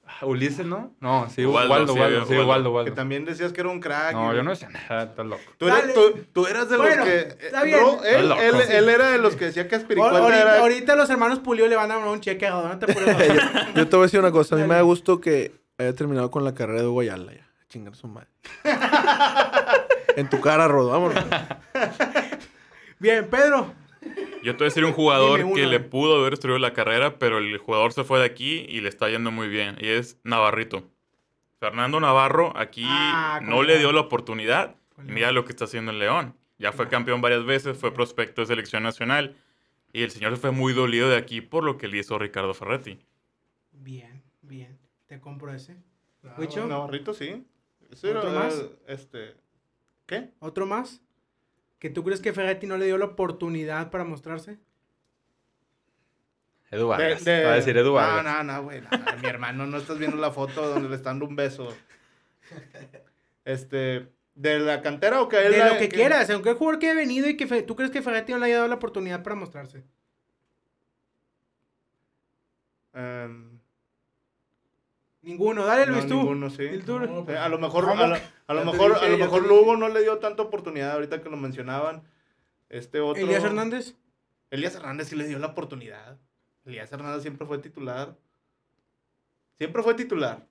Ah, 0.06 0.13
Ulises, 0.28 0.66
¿no? 0.66 0.94
No, 1.00 1.28
sí, 1.30 1.46
Ubaldo, 1.46 1.94
Ubaldo, 1.94 2.26
sí, 2.28 2.86
Que 2.86 2.92
también 2.92 3.26
decías 3.26 3.52
que 3.54 3.62
era 3.62 3.70
un 3.70 3.80
crack. 3.80 4.14
No, 4.14 4.34
y- 4.34 4.36
yo 4.38 4.44
no 4.44 4.52
decía 4.52 4.70
nada, 4.70 5.04
estás 5.04 5.26
loco. 5.26 5.42
Tú 5.58 5.68
eras, 5.68 5.82
Dale. 5.82 5.94
tú, 5.94 6.26
tú 6.34 6.48
eras 6.48 6.70
de 6.70 6.78
Bueno, 6.78 6.96
los 6.98 7.06
que... 7.06 7.20
está 7.46 7.64
bien. 7.64 7.80
Ro- 7.80 8.04
él, 8.04 8.30
loco. 8.30 8.42
él, 8.42 8.56
él 8.70 8.90
era 8.90 9.10
de 9.12 9.18
los 9.18 9.36
que 9.36 9.46
decía 9.46 9.68
que 9.68 9.76
Ahorita, 9.76 10.42
era... 10.42 10.60
ahorita 10.60 10.96
los 10.96 11.10
hermanos 11.10 11.40
Pulido 11.40 11.68
le 11.68 11.76
van 11.76 11.92
a 11.92 11.98
dar 11.98 12.08
un 12.08 12.22
cheque 12.22 12.48
a 12.48 12.52
no 12.52 12.62
Rodo. 12.62 12.80
Yo 13.76 13.88
te 13.88 13.96
voy 13.96 14.04
a 14.04 14.08
decir 14.08 14.20
una 14.20 14.32
cosa. 14.32 14.56
A 14.56 14.60
mí 14.60 14.66
me 14.68 14.76
da 14.76 14.82
gusto 14.82 15.20
que 15.22 15.54
haya 15.78 15.94
terminado 15.94 16.30
con 16.32 16.44
la 16.44 16.54
carrera 16.54 16.82
de 16.82 16.88
Hugo 16.88 17.02
Ayala 17.02 17.34
ya. 17.34 17.48
Chingar 17.70 17.96
su 17.96 18.08
madre. 18.08 18.28
en 20.16 20.30
tu 20.30 20.40
cara, 20.42 20.68
Rodo. 20.68 20.92
Vámonos. 20.92 21.24
Bien, 23.00 23.28
Pedro. 23.30 23.74
Yo 24.44 24.52
te 24.52 24.58
voy 24.58 24.66
a 24.66 24.70
decir 24.70 24.84
un 24.84 24.92
jugador 24.92 25.54
que 25.54 25.66
le 25.66 25.80
pudo 25.80 26.20
haber 26.20 26.32
destruido 26.32 26.60
la 26.60 26.74
carrera, 26.74 27.18
pero 27.18 27.38
el 27.38 27.58
jugador 27.58 27.94
se 27.94 28.04
fue 28.04 28.20
de 28.20 28.26
aquí 28.26 28.66
y 28.68 28.82
le 28.82 28.90
está 28.90 29.10
yendo 29.10 29.32
muy 29.32 29.48
bien. 29.48 29.78
Y 29.80 29.88
es 29.88 30.20
Navarrito. 30.24 30.90
Fernando 31.60 32.00
Navarro 32.02 32.52
aquí 32.58 32.84
Ah, 32.86 33.40
no 33.42 33.64
le 33.64 33.80
dio 33.80 33.94
la 33.94 34.02
oportunidad. 34.02 34.76
Mira 34.98 35.32
lo 35.32 35.46
que 35.46 35.52
está 35.52 35.66
haciendo 35.66 35.92
en 35.92 36.00
León. 36.00 36.36
Ya 36.58 36.72
fue 36.74 36.90
campeón 36.90 37.22
varias 37.22 37.46
veces, 37.46 37.78
fue 37.78 37.94
prospecto 37.94 38.42
de 38.42 38.48
selección 38.48 38.84
nacional. 38.84 39.38
Y 39.94 40.04
el 40.04 40.12
señor 40.12 40.36
se 40.36 40.42
fue 40.42 40.52
muy 40.52 40.74
dolido 40.74 41.10
de 41.10 41.16
aquí 41.18 41.40
por 41.40 41.64
lo 41.64 41.78
que 41.78 41.88
le 41.88 42.00
hizo 42.00 42.18
Ricardo 42.20 42.54
Ferretti. 42.54 43.00
Bien, 43.72 44.24
bien. 44.42 44.78
Te 45.08 45.20
compro 45.22 45.54
ese. 45.54 45.78
Navarrito, 46.24 47.14
sí. 47.14 47.46
Ese 47.92 48.10
era, 48.10 48.20
¿Otro 48.20 48.32
más? 48.32 48.66
este... 48.88 49.36
¿Qué? 50.06 50.32
¿Otro 50.40 50.66
más? 50.66 51.02
¿Que 51.84 51.90
tú 51.90 52.02
crees 52.06 52.22
que 52.22 52.32
Ferretti 52.32 52.66
no 52.66 52.78
le 52.78 52.86
dio 52.86 52.98
la 52.98 53.04
oportunidad 53.04 53.92
para 53.92 54.06
mostrarse? 54.06 54.58
Edu 56.72 56.88
Vargas. 56.88 57.26
De- 57.26 57.32
de- 57.40 57.44
Va 57.46 57.52
a 57.52 57.56
decir 57.56 57.76
Edu 57.76 57.88
No, 57.90 57.94
Vargas. 57.96 58.24
no, 58.46 58.54
no, 58.54 58.64
güey. 58.64 58.80
no, 58.80 58.88
mi 59.22 59.28
hermano, 59.28 59.66
no 59.68 59.76
estás 59.80 60.00
viendo 60.00 60.16
la 60.16 60.32
foto 60.32 60.66
donde 60.70 60.88
le 60.88 60.96
están 60.96 61.16
dando 61.20 61.26
un 61.26 61.36
beso. 61.36 61.76
Este... 63.44 64.08
¿De 64.34 64.60
la 64.60 64.82
cantera 64.82 65.22
o 65.22 65.28
que 65.28 65.46
él 65.46 65.52
De 65.52 65.58
la- 65.60 65.74
lo 65.74 65.78
que 65.78 65.90
quieras, 65.90 66.30
aunque 66.30 66.52
el 66.52 66.56
jugador 66.56 66.80
que 66.80 66.90
ha 66.90 66.94
venido 66.96 67.28
y 67.28 67.36
que 67.36 67.48
Fe- 67.48 67.64
tú 67.64 67.76
crees 67.76 67.92
que 67.92 68.02
Ferretti 68.02 68.32
no 68.32 68.38
le 68.40 68.46
haya 68.46 68.56
dado 68.60 68.70
la 68.70 68.76
oportunidad 68.76 69.22
para 69.22 69.36
mostrarse. 69.36 69.84
Em, 72.94 73.53
Ninguno, 75.24 75.66
dale 75.66 75.86
no, 75.88 75.94
Luis 75.94 76.08
tú. 76.08 76.16
ninguno, 76.18 76.50
sí. 76.50 76.64
El. 76.64 76.86
No, 76.86 77.26
Eh, 77.30 77.38
A 77.38 77.50
lo 77.50 77.58
mejor, 77.58 77.86
a 77.90 77.96
lo, 77.96 78.04
a 78.60 78.64
mejor, 78.66 78.94
dije, 78.94 79.06
a 79.06 79.10
lo 79.10 79.18
mejor. 79.18 79.48
Lugo 79.48 79.76
no 79.78 79.88
le 79.90 80.02
dio 80.02 80.20
tanta 80.20 80.44
oportunidad 80.44 80.92
ahorita 80.92 81.22
que 81.22 81.30
lo 81.30 81.38
mencionaban. 81.38 82.04
Este 82.70 83.00
otro. 83.00 83.24
Elías 83.24 83.44
Hernández. 83.44 83.96
Elías 84.52 84.76
Hernández 84.76 85.08
sí 85.08 85.16
le 85.16 85.26
dio 85.28 85.40
la 85.40 85.48
oportunidad. 85.48 86.18
Elías 86.66 86.92
Hernández 86.92 87.22
siempre 87.22 87.48
fue 87.48 87.58
titular. 87.60 88.16
Siempre 89.58 89.82
fue 89.82 89.94
titular. 89.94 90.46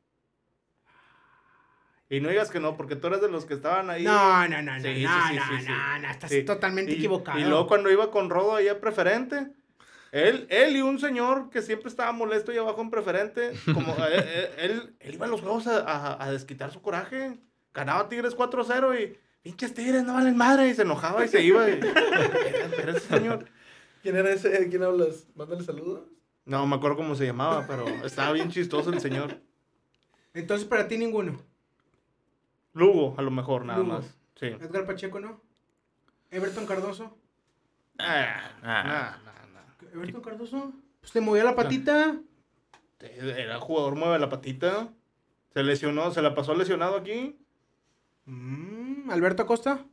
Y 2.09 2.21
no 2.21 2.29
digas 2.29 2.51
que 2.51 2.61
no, 2.61 2.77
porque 2.77 2.95
tú 2.97 3.07
eres 3.07 3.21
de 3.23 3.29
los 3.31 3.47
que 3.47 3.55
estaban 3.55 3.89
ahí. 3.91 4.05
No, 4.05 4.47
no, 4.49 4.63
no, 4.63 4.75
no, 4.75 4.81
Sí, 4.83 4.95
sí, 4.97 5.03
no, 5.05 5.29
sí, 5.29 5.35
no, 5.37 5.59
sí, 5.61 5.67
no, 5.69 5.99
no, 5.99 6.09
estás 6.11 6.31
Sí. 6.31 6.43
totalmente 6.45 6.93
Y- 6.93 6.97
equivocado. 6.97 7.39
Y 7.39 7.45
luego 7.45 7.67
cuando 7.67 7.91
iba 7.91 8.11
con 8.11 8.29
Rodo 8.29 8.55
ahí 8.57 8.69
a 8.69 8.81
preferente, 8.81 9.51
él, 10.13 10.47
él 10.51 10.77
y 10.77 10.83
un 10.83 10.99
señor 11.01 11.51
que 11.51 11.61
siempre 11.63 11.89
estaba 11.89 12.13
molesto 12.13 12.53
ahí 12.53 12.59
abajo 12.59 12.81
en 12.83 12.91
preferente, 12.91 13.53
como 13.75 13.95
él, 14.07 14.13
él- 14.59 14.71
él- 14.71 14.97
él 15.01 15.15
iba 15.15 15.27
a 15.27 15.29
los 15.29 15.41
juegos 15.41 15.67
a, 15.67 15.79
a- 15.81 16.23
a 16.25 16.31
desquitar 16.31 16.71
su 16.71 16.81
coraje. 16.81 17.41
Ganaba 17.75 18.09
Tigres 18.09 18.37
4-0 18.37 19.01
y 19.03 19.19
pinches 19.43 19.73
Tigres 19.75 20.05
no 20.05 20.15
valen 20.15 20.37
madre 20.37 20.69
y 20.69 20.75
se 20.75 20.83
enojaba 20.83 21.25
y 21.25 21.29
se 21.29 21.43
iba. 21.43 21.69
y- 21.69 21.81
Pero 22.77 22.93
ese 22.97 23.09
señor, 23.09 23.47
¿Quién 24.03 24.17
era 24.17 24.31
ese? 24.33 24.49
¿De 24.51 24.69
quién 24.69 24.83
hablas? 24.83 25.27
Mándale 25.35 25.63
saludos. 25.65 26.03
no 26.45 26.67
me 26.67 26.77
acuerdo 26.77 26.97
cómo 26.97 27.15
se 27.15 27.25
llamaba, 27.25 27.67
pero 27.69 27.87
estaba 28.05 28.33
bien 28.33 28.51
chistoso 28.51 28.91
el 28.91 29.01
señor. 29.01 29.39
Entonces 30.35 30.67
para 30.67 30.89
ti 30.89 30.99
ninguno. 30.99 31.41
Lugo, 32.75 33.15
a 33.19 33.23
lo 33.23 33.31
mejor, 33.31 33.65
nada 33.65 33.79
Lugo. 33.81 33.93
más. 33.95 34.05
Sí. 34.39 34.47
Edgar 34.47 34.87
Pacheco, 34.87 35.21
¿no? 35.21 35.41
Everton 36.31 36.67
Cardoso. 36.67 37.17
Ah, 37.99 38.51
Ah. 38.63 38.63
nah, 38.63 38.83
nah, 38.83 39.17
nah. 39.25 39.32
Everton 39.93 40.21
Cardoso. 40.23 40.73
Pues 41.01 41.13
te 41.13 41.21
movía 41.21 41.45
la 41.45 41.55
patita. 41.55 42.17
Era 43.01 43.59
jugador, 43.59 43.97
mueve 43.97 44.19
la 44.19 44.29
patita. 44.29 44.89
Se 45.53 45.63
lesionó, 45.63 46.11
se 46.13 46.23
la 46.23 46.35
pasó 46.35 46.55
lesionado 46.55 46.97
aquí. 46.97 47.37
Mm, 48.27 49.11
Alberto 49.11 49.43
Acosta. 49.43 49.85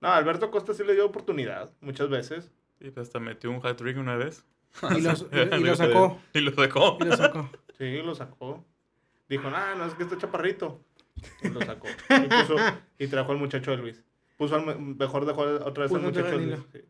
No, 0.00 0.08
Alberto 0.12 0.50
Costa 0.50 0.74
sí 0.74 0.84
le 0.84 0.94
dio 0.94 1.06
oportunidad, 1.06 1.72
muchas 1.80 2.08
veces. 2.08 2.50
Y 2.80 2.90
pues 2.90 3.08
hasta 3.08 3.18
metió 3.18 3.50
un 3.50 3.64
hat-trick 3.64 3.98
una 3.98 4.16
vez. 4.16 4.44
Y, 4.96 5.00
los- 5.00 5.26
y- 5.32 5.56
y 5.56 5.60
lo 5.64 5.74
sacó. 5.74 6.20
Y 6.32 6.40
lo 6.40 6.52
sacó. 6.52 6.98
Y 7.00 7.04
lo 7.04 7.16
sacó. 7.16 7.50
Sí, 7.76 8.02
lo 8.02 8.14
sacó. 8.14 8.64
Dijo, 9.28 9.50
no, 9.50 9.74
no, 9.74 9.84
es 9.86 9.94
que 9.94 10.04
está 10.04 10.16
chaparrito. 10.16 10.80
Y 11.42 11.48
lo 11.48 11.60
sacó. 11.62 11.88
Y, 12.10 12.28
puso- 12.28 12.56
y 12.98 13.06
trajo 13.08 13.32
al 13.32 13.38
muchacho 13.38 13.72
de 13.72 13.78
Luis. 13.78 14.04
Puso 14.36 14.54
al, 14.54 14.64
me- 14.66 14.74
mejor 14.76 15.26
dejó 15.26 15.42
otra 15.42 15.82
vez 15.82 15.90
Puso 15.90 15.96
al 15.96 16.02
muchacho 16.02 16.38
de. 16.38 16.46
Luis. 16.46 16.58
sí. 16.72 16.80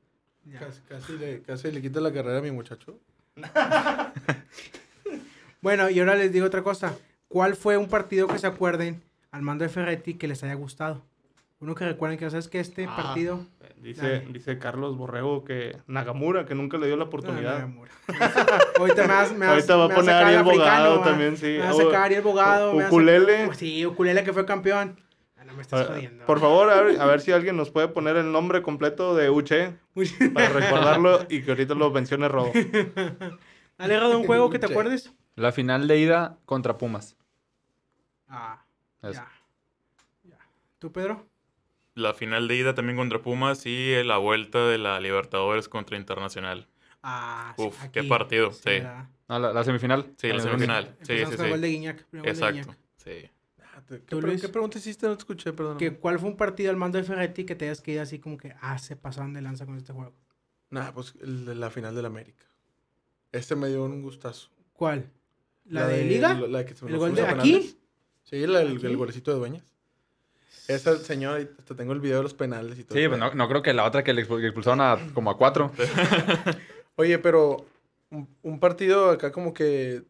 Casi, 0.59 0.81
casi 0.89 1.13
le, 1.19 1.43
casi 1.43 1.71
le 1.73 1.81
quita 1.83 2.01
la 2.01 2.13
carrera 2.13 2.39
a 2.39 2.43
mi 2.43 2.51
muchacho. 2.51 2.99
Bueno, 5.61 5.91
y 5.91 5.99
ahora 5.99 6.15
les 6.15 6.33
digo 6.33 6.47
otra 6.47 6.63
cosa. 6.63 6.97
¿Cuál 7.27 7.57
fue 7.57 7.77
un 7.77 7.89
partido 7.89 8.29
que 8.29 8.39
se 8.39 8.47
acuerden 8.47 9.03
al 9.33 9.43
mando 9.43 9.65
de 9.65 9.69
Ferretti 9.69 10.15
que 10.15 10.29
les 10.29 10.43
haya 10.45 10.55
gustado? 10.55 11.03
Uno 11.61 11.75
que 11.75 11.85
recuerden 11.85 12.17
que 12.19 12.31
sabes 12.31 12.47
que 12.47 12.61
este 12.61 12.87
Ah, 12.89 12.95
partido. 12.97 13.45
Dice, 13.83 14.21
dice 14.33 14.59
Carlos 14.59 14.97
Borrego 14.97 15.45
que 15.45 15.77
Nagamura, 15.89 16.47
que 16.47 16.55
nunca 16.55 16.79
le 16.79 16.87
dio 16.87 16.97
la 16.97 17.05
oportunidad. 17.05 17.67
no. 17.67 17.83
Ahorita 18.79 19.03
me 19.03 19.09
vas, 19.09 19.33
me 19.33 19.39
vas- 19.47 19.49
Ahorita 19.55 19.77
va 19.77 19.85
a 19.87 19.89
poner 19.89 20.01
a 20.15 20.19
sacar 20.19 20.27
Ariel 20.27 20.43
Bogado 20.45 21.01
también, 21.01 21.37
sí. 21.37 21.47
Me 21.47 21.59
vas 21.59 21.71
a 21.79 21.83
sacar 21.83 21.95
a 21.97 22.05
Ariel 22.05 22.23
Bogado. 22.23 22.77
Ukulele. 22.77 23.53
Sí, 23.55 23.85
Ukulele 23.85 24.23
que 24.23 24.33
fue 24.33 24.47
campeón. 24.47 24.97
Ah, 25.49 25.53
no 25.53 25.57
me 25.57 25.63
estás 25.63 25.81
Ah, 25.89 25.93
jodiendo. 25.95 26.27
Por 26.27 26.41
favor, 26.41 26.71
a 26.71 26.83
ver, 26.83 27.01
a 27.01 27.07
ver 27.07 27.21
si 27.21 27.33
alguien 27.33 27.57
nos 27.57 27.71
puede 27.71 27.89
poner 27.89 28.17
el 28.17 28.31
nombre 28.33 28.61
completo 28.63 29.15
de 29.17 29.31
Uche 29.31 29.77
para 30.35 30.49
recordarlo 30.51 31.27
y 31.31 31.43
que 31.43 31.51
ahorita 31.53 31.75
lo 31.75 31.91
mencione 31.91 32.29
Rodo. 32.29 32.53
Dale, 33.79 34.01
Rodo, 34.01 34.19
un 34.19 34.27
juego 34.27 34.51
que 34.51 34.59
te 34.59 34.67
Sí. 34.67 34.73
acuerdes. 34.73 35.13
La 35.37 35.53
final 35.53 35.87
de 35.89 35.99
ida 35.99 36.37
contra 36.45 36.77
Pumas. 36.79 37.17
Ah, 38.29 38.65
Eso. 39.03 39.13
ya. 39.13 39.29
Ya. 40.25 40.39
¿Tú, 40.79 40.93
Pedro? 40.93 41.27
La 41.95 42.13
final 42.15 42.47
de 42.49 42.57
ida 42.57 42.75
también 42.75 42.97
contra 42.99 43.21
Pumas 43.23 43.65
y 43.67 44.03
la 44.05 44.19
vuelta 44.19 44.67
de 44.67 44.79
la 44.79 45.01
Libertadores 45.01 45.69
contra 45.69 45.97
Internacional. 45.97 46.69
Ah, 47.03 47.55
Uf, 47.57 47.77
qué 47.93 48.03
partido, 48.05 48.53
sí. 48.53 48.81
No, 49.29 49.39
la, 49.39 49.53
la 49.53 49.65
semifinal. 49.65 50.13
Sí, 50.17 50.29
la 50.29 50.41
semifinal. 50.41 50.97
Sí, 51.03 51.19
sí, 51.19 51.37
con 51.37 51.45
el 51.47 51.51
gol 51.53 51.61
de 51.61 51.69
sí. 51.69 51.73
Guiñac. 51.75 52.11
de 52.11 52.19
Exacto. 52.31 52.53
Guiñac. 52.61 52.79
Sí. 52.97 53.31
¿Qué, 53.89 53.99
¿Tú, 53.99 54.19
pre- 54.21 54.29
Luis? 54.31 54.41
qué 54.43 54.49
pregunta 54.49 54.79
hiciste? 54.79 55.07
No 55.07 55.15
te 55.17 55.21
escuché, 55.21 55.53
perdón. 55.53 55.79
Que, 55.79 55.95
¿Cuál 55.97 56.19
fue 56.19 56.29
un 56.29 56.37
partido 56.37 56.71
al 56.71 56.77
mando 56.77 56.99
de 56.99 57.05
Ferretti 57.05 57.45
que 57.45 57.55
te 57.55 57.65
hayas 57.67 57.81
quedado 57.81 58.03
así 58.03 58.19
como 58.19 58.37
que, 58.37 58.55
ah, 58.61 58.79
se 58.79 58.97
pasaron 58.97 59.33
de 59.33 59.41
lanza 59.43 59.65
con 59.67 59.77
este 59.77 59.93
juego? 59.93 60.13
Nah, 60.71 60.93
pues 60.93 61.15
el 61.23 61.47
de 61.47 61.55
la 61.55 61.71
final 61.71 61.95
del 61.95 62.05
América. 62.07 62.45
Este 63.33 63.57
me 63.57 63.69
dio 63.69 63.85
un 63.85 64.03
gustazo. 64.03 64.51
¿Cuál? 64.75 65.11
¿La, 65.65 65.87
de, 65.87 66.05
Liga? 66.05 66.35
La, 66.35 66.47
la 66.47 66.67
que 66.67 66.75
se 66.75 66.85
¿El 66.87 66.93
nos 66.93 67.01
gol 67.01 67.15
de 67.15 67.23
aquí? 67.23 67.53
penales. 67.53 67.77
Sí, 68.25 68.47
la- 68.47 68.61
el, 68.63 68.77
¿Aquí? 68.77 68.87
el 68.87 68.97
golecito 68.97 69.33
de 69.33 69.39
Dueñas. 69.39 69.65
Ese 70.67 70.99
señor, 70.99 71.37
ahí 71.37 71.49
hasta 71.59 71.75
tengo 71.75 71.95
el 71.95 72.01
video 72.01 72.19
de 72.19 72.23
los 72.25 72.35
penales 72.35 72.79
y 72.79 72.85
todo. 72.85 72.99
Sí, 72.99 73.09
pues 73.09 73.19
no, 73.19 73.33
no 73.35 73.49
creo 73.49 73.63
que 73.63 73.73
la 73.73 73.85
otra 73.87 74.05
que 74.05 74.13
le 74.13 74.21
expulsaron 74.23 74.81
a 74.83 74.99
como 75.15 75.31
a 75.31 75.39
cuatro. 75.39 75.73
Oye, 76.97 77.19
pero 77.19 77.65
un, 78.11 78.29
un 78.43 78.61
partido 78.61 79.11
acá 79.11 79.33
como 79.33 79.55
que 79.55 80.03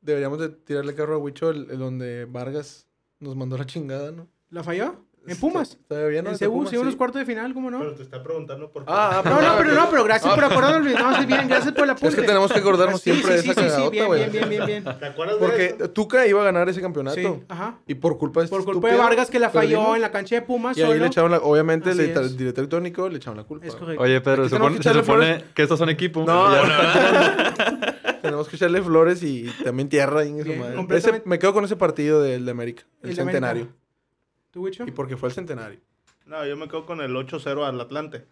deberíamos 0.00 0.38
de 0.40 0.48
tirarle 0.48 0.94
carro 0.94 1.14
a 1.14 1.18
Huicho, 1.18 1.50
el, 1.50 1.70
el 1.70 1.78
donde 1.78 2.24
Vargas 2.24 2.83
nos 3.20 3.36
mandó 3.36 3.56
la 3.58 3.66
chingada, 3.66 4.10
¿no? 4.12 4.26
¿La 4.50 4.62
falló? 4.62 4.96
¿En 5.26 5.38
Pumas? 5.38 5.78
Todavía 5.88 6.20
no. 6.20 6.28
En 6.28 6.36
Seúl, 6.36 6.68
sí. 6.68 6.76
cuartos 6.98 7.18
de 7.20 7.24
final, 7.24 7.54
¿cómo 7.54 7.70
no? 7.70 7.78
Pero 7.78 7.94
te 7.94 8.02
está 8.02 8.22
preguntando 8.22 8.70
por 8.70 8.84
qué. 8.84 8.92
Ah, 8.92 9.22
ah, 9.24 9.28
No, 9.30 9.40
no, 9.40 9.56
pero 9.56 9.72
no, 9.72 9.88
pero 9.88 10.04
gracias 10.04 10.30
Ah. 10.30 10.34
por 10.34 10.44
acordarnos. 10.44 10.92
No, 10.92 11.18
sí, 11.18 11.24
bien, 11.24 11.48
gracias 11.48 11.72
por 11.72 11.84
el 11.84 11.90
apunte. 11.90 12.08
Es 12.08 12.14
que 12.14 12.22
tenemos 12.26 12.52
que 12.52 12.58
acordarnos 12.58 13.00
siempre 13.00 13.30
sí, 13.30 13.32
de 13.38 13.42
sí, 13.42 13.50
esa 13.50 13.60
sí, 13.62 13.66
sí, 13.66 13.72
cagadota, 13.72 13.90
bien, 13.90 14.06
güey. 14.06 14.20
bien, 14.28 14.32
bien, 14.32 14.48
bien, 14.66 14.66
bien. 14.84 14.98
¿Te 14.98 15.06
acuerdas 15.06 15.40
de 15.40 15.46
Porque 15.46 15.64
eso? 15.78 15.90
Tuca 15.92 16.26
iba 16.26 16.42
a 16.42 16.44
ganar 16.44 16.68
ese 16.68 16.82
campeonato. 16.82 17.16
Sí, 17.16 17.26
ajá. 17.48 17.78
Y 17.86 17.94
por 17.94 18.18
culpa 18.18 18.40
de 18.40 18.44
este 18.44 18.54
Por 18.56 18.66
culpa 18.66 18.88
de 18.88 18.96
Vargas 18.98 19.30
que 19.30 19.38
la 19.38 19.48
falló 19.48 19.78
perdimos. 19.78 19.96
en 19.96 20.02
la 20.02 20.10
cancha 20.10 20.34
de 20.34 20.42
Pumas 20.42 20.76
Y 20.76 20.82
ahí 20.82 20.88
solo. 20.88 21.00
le 21.00 21.06
echaron 21.06 21.30
la... 21.30 21.38
Obviamente 21.38 21.90
el, 21.92 22.36
director 22.36 22.66
técnico 22.66 23.08
le 23.08 23.16
echaron 23.16 23.38
la 23.38 23.44
culpa. 23.44 23.64
Es 23.66 23.74
correcto. 23.76 24.02
Oye, 24.02 24.20
Pedro, 24.20 24.44
se 24.46 24.50
supone, 24.56 24.76
que 24.76 24.82
se 24.82 24.88
echarle 24.90 25.02
supone 25.04 25.24
flores. 25.26 25.44
que 25.54 25.62
estos 25.62 25.78
son 25.78 25.88
equipos. 25.88 26.26
No, 26.26 26.52
Ya- 26.54 27.93
Tenemos 28.44 28.48
que 28.48 28.56
echarle 28.56 28.82
flores 28.82 29.22
y 29.22 29.44
también 29.64 29.88
tierra. 29.88 30.20
ahí 30.20 30.28
en 30.30 30.38
su 30.38 30.44
Bien, 30.44 30.60
madre. 30.60 30.76
completamente. 30.76 31.18
Ese- 31.22 31.28
me 31.28 31.38
quedo 31.38 31.52
con 31.52 31.64
ese 31.64 31.76
partido 31.76 32.22
del 32.22 32.44
de 32.44 32.50
América. 32.50 32.82
El, 33.02 33.10
El 33.10 33.16
de 33.16 33.22
América. 33.22 33.46
centenario. 33.48 33.74
¿Tú, 34.50 34.62
Wicho? 34.62 34.84
Y 34.86 34.90
porque 34.90 35.16
fue 35.16 35.28
el 35.30 35.34
centenario. 35.34 35.80
No, 36.26 36.44
yo 36.46 36.56
me 36.56 36.66
quedo 36.68 36.86
con 36.86 37.00
el 37.00 37.14
8-0 37.16 37.64
al 37.66 37.80
Atlante. 37.80 38.26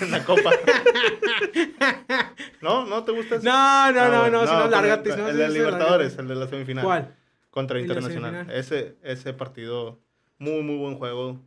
En, 0.00 0.10
la 0.10 0.24
Copa. 0.24 0.50
¿No? 2.62 2.86
¿No 2.86 3.04
te 3.04 3.12
gusta 3.12 3.36
ese? 3.36 3.44
No, 3.44 3.52
no, 3.52 4.00
Ah, 4.00 4.08
no, 4.08 4.20
bueno, 4.20 4.40
no, 4.42 4.46
si 4.46 4.52
no, 4.52 4.68
lárgate. 4.68 5.10
el, 5.10 5.14
si 5.16 5.20
no, 5.20 5.28
el 5.28 5.34
sí, 5.34 5.40
de 5.42 5.48
Libertadores, 5.50 6.18
el 6.18 6.28
de 6.28 6.34
la 6.34 6.46
semifinal. 6.46 6.84
¿Cuál? 6.84 7.14
Contra 7.50 7.78
El 7.78 7.88
de 7.88 7.94
la 7.94 8.00
Internacional. 8.00 8.46
semifinal. 8.46 8.58
Ese, 8.60 8.96
ese 9.02 9.32
partido, 9.34 9.98
muy, 10.38 10.62
muy 10.62 10.76
buen 10.76 10.96
juego. 10.96 11.40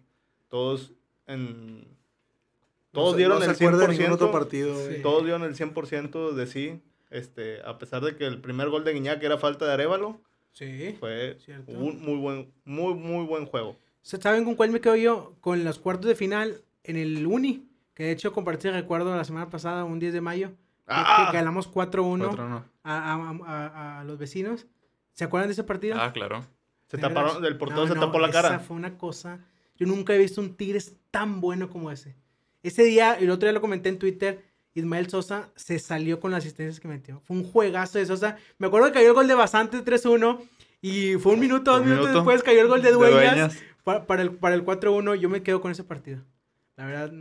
Todos 0.50 0.92
en... 1.28 1.88
Todos 2.92 3.08
No 3.08 3.12
se- 3.12 3.18
dieron 3.18 3.40
no 3.40 3.46
el 3.46 3.56
se 3.56 3.64
acuerda 3.64 3.88
de 3.88 3.94
ningún 3.94 4.08
100%. 4.08 4.12
otro 4.14 4.32
partido. 4.32 4.76
Sí. 4.90 4.96
Todos 5.02 5.24
dieron 5.24 5.44
el 5.44 5.56
100% 5.56 6.32
de 6.34 6.48
sí. 6.48 6.82
Este, 7.12 7.62
a 7.64 7.78
pesar 7.78 8.02
de 8.04 8.16
que 8.16 8.26
el 8.26 8.42
primer 8.42 8.70
gol 8.70 8.84
de 8.84 8.94
Guiñac 8.94 9.22
era 9.22 9.38
falta 9.38 9.66
de 9.66 9.74
Arevalo, 9.74 10.20
Sí. 10.54 10.96
fue 11.00 11.38
Cierto. 11.46 11.72
un 11.72 12.02
muy 12.02 12.18
buen, 12.18 12.52
muy, 12.66 12.94
muy 12.96 13.26
buen 13.26 13.46
juego. 13.46 13.78
¿Saben 14.02 14.44
con 14.46 14.56
cuál 14.56 14.72
me 14.72 14.82
quedo 14.82 14.96
yo? 14.96 15.36
Con 15.42 15.64
los 15.64 15.78
cuartos 15.78 16.08
de 16.08 16.16
final 16.16 16.62
en 16.84 16.96
el 16.98 17.26
Uni. 17.28 17.68
Que 17.94 18.04
de 18.06 18.12
hecho 18.12 18.34
compartí 18.34 18.68
el 18.68 18.74
recuerdo 18.74 19.16
la 19.16 19.24
semana 19.26 19.50
pasada, 19.50 19.84
un 19.84 20.00
10 20.00 20.14
de 20.14 20.22
mayo. 20.22 20.50
que- 20.50 20.56
¡Ah! 20.98 21.28
Que 21.32 21.38
ganamos 21.38 21.68
4-1 21.68 22.26
Cuatro, 22.28 22.50
no. 22.50 22.66
a, 22.84 23.14
a- 23.14 23.38
a- 23.46 24.00
a 24.00 24.04
los 24.04 24.18
vecinos. 24.18 24.66
¿Se 25.14 25.24
acuerdan 25.24 25.48
de 25.48 25.54
ese 25.54 25.64
partido? 25.64 25.96
Ah, 26.00 26.12
claro. 26.12 26.44
Se 26.88 26.98
¿De 26.98 27.04
taparon, 27.04 27.46
el 27.46 27.58
portero 27.58 27.82
No, 27.82 27.88
se 27.88 27.96
no, 27.96 28.02
tapó 28.02 28.20
la 28.20 28.28
Esa 28.30 28.42
cara. 28.42 28.60
fue 28.60 28.76
una 28.76 28.98
cosa. 28.98 29.40
Yo 29.78 29.86
nunca 29.88 30.14
he 30.14 30.18
visto 30.18 30.42
un 30.42 30.56
Tigres 30.56 30.96
tan 31.12 31.40
bueno 31.40 31.70
como 31.70 31.92
ese. 31.92 32.16
Ese 32.64 32.84
día, 32.84 33.14
el 33.14 33.30
otro 33.30 33.46
día 33.48 33.54
lo 33.54 33.62
comenté 33.62 33.88
en 33.90 34.00
Twitter, 34.00 34.44
Ismael 34.74 35.10
Sosa 35.10 35.50
se 35.56 35.80
salió 35.80 36.20
con 36.20 36.32
las 36.32 36.40
asistencias 36.46 36.80
que 36.80 36.88
metió. 36.88 37.22
Fue 37.26 37.36
un 37.38 37.44
juegazo 37.44 37.98
de 38.00 38.06
Sosa. 38.06 38.38
Me 38.58 38.68
acuerdo 38.68 38.88
que 38.88 38.94
cayó 38.94 39.10
el 39.10 39.14
gol 39.14 39.28
de 39.28 39.36
Basante 39.36 39.84
3-1 39.84 40.40
y 40.82 41.16
fue 41.16 41.34
un 41.34 41.40
minuto, 41.40 41.72
dos 41.72 41.82
Un 41.82 41.86
minutos 41.88 42.08
minuto. 42.10 42.20
después 42.26 42.44
cayó 42.44 42.62
el 42.62 42.68
gol 42.68 42.82
de 42.82 42.90
De 42.90 42.94
Dueñas, 42.96 43.22
Dueñas. 43.36 43.58
Para, 43.84 44.06
para 44.06 44.22
el, 44.22 44.32
para 44.32 44.56
el 44.56 44.64
4-1. 44.66 45.16
Yo 45.16 45.30
me 45.30 45.44
quedo 45.44 45.60
con 45.62 45.72
ese 45.72 45.84
partido. 45.84 46.22
La 46.78 46.86
verdad, 46.86 47.12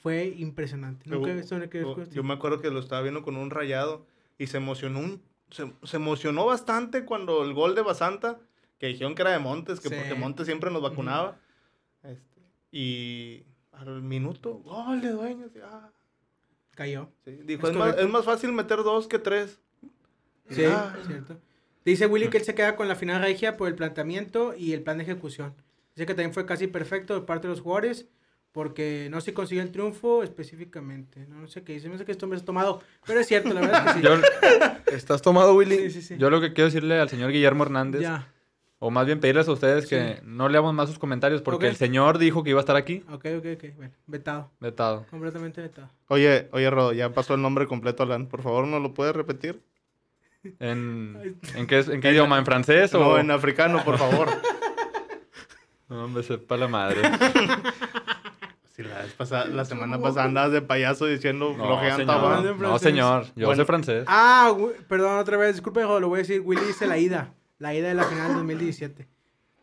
fue 0.00 0.34
impresionante. 0.36 1.08
Nunca 1.08 1.30
he 1.30 1.34
visto 1.34 1.56
una 1.56 1.68
que 1.68 1.80
Yo- 1.80 2.04
Yo 2.10 2.22
me 2.22 2.34
acuerdo 2.34 2.60
que 2.60 2.70
lo 2.70 2.78
estaba 2.78 3.00
viendo 3.02 3.22
con 3.22 3.36
un 3.36 3.50
rayado 3.50 4.06
y 4.36 4.46
se 4.48 4.58
emocionó 4.58 5.00
un, 5.00 5.22
se, 5.50 5.72
se 5.82 5.96
emocionó 5.96 6.44
bastante 6.46 7.04
cuando 7.04 7.42
el 7.42 7.54
gol 7.54 7.74
de 7.74 7.82
Basanta, 7.82 8.38
que 8.78 8.86
dijeron 8.88 9.14
que 9.14 9.22
era 9.22 9.32
de 9.32 9.38
Montes, 9.38 9.80
que 9.80 9.88
Sí. 9.88 9.94
porque 9.96 10.14
Montes 10.14 10.46
siempre 10.46 10.70
nos 10.70 10.82
vacunaba. 10.82 11.36
Este, 12.04 12.40
y 12.70 13.42
al 13.72 14.02
minuto, 14.02 14.54
gol 14.58 15.00
de 15.00 15.08
dueños. 15.10 15.50
y, 15.56 15.58
ah, 15.64 15.90
Cayó. 16.78 17.10
sí. 17.24 17.36
Dijo, 17.44 17.66
Es 17.66 17.72
es, 17.72 17.76
más, 17.76 17.98
es 17.98 18.08
más 18.08 18.24
fácil 18.24 18.52
meter 18.52 18.84
dos 18.84 19.08
que 19.08 19.18
tres. 19.18 19.58
Sí, 20.48 20.64
ah, 20.64 20.94
cierto. 21.08 21.36
Dice 21.84 22.06
Willy 22.06 22.28
que 22.28 22.38
él 22.38 22.44
se 22.44 22.54
queda 22.54 22.76
con 22.76 22.86
la 22.86 22.94
final 22.94 23.20
regia 23.20 23.56
por 23.56 23.66
el 23.66 23.74
planteamiento 23.74 24.54
y 24.56 24.74
el 24.74 24.82
plan 24.82 24.96
de 24.98 25.02
ejecución. 25.02 25.54
Dice 25.96 26.06
que 26.06 26.14
también 26.14 26.32
fue 26.32 26.46
casi 26.46 26.68
perfecto 26.68 27.18
de 27.18 27.26
parte 27.26 27.48
de 27.48 27.54
los 27.54 27.62
jugadores 27.62 28.06
porque 28.52 29.08
no 29.10 29.20
se 29.20 29.34
consiguió 29.34 29.64
el 29.64 29.72
triunfo 29.72 30.22
específicamente. 30.22 31.26
No, 31.28 31.48
sé 31.48 31.64
qué 31.64 31.72
dice, 31.72 31.88
no 31.88 31.98
sé 31.98 32.04
qué 32.04 32.12
esto 32.12 32.28
me 32.28 32.36
has 32.36 32.44
tomado, 32.44 32.80
pero 33.04 33.18
es 33.18 33.26
cierto, 33.26 33.52
la 33.52 33.60
verdad 33.60 33.88
es 33.88 33.94
que 33.94 33.98
sí. 33.98 34.04
Yo, 34.04 34.94
¿Estás 34.96 35.20
tomado, 35.20 35.56
Willy? 35.56 35.78
sí, 35.78 35.90
sí, 35.90 36.02
sí. 36.02 36.16
yo 36.16 36.30
lo 36.30 36.40
que 36.40 36.52
quiero 36.52 36.66
decirle 36.66 37.00
al 37.00 37.08
señor 37.08 37.32
Guillermo 37.32 37.64
Hernández, 37.64 38.02
Ya, 38.02 38.32
o 38.80 38.90
más 38.90 39.06
bien 39.06 39.18
pedirles 39.20 39.48
a 39.48 39.52
ustedes 39.52 39.86
que 39.86 40.20
no 40.24 40.48
leamos 40.48 40.72
más 40.74 40.88
sus 40.88 40.98
comentarios 40.98 41.42
porque 41.42 41.66
el 41.68 41.76
señor 41.76 42.18
dijo 42.18 42.42
que 42.44 42.50
iba 42.50 42.60
a 42.60 42.62
estar 42.62 42.76
aquí. 42.76 43.04
ok, 43.10 43.24
ok, 43.38 43.46
ok. 43.56 43.64
Bueno, 43.76 43.92
vetado, 44.06 44.50
Vetado. 44.60 45.06
completamente 45.10 45.60
vetado. 45.60 45.90
Oye, 46.08 46.48
oye, 46.52 46.70
Rodo, 46.70 46.92
ya 46.92 47.10
pasó 47.12 47.34
el 47.34 47.42
nombre 47.42 47.66
completo, 47.66 48.02
Alan. 48.04 48.26
Por 48.26 48.42
favor, 48.42 48.66
¿no 48.66 48.78
lo 48.78 48.94
puedes 48.94 49.14
repetir? 49.16 49.62
¿En, 50.60 51.38
¿en 51.56 51.66
qué, 51.66 51.80
en 51.80 52.00
qué 52.00 52.10
idioma? 52.12 52.38
¿En 52.38 52.44
francés 52.44 52.94
o...? 52.94 53.00
No, 53.00 53.18
en 53.18 53.30
africano, 53.30 53.84
por 53.84 53.98
favor. 53.98 54.28
No, 55.88 56.06
me 56.06 56.22
sepa 56.22 56.56
la 56.58 56.68
madre. 56.68 57.00
Si 58.76 58.84
la, 58.84 58.98
vez 58.98 59.12
pasada- 59.14 59.46
la 59.46 59.64
semana 59.64 59.98
pasada 60.00 60.26
andabas 60.26 60.52
de 60.52 60.62
payaso 60.62 61.06
diciendo 61.06 61.52
No, 61.56 61.64
flojean 61.64 62.06
No, 62.60 62.78
señor. 62.78 63.24
Yo 63.34 63.46
Bueno. 63.46 63.62
sé 63.62 63.64
francés. 63.66 64.04
Ah, 64.06 64.54
perdón 64.88 65.18
otra 65.18 65.36
vez, 65.36 65.54
disculpe, 65.54 65.80
hijo, 65.80 65.98
lo 65.98 66.08
voy 66.08 66.18
a 66.18 66.22
decir. 66.22 66.42
Willy 66.44 66.62
dice 66.64 66.86
la 67.58 67.74
ida, 67.74 67.88
de 67.88 67.94
la 67.94 68.04
final 68.04 68.28
del 68.28 68.36
2017. 68.38 69.08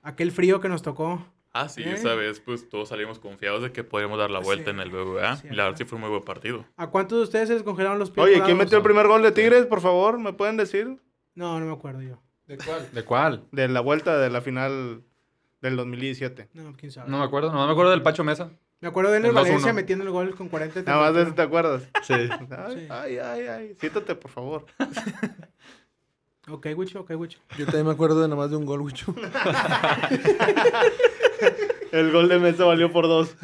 Aquel 0.03 0.31
frío 0.31 0.59
que 0.59 0.69
nos 0.69 0.81
tocó. 0.81 1.25
Ah, 1.53 1.69
sí, 1.69 1.81
¿Eh? 1.83 1.93
esa 1.93 2.13
vez 2.15 2.41
pues 2.41 2.67
todos 2.69 2.89
salimos 2.89 3.17
confiados 3.19 3.61
de 3.63 3.71
que 3.71 3.83
podíamos 3.85 4.19
dar 4.19 4.29
la 4.29 4.39
vuelta 4.39 4.65
Sí, 4.65 4.69
en 4.71 4.79
el 4.81 4.89
BBVA. 4.91 5.37
sí, 5.37 5.47
y 5.49 5.55
la 5.55 5.63
verdad 5.63 5.77
sí 5.77 5.85
fue 5.85 5.95
un 5.95 6.01
muy 6.01 6.09
buen 6.09 6.23
partido. 6.23 6.65
¿A 6.75 6.87
cuántos 6.89 7.17
de 7.19 7.23
ustedes 7.23 7.47
se 7.47 7.53
les 7.53 7.63
congelaron 7.63 7.97
los 7.97 8.11
pies? 8.11 8.25
Oye, 8.25 8.41
¿quién 8.43 8.57
metió 8.57 8.77
el 8.77 8.83
primer 8.83 9.07
gol 9.07 9.21
de 9.21 9.31
Tigres, 9.31 9.65
por 9.65 9.79
favor? 9.79 10.19
¿Me 10.19 10.33
pueden 10.33 10.57
decir? 10.57 11.01
No, 11.33 11.59
no 11.59 11.65
me 11.65 11.71
acuerdo 11.73 12.01
yo. 12.01 12.21
¿De 12.47 12.57
cuál? 12.57 12.91
¿De 12.91 13.03
cuál? 13.03 13.45
De 13.53 13.67
la 13.69 13.79
vuelta 13.79 14.17
de 14.19 14.29
la 14.29 14.41
final 14.41 15.01
del 15.61 15.75
2017. 15.77 16.49
No, 16.53 16.73
quién 16.77 16.91
sabe. 16.91 17.09
No 17.09 17.19
me 17.19 17.23
acuerdo. 17.23 17.51
No 17.53 17.65
me 17.65 17.71
acuerdo 17.71 17.91
del 17.91 18.03
Pacho 18.03 18.23
Mesa. 18.25 18.51
Me 18.81 18.89
acuerdo 18.89 19.11
de 19.11 19.17
él 19.19 19.25
en 19.25 19.31
El 19.31 19.37
el 19.37 19.41
2-1. 19.43 19.47
Valencia 19.47 19.73
metiendo 19.73 20.03
el 20.03 20.11
gol 20.11 20.35
con 20.35 20.49
40 20.49 20.81
de 20.81 20.85
Nada 20.85 20.99
más 21.01 21.13
de 21.15 21.21
eso 21.23 21.33
te 21.33 21.41
acuerdas. 21.41 21.89
Sí. 22.03 22.13
Ay, 22.13 22.29
Sí. 22.75 22.87
ay, 22.91 23.17
ay, 23.17 23.47
ay. 23.47 23.75
Siéntate, 23.79 24.13
por 24.15 24.29
favor. 24.29 24.65
Ok, 26.49 26.67
Wicho, 26.75 27.01
ok, 27.01 27.11
Wicho. 27.17 27.39
Yo 27.57 27.65
también 27.65 27.87
me 27.87 27.91
acuerdo 27.91 28.21
de 28.21 28.27
nada 28.27 28.39
más 28.39 28.51
de 28.51 28.57
un 28.57 28.65
gol, 28.65 28.81
Wicho. 28.81 29.15
El 31.91 32.11
gol 32.11 32.29
de 32.29 32.39
Mesa 32.39 32.65
valió 32.65 32.91
por 32.91 33.07
dos. 33.07 33.35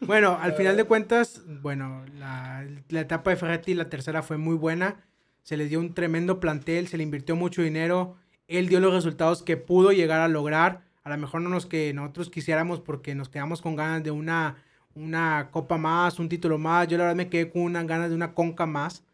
Bueno, 0.00 0.38
al 0.40 0.52
final 0.54 0.76
de 0.76 0.84
cuentas, 0.84 1.42
bueno, 1.46 2.04
la, 2.18 2.66
la 2.88 3.00
etapa 3.00 3.30
de 3.30 3.36
Ferretti, 3.36 3.74
la 3.74 3.88
tercera 3.88 4.22
fue 4.22 4.36
muy 4.36 4.56
buena. 4.56 5.04
Se 5.42 5.56
les 5.56 5.70
dio 5.70 5.80
un 5.80 5.94
tremendo 5.94 6.40
plantel, 6.40 6.88
se 6.88 6.96
le 6.96 7.02
invirtió 7.02 7.36
mucho 7.36 7.62
dinero. 7.62 8.16
Él 8.48 8.68
dio 8.68 8.80
los 8.80 8.92
resultados 8.92 9.42
que 9.42 9.56
pudo 9.56 9.92
llegar 9.92 10.20
a 10.20 10.28
lograr. 10.28 10.82
A 11.02 11.10
lo 11.10 11.16
mejor 11.18 11.40
no 11.40 11.50
los 11.50 11.66
que 11.66 11.92
nosotros 11.94 12.30
quisiéramos 12.30 12.80
porque 12.80 13.14
nos 13.14 13.28
quedamos 13.28 13.62
con 13.62 13.76
ganas 13.76 14.02
de 14.02 14.10
una, 14.10 14.56
una 14.94 15.50
copa 15.52 15.78
más, 15.78 16.18
un 16.18 16.28
título 16.28 16.58
más. 16.58 16.88
Yo 16.88 16.98
la 16.98 17.04
verdad 17.04 17.16
me 17.16 17.28
quedé 17.28 17.50
con 17.50 17.62
unas 17.62 17.86
ganas 17.86 18.10
de 18.10 18.16
una 18.16 18.34
conca 18.34 18.66
más. 18.66 19.04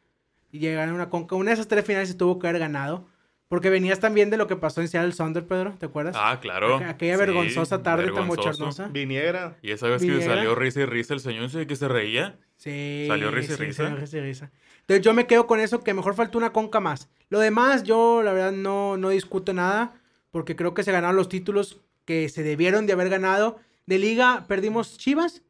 Y 0.53 0.61
llegar 0.61 0.89
a 0.89 0.95
una 0.95 1.09
conca. 1.11 1.35
Una 1.35 1.51
de 1.51 1.55
esas 1.55 1.67
tres 1.67 1.85
finales 1.85 2.09
se 2.11 2.15
tuvo 2.15 2.39
que 2.39 2.47
haber 2.47 2.61
ganado. 2.61 3.09
Porque 3.49 3.69
venías 3.69 4.01
también 4.01 4.31
de 4.31 4.39
lo 4.39 4.47
que 4.47 4.57
pasó 4.57 4.81
en 4.81 4.89
Seattle 4.89 5.13
Thunder, 5.13 5.47
Pedro, 5.47 5.75
¿te 5.79 5.85
acuerdas? 5.85 6.17
Ah, 6.19 6.39
claro. 6.41 6.79
Aqu- 6.81 6.89
aquella 6.89 7.15
Sí, 7.17 7.21
vergonzosa 7.21 7.83
tarde 7.83 8.05
tan 8.07 8.15
vergonzoso. 8.15 8.49
bochornosa. 8.49 8.89
Viniera. 8.89 9.57
Y 9.61 9.73
esa 9.73 9.89
vez 9.89 10.01
Viniera. 10.01 10.21
que 10.21 10.27
salió 10.27 10.55
risa 10.55 10.81
y 10.81 10.87
risa 10.87 11.13
el 11.13 11.21
señor 11.21 11.45
ese 11.45 11.67
que 11.67 11.77
se 11.77 11.87
reía. 11.87 12.39
Sí. 12.57 13.05
¿Salió 13.09 13.31
risa 13.31 13.53
y 13.53 13.57
sí, 13.57 13.63
risa? 13.63 13.83
salió 13.83 13.97
risa 13.99 14.17
y 14.17 14.21
risa. 14.23 14.51
Entonces 14.81 15.05
yo 15.05 15.13
me 15.13 15.27
quedo 15.27 15.47
con 15.47 15.61
eso, 15.61 15.85
que 15.85 15.93
mejor 15.93 16.15
faltó 16.15 16.39
una 16.39 16.51
conca 16.55 16.81
más. 16.81 17.11
Lo 17.29 17.41
demás, 17.41 17.83
yo 17.83 18.23
la 18.23 18.33
verdad 18.33 18.53
no, 18.53 18.97
no 18.97 19.11
discuto 19.11 19.53
nada, 19.53 19.93
porque 20.31 20.57
creo 20.57 20.73
que 20.73 20.83
se 20.83 20.93
ganaron 20.93 21.17
los 21.17 21.29
títulos 21.29 21.79
que 22.07 22.31
se 22.31 22.43
debieron 22.43 22.87
de 22.87 22.95
haber 22.95 23.11
ganado. 23.11 23.59
De 23.85 23.99
liga 23.99 24.47
perdimos 24.49 24.97
Chivas 24.97 25.43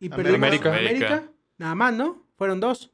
y 0.00 0.08
perdimos 0.08 0.36
América. 0.36 0.70
América. 0.70 1.06
América. 1.06 1.32
Nada 1.58 1.74
más, 1.74 1.92
¿no? 1.92 2.22
Fueron 2.38 2.60
dos. 2.60 2.90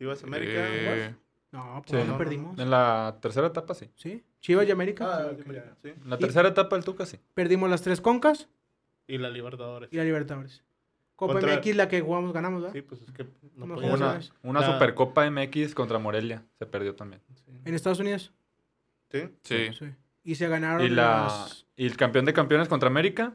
A 0.00 0.26
América. 0.26 0.52
Eh, 0.68 1.14
No, 1.50 1.82
Sí. 1.86 1.92
pues 1.92 2.06
no, 2.06 2.12
no, 2.12 2.18
perdimos. 2.18 2.58
En 2.58 2.70
la 2.70 3.16
tercera 3.22 3.46
etapa, 3.46 3.72
sí. 3.74 3.90
Sí, 3.96 4.22
Chivas 4.40 4.68
y 4.68 4.70
América. 4.70 5.06
Ah, 5.10 5.30
sí. 5.82 5.88
En 5.88 6.10
la 6.10 6.18
tercera 6.18 6.48
etapa 6.50 6.76
del 6.76 6.84
Tuca, 6.84 7.06
sí. 7.06 7.18
Perdimos 7.34 7.70
las 7.70 7.80
tres 7.82 8.00
concas 8.02 8.48
Y 9.06 9.16
la 9.18 9.30
Libertadores. 9.30 9.88
y 9.92 9.96
la 9.96 10.04
Libertadores. 10.04 10.62
Copa 11.16 11.32
Contra- 11.32 11.54
MX, 11.54 11.74
la 11.76 11.88
que 11.88 12.00
jugamos, 12.02 12.32
ganamos, 12.32 12.60
¿verdad? 12.62 12.74
Sí, 12.74 12.82
pues 12.82 13.00
es 13.02 13.10
que 13.12 13.24
no 13.56 13.66
No. 13.66 13.74
Una, 13.78 14.20
una 14.42 14.60
La- 14.60 14.66
Supercopa 14.74 15.24
MX 15.28 15.74
contra 15.74 15.98
Morelia. 15.98 16.44
Se 16.58 16.66
perdió 16.66 16.94
también. 16.94 17.22
En 17.64 17.74
Estados 17.74 17.98
Unidos. 17.98 18.30
Sí. 19.10 19.22
sí. 19.42 19.70
Sí. 19.76 19.86
Y 20.24 20.34
se 20.34 20.46
ganaron 20.48 20.86
Y, 20.86 20.90
la, 20.90 21.22
las- 21.22 21.66
y 21.76 21.86
el 21.86 21.96
campeón 21.96 22.26
de 22.26 22.34
campeones 22.34 22.68
contra 22.68 22.88
América 22.88 23.32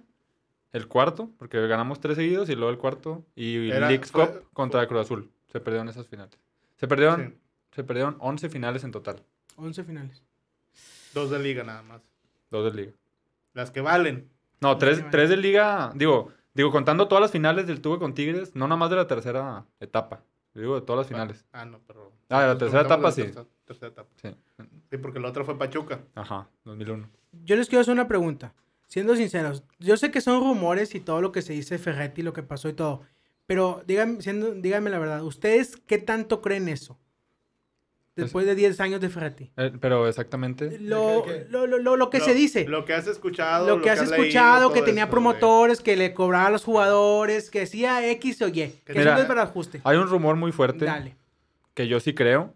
el 0.72 0.88
cuarto, 0.88 1.30
porque 1.40 1.66
ganamos 1.68 2.00
tres 2.00 2.16
seguidos 2.16 2.48
y 2.50 2.56
luego 2.56 2.70
el 2.70 2.78
cuarto. 2.78 3.26
Y 3.36 3.70
Era- 3.72 3.88
Leagues 3.90 4.12
fue- 4.12 4.28
Cup 4.28 4.50
contra 4.54 4.88
Cruz 4.88 5.02
Azul. 5.02 5.30
Se 5.52 5.60
perdieron 5.60 5.90
esas 5.90 6.08
finales. 6.08 6.38
Se 6.84 6.88
perdieron, 6.90 7.40
se 7.72 7.82
perdieron 7.86 8.18
11 8.20 8.50
finales 8.50 8.84
en 8.84 8.92
total. 8.92 9.24
11 9.56 9.86
finales. 9.86 10.22
Dos 11.14 11.30
de 11.30 11.40
liga 11.40 11.64
nada 11.64 11.82
más. 11.82 12.02
Dos 12.52 12.66
de 12.74 12.82
liga. 12.82 12.92
Las 13.54 13.72
que 13.72 13.80
valen. 13.80 14.30
No, 14.60 14.78
tres, 14.78 15.02
tres 15.10 15.30
de 15.30 15.38
liga. 15.38 15.94
Digo, 15.96 16.34
digo, 16.54 16.72
contando 16.72 17.08
todas 17.08 17.22
las 17.22 17.32
finales 17.32 17.68
del 17.68 17.80
Tuve 17.80 18.00
con 18.00 18.14
Tigres, 18.14 18.54
no 18.54 18.68
nada 18.68 18.76
más 18.76 18.90
de 18.90 18.98
la 18.98 19.08
tercera 19.08 19.66
etapa. 19.80 20.24
Digo, 20.54 20.76
de 20.76 20.82
todas 20.86 21.00
las 21.00 21.08
finales. 21.08 21.46
Ah, 21.54 21.64
no, 21.64 21.80
pero. 21.88 22.12
Ah, 22.28 22.42
de 22.42 22.48
la 22.48 22.58
tercera 22.58 22.82
etapa, 22.82 23.04
la 23.04 23.12
sí. 23.14 23.22
tercera- 23.24 23.46
tercera 23.64 23.88
etapa. 23.88 24.10
Sí. 24.22 24.36
Sí, 24.92 24.98
porque 24.98 25.22
la 25.22 25.30
otra 25.30 25.46
fue 25.46 25.58
Pachuca. 25.58 26.02
Ajá, 26.16 26.50
2001. 26.66 27.10
Yo 27.46 27.56
les 27.56 27.70
quiero 27.70 27.80
hacer 27.82 27.94
una 27.94 28.10
pregunta. 28.10 28.54
Siendo 28.88 29.16
sinceros, 29.16 29.64
yo 29.80 29.96
sé 29.96 30.12
que 30.12 30.20
son 30.20 30.42
rumores 30.44 30.96
y 30.96 31.00
todo 31.00 31.22
lo 31.22 31.32
que 31.32 31.42
se 31.42 31.54
dice 31.54 31.78
Ferretti, 31.80 32.24
lo 32.24 32.34
que 32.34 32.44
pasó 32.44 32.68
y 32.68 32.74
todo. 32.74 33.04
Pero 33.46 33.84
díganme, 33.86 34.22
siendo, 34.22 34.52
díganme 34.54 34.90
la 34.90 35.00
verdad, 35.00 35.24
¿ustedes 35.24 35.76
qué 35.86 35.98
tanto 35.98 36.42
creen 36.42 36.70
eso? 36.70 36.98
Después 38.16 38.46
de 38.46 38.54
10 38.54 38.80
años 38.80 39.02
de 39.02 39.10
Ferretti. 39.10 39.52
Eh, 39.58 39.72
pero 39.82 40.08
exactamente. 40.08 40.78
Lo, 40.80 41.26
lo, 41.50 41.66
lo, 41.66 41.80
lo- 41.80 41.96
lo 41.98 42.10
que 42.12 42.20
Lo- 42.20 42.26
se 42.26 42.36
dice. 42.36 42.66
Lo 42.68 42.86
que 42.86 42.94
has 42.94 43.08
escuchado. 43.08 43.68
Lo 43.68 43.82
que 43.82 43.90
has 43.90 44.04
escuchado, 44.04 44.72
que 44.72 44.84
tenía 44.84 45.10
promotores, 45.10 45.82
que 45.82 45.96
le 45.96 46.14
cobraba 46.14 46.46
a 46.48 46.52
los 46.52 46.64
jugadores, 46.64 47.50
que 47.50 47.64
hacía 47.64 48.08
X 48.12 48.40
o 48.44 48.50
Y. 48.50 48.52
Que 48.52 48.84
Mira, 48.90 49.02
eso 49.02 49.12
no 49.14 49.20
es 49.22 49.26
para 49.26 49.42
ajuste. 49.42 49.82
Hay 49.84 49.98
un 49.98 50.08
rumor 50.08 50.36
muy 50.36 50.52
fuerte 50.52 50.86
Dale. 50.86 51.16
que 51.74 51.88
yo 51.88 52.00
sí 52.00 52.14
creo. 52.14 52.54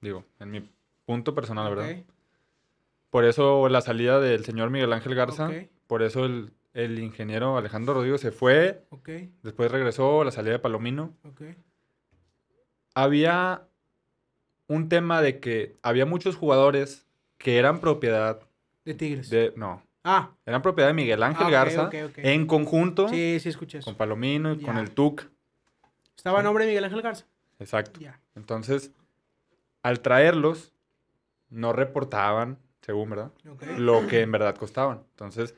Digo, 0.00 0.24
en 0.38 0.50
mi 0.52 0.62
punto 1.04 1.34
personal, 1.34 1.64
la 1.64 1.70
verdad. 1.70 1.96
Por 3.10 3.24
eso 3.24 3.68
la 3.68 3.80
salida 3.80 4.20
del 4.20 4.44
señor 4.44 4.70
Miguel 4.70 4.92
Ángel 4.92 5.16
Garza. 5.16 5.50
Por 5.88 6.02
eso 6.04 6.24
el, 6.24 6.52
el 6.72 6.98
ingeniero 7.00 7.56
Alejandro 7.56 7.94
Rodríguez 7.94 8.20
se 8.20 8.30
fue. 8.32 8.84
Después 9.42 9.70
regresó, 9.70 10.22
la 10.24 10.30
salida 10.30 10.52
de 10.52 10.58
Palomino. 10.58 11.14
ok. 11.24 11.42
Había 12.94 13.66
un 14.66 14.88
tema 14.88 15.22
de 15.22 15.40
que 15.40 15.76
había 15.82 16.06
muchos 16.06 16.36
jugadores 16.36 17.06
que 17.38 17.58
eran 17.58 17.80
propiedad 17.80 18.40
De 18.84 18.94
Tigres. 18.94 19.30
de. 19.30 19.52
No, 19.56 19.82
Ah, 20.02 20.30
eran 20.46 20.62
propiedad 20.62 20.88
de 20.88 20.94
Miguel 20.94 21.22
Ángel 21.22 21.46
Ah, 21.48 21.50
Garza 21.50 21.90
en 22.16 22.46
conjunto 22.46 23.08
sí, 23.08 23.38
sí 23.38 23.50
escuché 23.50 23.78
eso. 23.78 23.84
con 23.84 23.96
Palomino 23.96 24.52
y 24.52 24.60
con 24.62 24.78
el 24.78 24.90
TUC. 24.92 25.28
Estaba 26.16 26.40
a 26.40 26.42
nombre 26.42 26.64
de 26.64 26.70
Miguel 26.70 26.84
Ángel 26.84 27.02
Garza. 27.02 27.26
Exacto. 27.58 28.00
Entonces, 28.34 28.92
al 29.82 30.00
traerlos, 30.00 30.72
no 31.50 31.72
reportaban, 31.74 32.58
según, 32.80 33.10
¿verdad? 33.10 33.30
Lo 33.76 34.06
que 34.06 34.22
en 34.22 34.32
verdad 34.32 34.56
costaban. 34.56 35.02
Entonces, 35.10 35.54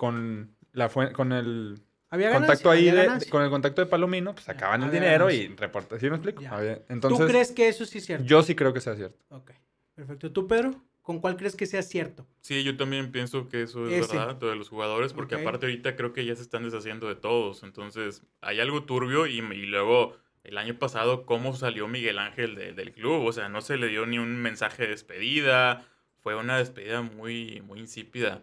con 0.00 0.56
la 0.72 0.88
con 0.88 1.32
el 1.32 1.78
Había 2.08 2.32
contacto 2.32 2.70
ganancia, 2.70 2.70
ahí 2.70 2.98
había 3.00 3.18
de, 3.18 3.28
con 3.28 3.42
el 3.42 3.50
contacto 3.50 3.82
de 3.82 3.86
Palomino, 3.86 4.32
pues 4.32 4.44
sacaban 4.46 4.82
el 4.82 4.90
dinero 4.90 5.26
ganancia. 5.26 5.42
y 5.44 5.56
reportaban. 5.56 6.00
¿Sí 6.00 6.08
me 6.08 6.16
explico? 6.16 6.42
Había- 6.50 6.78
¿Tú 6.78 6.84
Entonces, 6.88 7.26
crees 7.28 7.52
que 7.52 7.68
eso 7.68 7.84
sí 7.84 7.98
es 7.98 8.06
cierto? 8.06 8.24
yo 8.24 8.42
sí 8.42 8.54
creo 8.54 8.72
que 8.72 8.80
sea 8.80 8.96
cierto. 8.96 9.18
Ok, 9.28 9.50
perfecto. 9.94 10.32
¿Tú, 10.32 10.46
Pedro? 10.46 10.74
¿Con 11.02 11.18
cuál 11.20 11.36
crees 11.36 11.54
que 11.56 11.66
sea 11.66 11.82
cierto? 11.82 12.26
Sí, 12.40 12.62
yo 12.64 12.76
también 12.76 13.10
pienso 13.12 13.48
que 13.48 13.62
eso 13.62 13.86
es 13.88 14.04
Ese. 14.06 14.16
verdad, 14.16 14.38
lo 14.40 14.48
de 14.48 14.56
los 14.56 14.68
jugadores, 14.70 15.12
porque 15.12 15.34
aparte 15.34 15.66
ahorita 15.66 15.96
creo 15.96 16.12
que 16.12 16.24
ya 16.24 16.34
se 16.36 16.42
están 16.42 16.62
deshaciendo 16.62 17.08
de 17.08 17.16
todos. 17.16 17.62
Entonces, 17.62 18.22
hay 18.40 18.60
algo 18.60 18.84
turbio 18.84 19.26
y, 19.26 19.38
y 19.40 19.66
luego 19.66 20.16
el 20.44 20.56
año 20.56 20.78
pasado, 20.78 21.26
¿cómo 21.26 21.54
salió 21.54 21.88
Miguel 21.88 22.18
Ángel 22.18 22.54
de- 22.54 22.72
del 22.72 22.92
club? 22.92 23.26
O 23.26 23.32
sea, 23.32 23.48
no 23.48 23.60
se 23.60 23.76
le 23.76 23.88
dio 23.88 24.06
ni 24.06 24.18
un 24.18 24.36
mensaje 24.40 24.84
de 24.84 24.88
despedida, 24.90 25.84
fue 26.22 26.34
una 26.36 26.56
despedida 26.58 27.02
muy, 27.02 27.60
muy 27.62 27.80
insípida. 27.80 28.42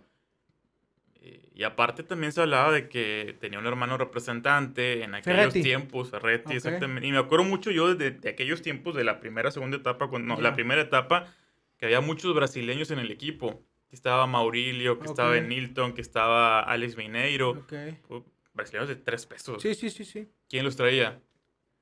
Eh, 1.30 1.50
Y 1.54 1.64
aparte 1.64 2.04
también 2.04 2.32
se 2.32 2.42
hablaba 2.42 2.72
de 2.72 2.88
que 2.88 3.36
tenía 3.40 3.58
un 3.60 3.66
hermano 3.66 3.98
representante 3.98 5.04
en 5.04 5.16
aquellos 5.16 5.40
Ferretti. 5.40 5.64
tiempos, 5.64 6.12
Ferretti, 6.12 6.50
Ok. 6.50 6.56
exactamente. 6.56 7.08
Y 7.08 7.12
me 7.12 7.18
acuerdo 7.18 7.46
mucho 7.46 7.72
yo 7.72 7.94
de, 7.96 8.12
de 8.12 8.30
aquellos 8.30 8.62
tiempos, 8.62 8.96
de 8.96 9.04
la 9.04 9.20
primera, 9.20 9.50
segunda 9.52 9.78
etapa, 9.78 10.08
cuando, 10.08 10.28
no, 10.28 10.36
Ya. 10.38 10.44
la 10.44 10.54
primera 10.54 10.82
etapa, 10.82 11.34
que 11.78 11.86
había 11.86 12.00
muchos 12.02 12.34
brasileños 12.36 12.92
en 12.92 13.00
el 13.00 13.12
equipo. 13.12 13.62
Que 13.90 13.96
estaba 13.96 14.28
Maurilio, 14.28 15.00
que 15.00 15.06
estaba 15.08 15.32
Ok. 15.38 15.44
Nilton, 15.44 15.94
que 15.94 16.02
estaba 16.02 16.60
Alex 16.62 16.98
Mineiro. 16.98 17.52
Ok. 17.52 17.74
Uh, 18.10 18.22
Brasileños 18.54 18.90
de 18.90 18.96
tres 18.98 19.26
pesos. 19.26 19.62
Sí, 19.62 19.74
sí, 19.76 19.90
sí, 19.90 20.04
sí. 20.04 20.28
¿Quién 20.50 20.66
los 20.66 20.76
traía? 20.76 21.20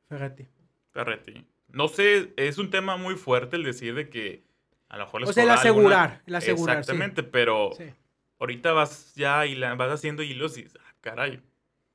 Ferretti. 0.10 0.46
Ferretti. 0.92 1.46
No 1.70 1.88
sé, 1.88 2.34
es 2.38 2.58
un 2.58 2.70
tema 2.70 2.96
muy 2.98 3.16
fuerte 3.16 3.56
el 3.56 3.64
decir 3.64 3.96
de 3.96 4.10
que 4.10 4.44
a 4.90 4.98
lo 4.98 5.06
mejor 5.06 5.22
les 5.22 5.30
O 5.30 5.34
sea, 5.34 5.44
el 5.46 5.50
asegurar, 5.50 6.00
alguna- 6.10 6.24
el 6.28 6.36
asegurar, 6.36 6.76
sí. 6.76 6.80
Exactamente, 6.82 7.24
pero 7.24 7.72
Sí, 7.78 7.86
ahorita 8.40 8.74
vas 8.74 9.14
ya 9.16 9.46
y 9.46 9.56
la, 9.56 9.76
vas 9.76 9.92
haciendo 9.92 10.24
hilos 10.24 10.58
y 10.58 10.64
dices, 10.64 10.80
ah, 10.86 10.94
caray, 11.02 11.42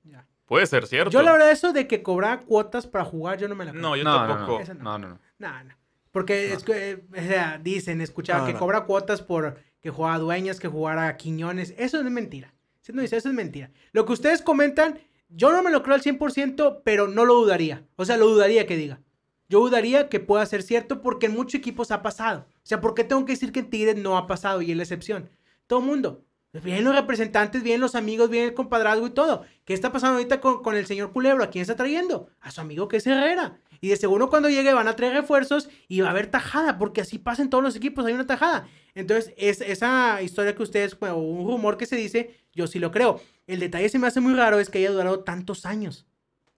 ya. 0.03 0.27
puede 0.47 0.67
ser 0.67 0.87
cierto. 0.87 1.11
Yo 1.11 1.23
la 1.23 1.33
verdad 1.33 1.51
eso 1.51 1.73
de 1.73 1.87
que 1.87 2.03
cobraba 2.03 2.41
cuotas 2.43 2.87
para 2.87 3.05
jugar, 3.05 3.39
yo 3.39 3.49
no 3.49 3.55
me 3.55 3.65
la 3.65 3.73
creo. 3.73 3.83
No, 3.83 3.97
yo 3.97 4.05
no, 4.05 4.27
no, 4.27 4.37
tampoco. 4.37 4.63
no, 4.75 4.75
no. 4.75 4.83
no, 4.83 4.99
no, 4.99 5.09
no. 5.09 5.21
No, 5.39 5.65
no. 5.65 5.75
Porque 6.13 6.53
es 6.53 6.65
que, 6.65 6.91
eh, 6.91 7.05
o 7.13 7.23
sea, 7.23 7.59
dicen, 7.63 8.01
escuchaba 8.01 8.41
No, 8.41 8.47
que 8.47 8.53
no. 8.55 8.59
cobra 8.59 8.85
cuotas 8.85 9.23
por 9.23 9.59
que 9.81 9.91
jugaba 9.91 10.19
Dueñas, 10.19 10.59
que 10.59 10.69
jugara 10.69 11.17
Quiñones. 11.17 11.75
Eso 11.79 11.99
es 11.99 12.05
mentira. 12.05 12.53
Siendo 12.81 13.03
sincero, 13.03 13.19
Eso 13.19 13.29
es 13.29 13.35
mentira. 13.35 13.71
Lo 13.93 14.05
que 14.07 14.13
ustedes 14.13 14.43
comentan, 14.43 14.99
yo 15.29 15.53
no 15.53 15.63
me 15.63 15.71
lo 15.71 15.83
creo 15.83 15.95
al 15.95 16.03
100%, 16.03 16.83
pero 16.85 17.07
no 17.09 17.25
lo 17.25 17.35
dudaría. 17.35 17.87
O 17.97 18.05
sea, 18.05 18.17
lo 18.17 18.27
dudaría 18.27 18.67
que 18.67 18.77
diga. 18.77 19.01
Yo 19.49 19.61
dudaría 19.61 20.09
que 20.09 20.21
pueda 20.21 20.45
ser 20.47 20.63
cierto 20.63 21.01
porque 21.01 21.27
en 21.27 21.33
muchos 21.33 21.57
equipos 21.57 21.91
ha 21.91 22.03
pasado. 22.03 22.47
O 22.57 22.67
sea, 22.67 22.81
¿por 22.81 22.95
qué 22.95 23.05
tengo 23.05 23.25
que 23.25 23.33
decir 23.33 23.53
que 23.53 23.61
en 23.61 23.71
Tigres 23.71 23.97
no 23.97 24.17
ha 24.17 24.27
pasado 24.27 24.63
y 24.63 24.71
es 24.71 24.77
la 24.77 24.83
excepción? 24.83 25.31
Todo 25.67 25.81
mundo. 25.81 26.25
Vienen 26.53 26.85
los 26.85 26.97
representantes, 26.97 27.63
vienen 27.63 27.81
los 27.81 27.95
amigos, 27.95 28.29
viene 28.29 28.49
el 28.49 28.55
compadrazgo 28.55 29.07
y 29.07 29.11
todo. 29.11 29.45
¿Qué 29.65 29.73
está 29.73 29.93
pasando 29.93 30.17
ahorita 30.17 30.41
con, 30.41 30.63
con 30.63 30.75
el 30.75 30.85
señor 30.85 31.13
Culebro? 31.13 31.45
¿A 31.45 31.51
quién 31.51 31.63
está 31.63 31.77
trayendo? 31.77 32.29
A 32.41 32.51
su 32.51 32.61
amigo 32.61 32.89
que 32.89 32.97
es 32.97 33.07
Herrera. 33.07 33.61
Y 33.81 33.89
de 33.89 33.97
seguro 33.97 34.29
cuando 34.29 34.51
llegue 34.51 34.73
van 34.75 34.89
a 34.89 34.97
traer 34.97 35.15
refuerzos 35.15 35.69
y 35.89 36.01
va 36.01 36.09
a 36.09 36.11
haber 36.11 36.27
tajada, 36.27 36.77
porque 36.77 37.01
así 37.01 37.19
pasa 37.19 37.43
en 37.43 37.51
todos 37.51 37.63
los 37.63 37.77
equipos, 37.77 38.05
hay 38.05 38.15
una 38.15 38.27
tajada. 38.27 38.69
Entonces, 38.95 39.33
es, 39.37 39.61
esa 39.61 40.21
historia 40.23 40.55
que 40.55 40.63
ustedes, 40.63 40.99
bueno, 40.99 41.19
un 41.19 41.47
rumor 41.47 41.77
que 41.77 41.87
se 41.87 41.97
dice, 41.97 42.35
yo 42.53 42.67
sí 42.67 42.79
lo 42.79 42.91
creo. 42.91 43.21
El 43.47 43.61
detalle 43.61 43.89
se 43.89 43.99
me 43.99 44.09
hace 44.09 44.21
muy 44.21 44.35
raro 44.35 44.59
es 44.59 44.69
que 44.69 44.79
haya 44.79 44.91
durado 44.91 45.21
tantos 45.21 45.65
años. 45.65 46.07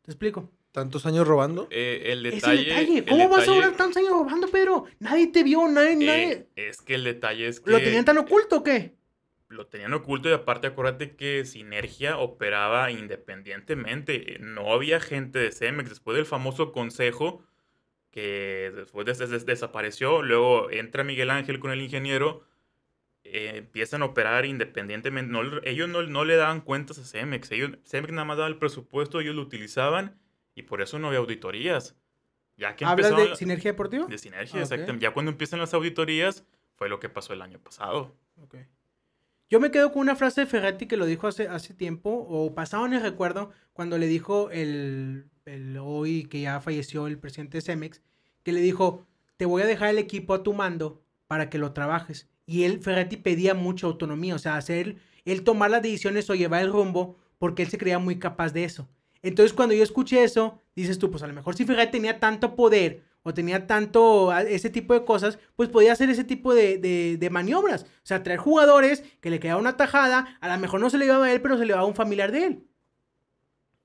¿Te 0.03 0.11
explico? 0.11 0.51
¿Tantos 0.73 1.05
años 1.05 1.29
robando? 1.29 1.69
Eh, 1.71 2.05
el 2.07 2.23
detalle. 2.23 2.65
detalle. 2.65 2.99
el 2.99 3.05
¿Cómo 3.05 3.29
vas 3.29 3.47
a 3.47 3.53
durar 3.53 3.77
tantos 3.77 3.99
años 3.99 4.13
robando, 4.13 4.49
Pedro? 4.49 4.87
Nadie 4.99 5.27
te 5.27 5.45
vio, 5.45 5.69
nadie, 5.69 5.97
nadie. 5.97 6.33
eh, 6.33 6.69
es 6.71 6.81
que 6.81 6.95
el 6.95 7.05
detalle 7.05 7.47
es 7.47 7.61
que. 7.61 7.71
¿Lo 7.71 7.79
tenían 7.79 8.07
tan 8.07 8.17
oculto 8.17 8.57
o 8.57 8.63
qué? 8.63 8.95
Lo 9.53 9.67
tenían 9.67 9.93
oculto 9.95 10.29
y 10.29 10.33
aparte 10.33 10.67
acuérdate 10.69 11.15
que 11.17 11.45
Sinergia 11.45 12.19
operaba 12.19 12.91
independientemente. 12.91 14.39
No 14.41 14.73
había 14.73 15.01
gente 15.01 15.39
de 15.39 15.53
Cemex 15.53 15.89
después 15.91 16.17
del 16.17 16.27
famoso 16.27 16.73
consejo 16.73 17.45
que 18.11 18.73
después 18.75 19.07
des- 19.07 19.19
des- 19.31 19.47
desapareció. 19.47 20.23
Luego 20.23 20.71
entra 20.71 21.05
Miguel 21.05 21.31
Ángel 21.31 21.59
con 21.61 21.71
el 21.71 21.81
ingeniero. 21.83 22.45
eh, 23.25 23.53
empiezan 23.59 24.03
a 24.03 24.07
operar 24.07 24.45
independientemente. 24.47 25.31
No 25.33 25.43
ellos 25.63 25.89
no, 25.89 26.03
no 26.03 26.25
le 26.25 26.35
daban 26.35 26.61
cuentas 26.61 26.99
a 26.99 27.05
Cemex. 27.05 27.53
Ellos, 27.53 27.71
Cemex 27.87 28.13
nada 28.13 28.25
más 28.25 28.37
daba 28.37 28.49
el 28.49 28.59
presupuesto, 28.59 29.21
ellos 29.21 29.37
lo 29.37 29.43
utilizaban 29.43 30.19
y 30.57 30.63
por 30.63 30.83
eso 30.83 30.99
no 30.99 31.07
había 31.07 31.21
auditorías. 31.21 31.97
Ya 32.57 32.75
que 32.75 32.85
¿Hablas 32.85 33.15
de 33.17 33.37
sinergia 33.37 33.71
deportiva? 33.71 34.07
de 34.07 34.19
Sinergia, 34.19 34.55
Ah, 34.61 34.65
ok. 34.65 34.73
exactamente. 34.73 35.05
Ya 35.05 35.13
cuando 35.13 35.31
empiezan 35.31 35.61
las 35.61 35.73
auditorías 35.73 36.45
fue 36.75 36.89
lo 36.89 36.99
que 36.99 37.09
pasó 37.09 37.33
el 37.33 37.43
año 37.43 37.61
pasado. 37.61 38.17
Ok. 38.43 38.57
Yo 39.51 39.61
me 39.61 39.71
quedo 39.71 39.93
con 39.93 40.01
una 40.01 40.17
frase 40.17 40.43
de 40.43 40.47
Ferretti 40.47 40.87
que 40.87 40.97
lo 40.97 41.07
dijo 41.07 41.27
hace, 41.27 41.49
hace 41.49 41.75
tiempo, 41.75 42.11
o 42.29 42.55
pasado 42.55 42.87
en 42.87 42.95
el 42.95 43.03
recuerdo, 43.03 43.51
cuando 43.73 43.99
le 43.99 44.07
dijo 44.07 44.51
el, 44.51 45.27
el 45.45 45.77
hoy 45.79 46.25
que 46.25 46.41
ya 46.41 46.61
falleció 46.61 47.07
el 47.07 47.19
presidente 47.19 47.59
de 47.59 47.63
Cemex, 47.63 48.03
que 48.43 48.53
le 48.53 48.61
dijo, 48.61 49.07
te 49.37 49.47
voy 49.47 49.63
a 49.63 49.67
dejar 49.67 49.91
el 49.91 49.99
equipo 49.99 50.35
a 50.35 50.43
tu 50.43 50.53
mando 50.53 51.03
para 51.27 51.51
que 51.51 51.59
lo 51.59 51.73
trabajes. 51.73 52.29
Y 52.47 52.65
él, 52.65 52.81
Ferretti, 52.81 53.17
pedía 53.17 53.55
mucha 53.55 53.87
autonomía, 53.87 54.35
o 54.35 54.39
sea, 54.39 54.57
hacer, 54.57 54.97
él 55.25 55.45
tomar 55.45 55.71
las 55.71 55.83
decisiones 55.83 56.29
o 56.31 56.35
llevar 56.35 56.63
el 56.63 56.73
rumbo, 56.73 57.17
porque 57.39 57.63
él 57.63 57.69
se 57.69 57.79
creía 57.79 57.99
muy 57.99 58.19
capaz 58.19 58.53
de 58.53 58.65
eso. 58.65 58.89
Entonces, 59.23 59.53
cuando 59.53 59.75
yo 59.75 59.83
escuché 59.83 60.25
eso, 60.25 60.61
dices 60.75 60.99
tú, 60.99 61.11
pues 61.11 61.23
a 61.23 61.27
lo 61.27 61.35
mejor 61.35 61.55
si 61.55 61.65
Ferretti 61.65 61.93
tenía 61.93 62.19
tanto 62.19 62.57
poder 62.57 63.05
o 63.23 63.35
tenía 63.35 63.67
tanto 63.67 64.33
ese 64.37 64.71
tipo 64.71 64.95
de 64.95 65.05
cosas, 65.05 65.39
pues 65.57 65.69
podía 65.69 65.93
hacer 65.93 66.11
ese 66.11 66.25
tipo 66.25 66.55
de, 66.55 66.79
de- 66.79 67.31
maniobras. 67.31 67.85
O 67.85 67.87
sea, 68.05 68.23
traer 68.23 68.39
jugadores 68.41 69.03
que 69.21 69.31
le 69.31 69.41
quedaba 69.41 69.61
una 69.61 69.77
tajada, 69.77 70.39
a 70.41 70.49
lo 70.55 70.61
mejor 70.61 70.81
no 70.81 70.91
se 70.91 70.99
le 70.99 71.07
iba 71.07 71.23
a 71.23 71.33
él, 71.33 71.41
pero 71.43 71.57
se 71.59 71.65
le 71.65 71.73
iba 71.73 71.81
a 71.81 71.85
un 71.87 71.95
familiar 71.95 72.33
de 72.33 72.45
él. 72.47 72.67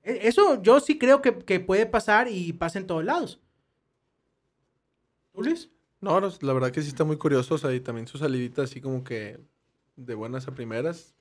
E- 0.02 0.28
Eso 0.28 0.60
yo 0.62 0.80
sí 0.80 0.98
creo 0.98 1.22
que, 1.22 1.38
que 1.38 1.60
puede 1.60 1.86
pasar 1.86 2.28
y 2.30 2.52
pasa 2.52 2.78
en 2.78 2.86
todos 2.86 3.04
lados. 3.04 3.40
¿Tú, 5.32 5.42
no, 6.00 6.20
la 6.20 6.52
verdad 6.52 6.70
que 6.72 6.82
sí 6.82 6.88
está 6.88 7.04
muy 7.04 7.16
curioso. 7.16 7.54
O 7.54 7.58
sea, 7.58 7.72
y 7.74 7.80
también 7.80 8.06
su 8.06 8.18
salidita 8.18 8.62
así 8.62 8.80
como 8.80 9.04
que 9.04 9.40
de 9.96 10.14
buenas 10.14 10.48
a 10.48 10.54
primeras. 10.54 11.14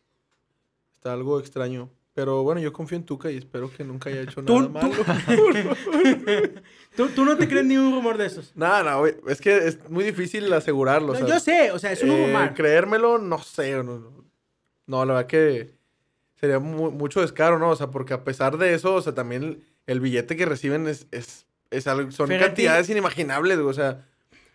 Está 0.94 1.14
algo 1.14 1.40
extraño. 1.40 1.92
Pero 2.18 2.42
bueno, 2.42 2.60
yo 2.60 2.74
confío 2.74 2.98
en 2.98 3.04
Tuca 3.04 3.30
y 3.30 3.38
espero 3.38 3.70
que 3.72 3.84
nunca 3.84 4.10
haya 4.10 4.22
hecho 4.22 4.42
nada 4.42 4.60
tú- 4.60 4.70
malo. 4.72 4.90
¿Tú, 6.96 7.10
tú 7.10 7.26
no 7.26 7.38
te 7.38 7.48
crees 7.48 7.64
ni 7.64 7.78
un 7.78 7.94
rumor 7.94 8.18
de 8.18 8.26
esos. 8.26 8.54
Nada, 8.56 8.82
no, 8.92 9.00
güey, 9.02 9.14
es 9.28 9.40
que 9.40 9.56
es 9.68 9.88
muy 9.88 10.04
difícil 10.04 10.52
asegurarlo. 10.52 11.10
o 11.10 11.14
No, 11.14 11.20
sea, 11.20 11.28
yo 11.28 11.40
sé, 11.40 11.72
o 11.72 11.78
sea, 11.78 11.92
es 11.92 12.02
un 12.02 12.10
eh, 12.10 12.26
rumor. 12.26 12.56
Creérmelo, 12.56 13.20
no 13.20 13.38
sé. 13.38 13.72
No, 13.72 13.84
no. 13.84 14.26
No, 14.88 15.06
la 15.06 15.14
verdad 15.14 15.28
que 15.28 15.76
sería 16.38 16.58
mu- 16.58 16.90
mucho 16.90 17.22
descaro, 17.22 17.60
¿no? 17.60 17.70
O 17.70 17.76
sea, 17.76 17.92
porque 17.92 18.16
a 18.16 18.24
pesar 18.24 18.58
de 18.58 18.74
eso, 18.74 18.96
o 18.96 19.02
sea, 19.04 19.14
también 19.14 19.64
el, 19.86 20.00
billete 20.00 20.36
que 20.36 20.48
reciben 20.48 20.88
es, 20.88 21.06
es, 21.12 21.46
es 21.70 21.86
algo, 21.86 22.10
son 22.10 22.30
Fíjate. 22.30 22.48
cantidades 22.48 22.90
inimaginables, 22.90 23.60
o 23.60 23.74
sea, 23.74 24.08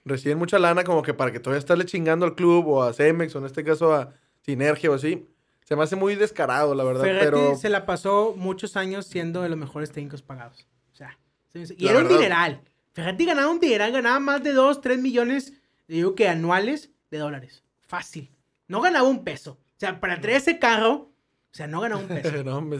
reciben 0.04 0.36
mucha 0.38 0.58
lana 0.58 0.82
como 0.82 1.02
que 1.02 1.14
para 1.14 1.30
que 1.30 1.38
todavía 1.38 1.60
estarle 1.60 1.84
chingando 1.84 2.26
al 2.26 2.34
club 2.34 2.66
o 2.66 2.82
a 2.82 2.92
Cemex 2.92 3.36
o 3.36 3.38
en 3.38 3.44
este 3.46 3.62
caso 3.62 3.94
a 3.94 4.14
Sinergia 4.44 4.90
o 4.90 4.94
así. 4.94 5.28
Se 5.72 5.76
me 5.76 5.84
hace 5.84 5.96
muy 5.96 6.16
descarado, 6.16 6.74
la 6.74 6.84
verdad, 6.84 7.00
Ferretti 7.02 7.24
pero... 7.24 7.56
se 7.56 7.70
la 7.70 7.86
pasó 7.86 8.34
muchos 8.36 8.76
años 8.76 9.06
siendo 9.06 9.40
de 9.40 9.48
los 9.48 9.56
mejores 9.56 9.90
técnicos 9.90 10.20
pagados. 10.20 10.66
O 10.92 10.94
sea, 10.94 11.18
se- 11.48 11.74
y 11.78 11.84
La 11.86 11.92
era 11.92 12.00
un 12.00 12.08
dineral. 12.08 12.60
Ferretti 12.92 13.24
ganaba 13.24 13.50
un 13.50 13.58
dineral, 13.58 13.90
ganaba 13.90 14.20
más 14.20 14.42
de 14.42 14.52
2, 14.52 14.82
3 14.82 14.98
millones, 15.00 15.54
digo 15.88 16.14
que 16.14 16.28
anuales 16.28 16.90
de 17.10 17.16
dólares. 17.16 17.64
Fácil. 17.86 18.30
No 18.68 18.82
ganaba 18.82 19.08
un 19.08 19.24
peso. 19.24 19.52
O 19.52 19.78
sea, 19.78 19.98
para 19.98 20.20
traer 20.20 20.36
ese 20.36 20.58
carro, 20.58 20.92
o 20.92 21.10
sea, 21.52 21.66
no 21.66 21.80
ganaba 21.80 22.02
un 22.02 22.08
peso. 22.08 22.30
no, 22.44 22.60
me- 22.60 22.76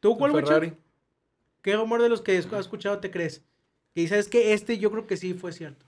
¿Tú 0.00 0.16
cuál, 0.16 0.30
güey? 0.32 0.42
Ferrari. 0.46 0.72
¿Qué 1.60 1.76
rumor 1.76 2.00
de 2.00 2.08
los 2.08 2.22
que 2.22 2.38
has 2.38 2.46
escuchado 2.60 2.98
te 2.98 3.10
crees? 3.10 3.44
Que 3.94 4.08
sabes 4.08 4.28
que 4.28 4.54
este 4.54 4.78
yo 4.78 4.90
creo 4.90 5.06
que 5.06 5.18
sí 5.18 5.34
fue 5.34 5.52
cierto. 5.52 5.84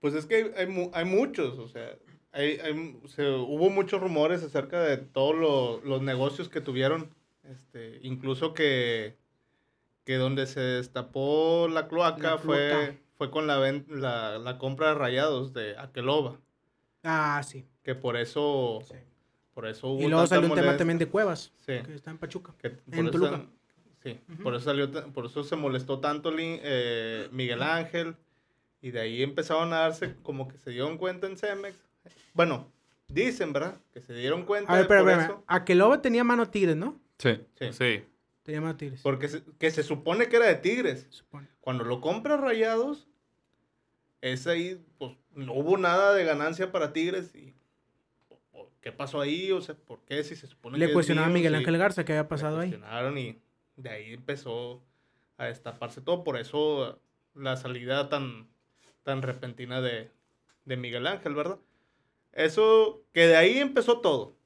Pues 0.00 0.14
es 0.14 0.26
que 0.26 0.34
hay, 0.34 0.50
hay, 0.56 0.66
mu- 0.66 0.90
hay 0.92 1.04
muchos, 1.04 1.58
o 1.60 1.68
sea, 1.68 1.96
hay, 2.32 2.58
hay- 2.58 3.00
se- 3.08 3.28
hubo 3.30 3.70
muchos 3.70 4.00
rumores 4.00 4.42
acerca 4.42 4.80
de 4.80 4.96
todos 4.96 5.34
lo- 5.36 5.80
los 5.84 6.02
negocios 6.02 6.48
que 6.48 6.60
tuvieron, 6.60 7.10
este, 7.44 7.98
incluso 8.02 8.54
que, 8.54 9.16
que 10.04 10.16
donde 10.16 10.46
se 10.46 10.60
destapó 10.60 11.68
la 11.70 11.88
cloaca, 11.88 12.30
La 12.32 12.38
fue, 12.38 12.98
fue 13.16 13.30
con 13.30 13.46
la, 13.46 13.58
ven- 13.58 13.86
la, 13.88 14.38
la 14.38 14.58
compra 14.58 14.88
de 14.88 14.94
rayados 14.94 15.52
de 15.52 15.76
Aqueloba, 15.78 16.38
Ah, 17.04 17.42
sí. 17.46 17.66
que 17.82 17.94
por 17.94 18.16
eso, 18.16 18.80
sí. 18.88 18.94
por 19.54 19.66
eso 19.66 19.88
hubo 19.88 20.02
Y 20.02 20.08
luego 20.08 20.26
salió 20.26 20.48
un 20.48 20.54
tema 20.54 20.76
también 20.76 20.98
de 20.98 21.06
Cuevas, 21.06 21.52
Sí. 21.60 21.74
que 21.84 21.94
está 21.94 22.10
en 22.10 22.18
Pachuca. 22.18 22.54
Que 22.58 22.68
En 22.90 23.06
eso- 23.06 23.10
Toluca. 23.10 23.44
sí, 24.02 24.18
Ujú. 24.32 24.42
por 24.42 24.54
eso 24.54 24.64
salió, 24.64 24.90
por 25.12 25.26
eso 25.26 25.44
se 25.44 25.54
molestó 25.56 26.00
tanto 26.00 26.32
eh, 26.38 27.28
Miguel 27.30 27.62
Ángel 27.62 28.16
y 28.80 28.90
de 28.90 29.00
ahí 29.00 29.22
empezaron 29.22 29.72
a 29.72 29.80
darse 29.80 30.16
como 30.22 30.48
que 30.48 30.56
se 30.58 30.70
dieron 30.70 30.96
cuenta 30.96 31.26
en 31.26 31.36
Cemex. 31.36 31.76
Bueno, 32.34 32.70
dicen, 33.08 33.52
¿verdad? 33.52 33.80
Que 33.92 34.00
se 34.00 34.14
dieron 34.14 34.44
cuenta 34.44 34.72
A 34.72 34.76
ver, 34.76 34.82
espera. 34.84 35.24
eso. 35.24 35.44
Aqueloba 35.46 36.00
tenía 36.02 36.24
mano 36.24 36.48
tigres, 36.48 36.76
¿no? 36.76 37.00
Sí. 37.18 37.38
Sí, 37.58 37.72
Sí. 37.72 38.04
Tenía 38.42 38.60
mano 38.60 38.76
tigres. 38.76 39.00
porque 39.02 39.28
se, 39.28 39.42
que 39.58 39.70
se 39.70 39.82
supone 39.84 40.28
que 40.28 40.34
era 40.36 40.46
de 40.46 40.56
Tigres. 40.56 41.02
se 41.02 41.12
supone. 41.12 41.46
Cuando 41.60 41.84
lo 41.84 42.00
compra 42.00 42.36
Rayados, 42.36 43.06
es 44.20 44.46
ahí, 44.48 44.84
pues 44.98 45.12
no 45.34 45.52
hubo 45.54 45.76
nada 45.78 46.12
de 46.14 46.24
ganancia 46.24 46.72
para 46.72 46.92
Tigres 46.92 47.34
y 47.36 47.54
o- 48.28 48.40
o, 48.62 48.70
¿qué 48.80 48.90
pasó 48.92 49.20
ahí? 49.20 49.52
O 49.52 49.60
sea, 49.60 49.74
¿por 49.76 50.00
qué 50.04 50.24
si 50.24 50.34
se 50.36 50.46
supone 50.48 50.74
que 50.74 50.80
Le 50.80 50.86
es 50.86 50.92
cuestionaba 50.92 51.28
a? 51.28 51.30
Miguel. 51.30 51.54
Ángel 51.54 51.78
Garza 51.78 52.04
qué 52.04 52.12
había 52.12 52.28
pasado 52.28 52.58
ahí. 52.58 52.70
cuestionaron 52.70 53.16
y 53.18 53.38
de 53.76 53.90
ahí 53.90 54.12
empezó 54.12 54.82
a 55.36 55.44
destaparse 55.46 56.00
todo. 56.00 56.24
Por 56.24 56.36
eso 56.36 57.00
la 57.34 57.56
salida 57.56 58.08
tan, 58.08 58.48
tan 59.04 59.22
repentina 59.22 59.80
de, 59.80 60.10
de 60.64 60.76
Miguel 60.76 61.06
Ángel, 61.06 61.34
¿verdad? 61.34 61.58
Eso, 62.32 63.02
que 63.12 63.26
de 63.26 63.36
ahí 63.36 63.58
empezó 63.58 64.00
todo. 64.00 64.36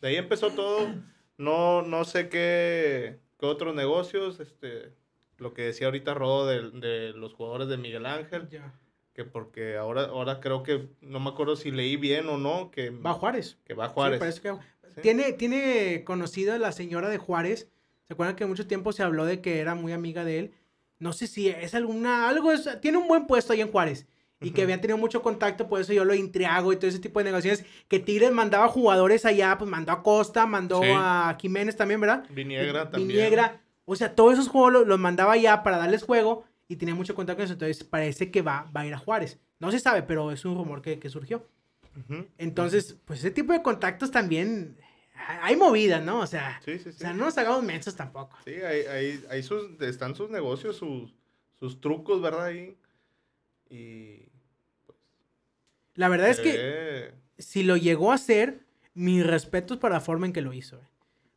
De 0.00 0.08
ahí 0.08 0.16
empezó 0.16 0.50
todo. 0.50 0.94
No, 1.38 1.82
no 1.82 2.04
sé 2.04 2.28
qué, 2.28 3.18
qué 3.40 3.46
otros 3.46 3.74
negocios, 3.74 4.40
este, 4.40 4.92
lo 5.38 5.54
que 5.54 5.62
decía 5.62 5.86
ahorita 5.86 6.14
Rodo 6.14 6.46
de, 6.46 6.70
de 6.70 7.12
los 7.12 7.32
jugadores 7.34 7.68
de 7.68 7.76
Miguel 7.76 8.06
Ángel, 8.06 8.48
Ya. 8.50 8.72
que 9.14 9.24
porque 9.24 9.76
ahora, 9.76 10.02
ahora 10.04 10.40
creo 10.40 10.62
que, 10.62 10.88
no 11.00 11.18
me 11.20 11.30
acuerdo 11.30 11.56
si 11.56 11.70
leí 11.70 11.96
bien 11.96 12.28
o 12.28 12.36
no, 12.38 12.70
que 12.70 12.90
Va 12.90 13.10
a 13.10 13.14
Juárez. 13.14 13.58
que 13.64 13.74
va 13.74 13.86
a 13.86 13.88
Sí, 13.88 13.94
Juárez. 13.94 14.18
parece 14.20 14.40
que- 14.40 14.52
Sí. 14.94 15.00
Tiene, 15.00 15.32
tiene 15.32 16.04
conocida 16.04 16.56
la 16.56 16.70
señora 16.70 17.08
de 17.08 17.18
Juárez. 17.18 17.68
¿Se 18.04 18.12
acuerdan 18.12 18.36
que 18.36 18.46
mucho 18.46 18.68
tiempo 18.68 18.92
se 18.92 19.02
habló 19.02 19.24
de 19.24 19.40
que 19.40 19.58
era 19.58 19.74
muy 19.74 19.92
amiga 19.92 20.24
de 20.24 20.38
él? 20.38 20.54
No 21.00 21.12
sé 21.12 21.26
si 21.26 21.48
es 21.48 21.74
alguna, 21.74 22.28
algo 22.28 22.52
es, 22.52 22.68
tiene 22.80 22.98
un 22.98 23.08
buen 23.08 23.26
puesto 23.26 23.52
ahí 23.52 23.60
en 23.60 23.72
Juárez. 23.72 24.06
Y 24.44 24.50
que 24.52 24.62
habían 24.62 24.80
tenido 24.80 24.98
mucho 24.98 25.22
contacto, 25.22 25.68
por 25.68 25.80
eso 25.80 25.92
yo 25.92 26.04
lo 26.04 26.14
intriago 26.14 26.72
y 26.72 26.76
todo 26.76 26.88
ese 26.88 26.98
tipo 26.98 27.18
de 27.20 27.24
negociaciones. 27.24 27.70
Que 27.88 27.98
Tigres 27.98 28.32
mandaba 28.32 28.68
jugadores 28.68 29.24
allá, 29.24 29.56
pues 29.58 29.70
mandó 29.70 29.92
a 29.92 30.02
Costa, 30.02 30.46
mandó 30.46 30.82
Sí. 30.82 30.88
a 30.92 31.36
Jiménez 31.40 31.76
también, 31.76 32.00
¿verdad? 32.00 32.24
Viniegra 32.30 32.90
también. 32.90 33.08
Viniegra. 33.08 33.60
O 33.84 33.96
sea, 33.96 34.14
todos 34.14 34.34
esos 34.34 34.48
juegos 34.48 34.72
los, 34.72 34.86
los 34.86 34.98
mandaba 34.98 35.32
allá 35.32 35.62
para 35.62 35.76
darles 35.78 36.02
juego 36.02 36.44
y 36.68 36.76
tenía 36.76 36.94
mucho 36.94 37.14
contacto 37.14 37.38
con 37.38 37.44
eso. 37.44 37.52
Entonces 37.54 37.84
parece 37.84 38.30
que 38.30 38.42
va, 38.42 38.70
va 38.74 38.80
a 38.82 38.86
ir 38.86 38.94
a 38.94 38.98
Juárez. 38.98 39.38
No 39.60 39.70
se 39.70 39.78
sabe, 39.80 40.02
pero 40.02 40.30
es 40.32 40.44
un 40.44 40.56
rumor 40.56 40.82
que, 40.82 40.98
que 40.98 41.08
surgió. 41.08 41.46
Entonces, 42.38 42.96
pues 43.04 43.20
ese 43.20 43.30
tipo 43.30 43.52
de 43.52 43.62
contactos 43.62 44.10
también 44.10 44.76
hay 45.42 45.56
movidas, 45.56 46.02
¿no? 46.02 46.20
O 46.20 46.26
sea, 46.26 46.60
Sí, 46.64 46.78
sí, 46.78 46.88
o 46.88 46.92
sí. 46.92 46.98
sea, 46.98 47.12
no 47.12 47.24
nos 47.26 47.38
hagamos 47.38 47.62
mensos 47.62 47.94
tampoco. 47.94 48.36
Sí, 48.44 48.52
ahí, 48.54 48.80
ahí, 48.86 49.24
ahí 49.30 49.42
sus, 49.42 49.80
están 49.80 50.14
sus 50.14 50.28
negocios, 50.28 50.76
sus, 50.76 51.14
sus 51.58 51.80
trucos, 51.80 52.20
¿verdad? 52.20 52.46
Ahí. 52.46 52.76
Y. 53.70 54.28
La 55.94 56.08
verdad 56.08 56.30
es 56.30 56.40
que 56.40 56.52
ve- 56.52 57.14
si 57.38 57.62
lo 57.62 57.76
llegó 57.76 58.12
a 58.12 58.16
hacer, 58.16 58.60
mis 58.94 59.26
respetos 59.26 59.78
para 59.78 59.94
la 59.96 60.00
forma 60.00 60.26
en 60.26 60.32
que 60.32 60.40
lo 60.42 60.52
hizo. 60.52 60.76
eh. 60.76 60.88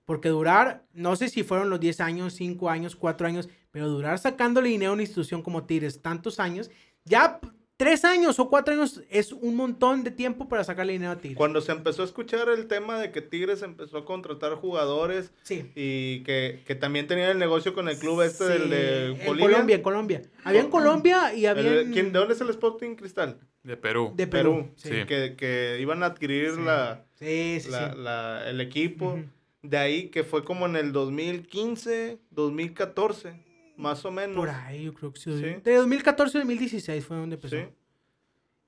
Porque 0.05 0.29
durar, 0.29 0.85
no 0.93 1.15
sé 1.15 1.27
si 1.27 1.43
fueron 1.43 1.69
los 1.69 1.79
10 1.79 1.99
años, 1.99 2.33
5 2.33 2.69
años, 2.69 2.95
4 2.95 3.27
años, 3.27 3.49
pero 3.71 3.89
durar 3.89 4.17
sacándole 4.19 4.69
dinero 4.69 4.91
a 4.91 4.93
una 4.93 5.03
institución 5.03 5.41
como 5.41 5.65
Tigres 5.65 6.01
tantos 6.01 6.39
años, 6.39 6.71
ya 7.03 7.39
3 7.77 8.05
años 8.05 8.39
o 8.39 8.49
4 8.49 8.73
años 8.73 9.01
es 9.11 9.31
un 9.31 9.55
montón 9.55 10.03
de 10.03 10.09
tiempo 10.09 10.49
para 10.49 10.63
sacarle 10.63 10.93
dinero 10.93 11.11
a 11.11 11.17
Tigres. 11.17 11.37
Cuando 11.37 11.61
se 11.61 11.71
empezó 11.71 12.01
a 12.01 12.05
escuchar 12.05 12.49
el 12.49 12.65
tema 12.67 12.99
de 12.99 13.11
que 13.11 13.21
Tigres 13.21 13.61
empezó 13.61 13.99
a 13.99 14.05
contratar 14.05 14.55
jugadores 14.55 15.31
Sí. 15.43 15.71
y 15.75 16.23
que, 16.23 16.63
que 16.65 16.73
también 16.73 17.05
tenían 17.05 17.29
el 17.29 17.37
negocio 17.37 17.75
con 17.75 17.87
el 17.87 17.97
club 17.99 18.21
este 18.23 18.45
del 18.45 18.69
de 18.71 19.05
en 19.11 19.25
Bolivia. 19.27 19.45
Colombia, 19.51 19.75
en 19.75 19.81
Colombia. 19.83 20.21
Había 20.43 20.61
en 20.61 20.69
Colombia 20.71 21.33
y 21.35 21.45
había 21.45 21.63
de- 21.71 21.81
en- 21.81 21.93
¿quién- 21.93 22.11
¿De 22.11 22.17
dónde 22.19 22.33
es 22.33 22.41
el 22.41 22.49
Sporting 22.49 22.95
Cristal? 22.95 23.39
De 23.61 23.77
Perú. 23.77 24.11
de 24.15 24.25
Perú. 24.27 24.55
Perú. 24.55 24.71
Sí, 24.75 24.89
Sí. 24.89 25.05
Que, 25.05 25.35
que 25.37 25.77
iban 25.79 26.01
a 26.01 26.07
adquirir 26.07 26.55
Sí. 26.55 26.61
la, 26.63 27.05
sí, 27.19 27.59
sí. 27.59 27.69
la- 27.69 27.91
sí. 27.93 27.99
la- 27.99 28.49
el 28.49 28.59
equipo. 28.61 29.19
De 29.61 29.77
ahí 29.77 30.09
que 30.09 30.23
fue 30.23 30.43
como 30.45 30.65
en 30.65 30.77
el 30.77 30.93
2015, 30.93 32.17
2014, 32.31 33.33
más 33.77 34.03
o 34.05 34.11
menos. 34.11 34.35
Por 34.35 34.49
ahí, 34.49 34.83
yo 34.85 34.93
creo 34.93 35.13
que 35.13 35.19
sí. 35.19 35.31
Sí. 35.37 35.61
De 35.63 35.75
2014 35.75 36.37
a 36.37 36.41
2016 36.41 37.05
fue 37.05 37.17
donde 37.17 37.35
empezó. 37.35 37.55
Sí. 37.55 37.63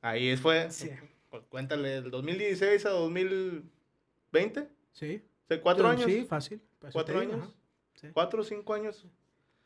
Ahí 0.02 0.38
fue, 0.38 0.72
Sí. 0.72 0.90
pues, 1.30 1.44
cuéntale, 1.50 2.02
del 2.02 2.12
2016 2.12 2.86
a 2.86 2.90
2020, 2.92 4.70
Sí. 4.94 5.22
o 5.46 5.48
sea, 5.48 5.62
cuatro 5.62 5.88
años, 5.88 6.06
Sí, 6.06 6.26
fácil. 6.26 6.62
Por 6.80 6.90
eso 6.90 6.94
cuatro 6.96 7.20
años, 7.20 7.36
ajá. 7.42 7.50
Sí. 7.96 8.08
cuatro 8.14 8.42
o 8.42 8.44
cinco 8.44 8.74
años. 8.74 9.06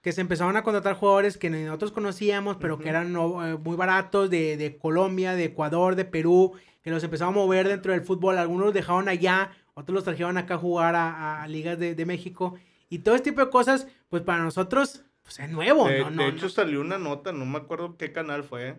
Que 0.01 0.11
se 0.11 0.21
empezaron 0.21 0.57
a 0.57 0.63
contratar 0.63 0.95
jugadores 0.95 1.37
que 1.37 1.49
nosotros 1.49 1.91
conocíamos, 1.91 2.57
pero 2.57 2.77
que 2.77 2.89
eran 2.89 3.15
eh, 3.15 3.57
muy 3.63 3.77
baratos 3.77 4.29
de, 4.29 4.57
de 4.57 4.77
Colombia, 4.77 5.33
de 5.35 5.45
Ecuador, 5.45 5.95
de 5.95 6.03
Perú, 6.03 6.53
que 6.81 6.89
los 6.89 7.03
empezaron 7.03 7.33
a 7.33 7.37
mover 7.37 7.67
dentro 7.69 7.93
del 7.93 8.01
fútbol. 8.01 8.37
Algunos 8.37 8.65
los 8.65 8.73
dejaron 8.73 9.07
allá, 9.07 9.51
otros 9.75 9.93
los 9.93 10.03
trajeron 10.03 10.37
acá 10.37 10.55
a 10.55 10.57
jugar 10.57 10.95
a, 10.95 11.41
a 11.43 11.47
ligas 11.47 11.79
de, 11.79 11.95
de 11.95 12.05
México. 12.05 12.55
Y 12.89 12.99
todo 12.99 13.15
este 13.15 13.29
tipo 13.31 13.45
de 13.45 13.49
cosas, 13.49 13.87
pues 14.09 14.23
para 14.23 14.43
nosotros, 14.43 15.05
pues 15.24 15.39
es 15.39 15.49
nuevo, 15.49 15.88
de 15.88 16.03
¿no? 16.09 16.28
hecho 16.28 16.43
no. 16.45 16.49
salió 16.49 16.82
una 16.82 16.97
nota, 16.99 17.32
no 17.32 17.45
me 17.45 17.57
acuerdo 17.57 17.97
qué 17.97 18.11
canal 18.11 18.43
fue, 18.43 18.78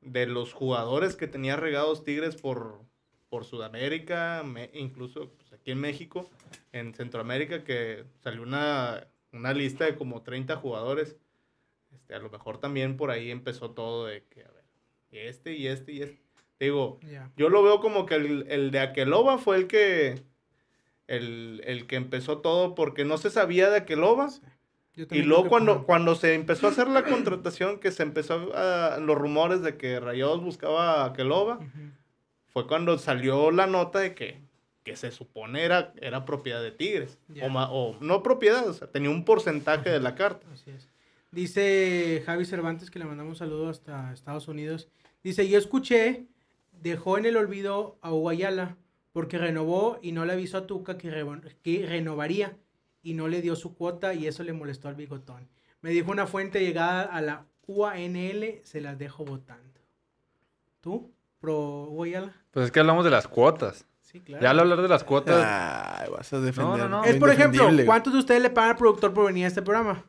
de 0.00 0.26
los 0.26 0.52
jugadores 0.52 1.16
que 1.16 1.26
tenía 1.26 1.56
regados 1.56 2.04
Tigres 2.04 2.36
por, 2.36 2.80
por 3.28 3.44
Sudamérica, 3.44 4.42
me- 4.44 4.70
incluso 4.74 5.30
pues, 5.36 5.52
aquí 5.52 5.70
en 5.72 5.80
México, 5.80 6.28
en 6.72 6.94
Centroamérica, 6.94 7.64
que 7.64 8.04
salió 8.22 8.42
una, 8.42 9.06
una 9.32 9.52
lista 9.54 9.84
de 9.86 9.96
como 9.96 10.22
30 10.22 10.56
jugadores. 10.56 11.16
Este, 11.92 12.14
a 12.14 12.18
lo 12.18 12.28
mejor 12.30 12.58
también 12.58 12.96
por 12.96 13.10
ahí 13.10 13.30
empezó 13.30 13.70
todo 13.70 14.06
de 14.06 14.24
que, 14.24 14.42
a 14.44 14.50
ver, 14.50 14.64
y 15.10 15.18
este 15.18 15.54
y 15.54 15.66
este 15.68 15.92
y 15.92 16.02
este. 16.02 16.22
Digo, 16.60 16.98
yo 17.36 17.48
lo 17.48 17.62
veo 17.62 17.80
como 17.80 18.04
que 18.04 18.16
el, 18.16 18.44
el 18.50 18.70
de 18.72 18.80
Aqueloba 18.80 19.38
fue 19.38 19.56
el 19.56 19.66
que 19.68 20.20
el, 21.06 21.62
el 21.64 21.86
que 21.86 21.96
empezó 21.96 22.38
todo 22.38 22.74
porque 22.74 23.04
no 23.04 23.16
se 23.16 23.30
sabía 23.30 23.70
de 23.70 23.78
Aqueloba. 23.78 24.28
Y 25.10 25.22
luego 25.22 25.48
cuando, 25.48 25.84
cuando 25.84 26.14
se 26.14 26.34
empezó 26.34 26.66
a 26.66 26.70
hacer 26.70 26.88
la 26.88 27.04
contratación, 27.04 27.78
que 27.78 27.90
se 27.92 28.02
empezó 28.02 28.50
a, 28.54 28.98
los 28.98 29.16
rumores 29.16 29.62
de 29.62 29.76
que 29.76 30.00
Rayados 30.00 30.42
buscaba 30.42 31.04
a 31.04 31.12
Keloba, 31.12 31.56
Ujú. 31.58 31.68
fue 32.48 32.66
cuando 32.66 32.98
salió 32.98 33.50
la 33.50 33.66
nota 33.66 33.98
de 34.00 34.14
que, 34.14 34.40
que 34.84 34.96
se 34.96 35.10
supone 35.10 35.62
era, 35.64 35.92
era 36.00 36.24
propiedad 36.24 36.62
de 36.62 36.70
Tigres. 36.72 37.18
O, 37.42 37.46
o 37.46 37.96
no 38.00 38.22
propiedad, 38.22 38.66
o 38.68 38.72
sea, 38.72 38.88
tenía 38.90 39.10
un 39.10 39.24
porcentaje 39.24 39.90
de 39.90 40.00
la 40.00 40.14
carta. 40.14 40.46
Así 40.52 40.70
es. 40.70 40.88
Dice 41.30 42.22
Javi 42.26 42.44
Cervantes 42.46 42.90
que 42.90 42.98
le 42.98 43.04
mandamos 43.04 43.32
un 43.32 43.36
saludo 43.36 43.68
hasta 43.68 44.12
Estados 44.12 44.48
Unidos. 44.48 44.88
Dice, 45.22 45.48
yo 45.48 45.58
escuché, 45.58 46.24
dejó 46.80 47.18
en 47.18 47.26
el 47.26 47.36
olvido 47.36 47.98
a 48.00 48.12
Uguayala 48.12 48.76
porque 49.12 49.36
renovó 49.36 49.98
y 50.02 50.12
no 50.12 50.24
le 50.24 50.32
avisó 50.32 50.58
a 50.58 50.66
Tuca 50.66 50.96
que, 50.96 51.10
re- 51.10 51.24
que 51.62 51.86
renovaría 51.86 52.56
y 53.08 53.14
no 53.14 53.26
le 53.26 53.40
dio 53.40 53.56
su 53.56 53.74
cuota 53.74 54.12
y 54.12 54.26
eso 54.26 54.42
le 54.42 54.52
molestó 54.52 54.88
al 54.88 54.94
bigotón. 54.94 55.48
Me 55.80 55.90
dijo 55.90 56.10
una 56.10 56.26
fuente 56.26 56.60
llegada 56.60 57.02
a 57.02 57.22
la 57.22 57.46
UANL, 57.66 58.60
se 58.64 58.82
las 58.82 58.98
dejo 58.98 59.24
votando. 59.24 59.80
¿Tú? 60.82 61.10
¿Pro 61.40 61.84
Uguayala? 61.84 62.34
Pues 62.50 62.66
es 62.66 62.72
que 62.72 62.80
hablamos 62.80 63.06
de 63.06 63.10
las 63.10 63.26
cuotas. 63.26 63.86
Sí, 64.02 64.20
claro. 64.20 64.42
Ya 64.42 64.50
al 64.50 64.60
hablar 64.60 64.82
de 64.82 64.88
las 64.88 65.04
cuotas, 65.04 65.42
Ay, 65.42 66.10
vas 66.10 66.30
a 66.34 66.40
defender. 66.40 66.78
No, 66.80 66.88
no, 66.88 66.88
no. 66.88 67.04
Es, 67.04 67.16
por 67.16 67.30
ejemplo. 67.30 67.66
¿cuántos 67.86 68.12
de 68.12 68.18
ustedes 68.18 68.42
le 68.42 68.50
pagan 68.50 68.72
al 68.72 68.76
productor 68.76 69.14
por 69.14 69.26
venir 69.26 69.46
a 69.46 69.48
este 69.48 69.62
programa? 69.62 70.04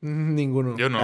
Mm, 0.00 0.34
Ninguno. 0.34 0.76
Yo 0.76 0.88
no. 0.88 1.00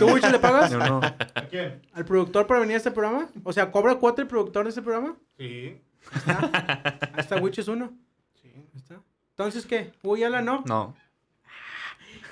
¿Tú, 0.00 0.06
Wicho, 0.06 0.30
le 0.30 0.38
pagas 0.40 0.72
yo 0.72 0.78
no. 0.78 1.00
¿A 1.00 1.46
quién? 1.48 1.82
al 1.92 2.04
productor 2.04 2.48
para 2.48 2.58
venir 2.60 2.74
a 2.74 2.78
este 2.78 2.90
programa? 2.90 3.28
O 3.44 3.52
sea, 3.52 3.70
¿cobra 3.70 3.94
cuota 3.96 4.22
el 4.22 4.28
productor 4.28 4.64
de 4.64 4.70
este 4.70 4.82
programa? 4.82 5.16
Sí. 5.36 5.80
Ahí 6.26 7.18
está, 7.18 7.36
Wicho 7.36 7.60
es 7.60 7.68
uno. 7.68 7.92
Sí. 8.40 8.50
Ahí 8.54 8.76
está. 8.76 9.00
Entonces, 9.38 9.66
¿qué? 9.66 9.92
Uy, 10.02 10.24
ala, 10.24 10.42
no. 10.42 10.64
No. 10.66 10.96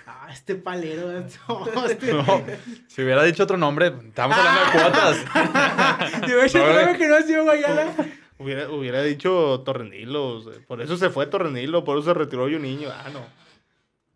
Ah, 0.08 0.26
este 0.32 0.56
palero. 0.56 1.12
no, 1.12 1.86
este... 1.88 2.12
No. 2.12 2.24
Si 2.88 3.00
hubiera 3.00 3.22
dicho 3.22 3.44
otro 3.44 3.56
nombre, 3.56 3.94
estamos 4.08 4.36
hablando 4.36 4.60
de 4.60 4.72
cuotas. 4.72 5.24
Yo 6.28 6.40
programa 6.52 6.82
güey. 6.82 6.98
que 6.98 7.06
no 7.06 7.14
ha 7.14 7.22
sido 7.22 7.44
Guayala. 7.44 7.94
Hubiera, 8.38 8.68
hubiera 8.70 9.02
dicho 9.02 9.62
Torrenilo. 9.64 10.30
o 10.30 10.40
sea, 10.40 10.60
Por 10.66 10.82
eso 10.82 10.96
se 10.96 11.08
fue 11.08 11.26
Torrenilo, 11.28 11.84
por 11.84 11.96
eso 11.96 12.08
se 12.08 12.14
retiró 12.14 12.48
yo 12.48 12.58
niño. 12.58 12.88
Ah, 12.92 13.08
no. 13.12 13.20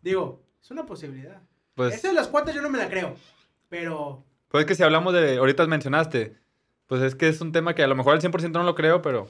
Digo, 0.01 0.43
es 0.61 0.69
una 0.69 0.85
posibilidad. 0.85 1.41
Pues, 1.75 1.95
Esa 1.95 2.09
de 2.09 2.13
las 2.13 2.27
cuotas 2.27 2.53
yo 2.53 2.61
no 2.61 2.69
me 2.69 2.77
la 2.77 2.89
creo. 2.89 3.15
Pero 3.69 4.25
pues 4.49 4.63
es 4.63 4.67
que 4.67 4.75
si 4.75 4.83
hablamos 4.83 5.13
de, 5.13 5.37
ahorita 5.37 5.65
mencionaste, 5.65 6.35
pues 6.87 7.01
es 7.01 7.15
que 7.15 7.29
es 7.29 7.39
un 7.39 7.53
tema 7.53 7.73
que 7.73 7.83
a 7.83 7.87
lo 7.87 7.95
mejor 7.95 8.13
al 8.15 8.21
100% 8.21 8.51
no 8.51 8.63
lo 8.63 8.75
creo, 8.75 9.01
pero 9.01 9.29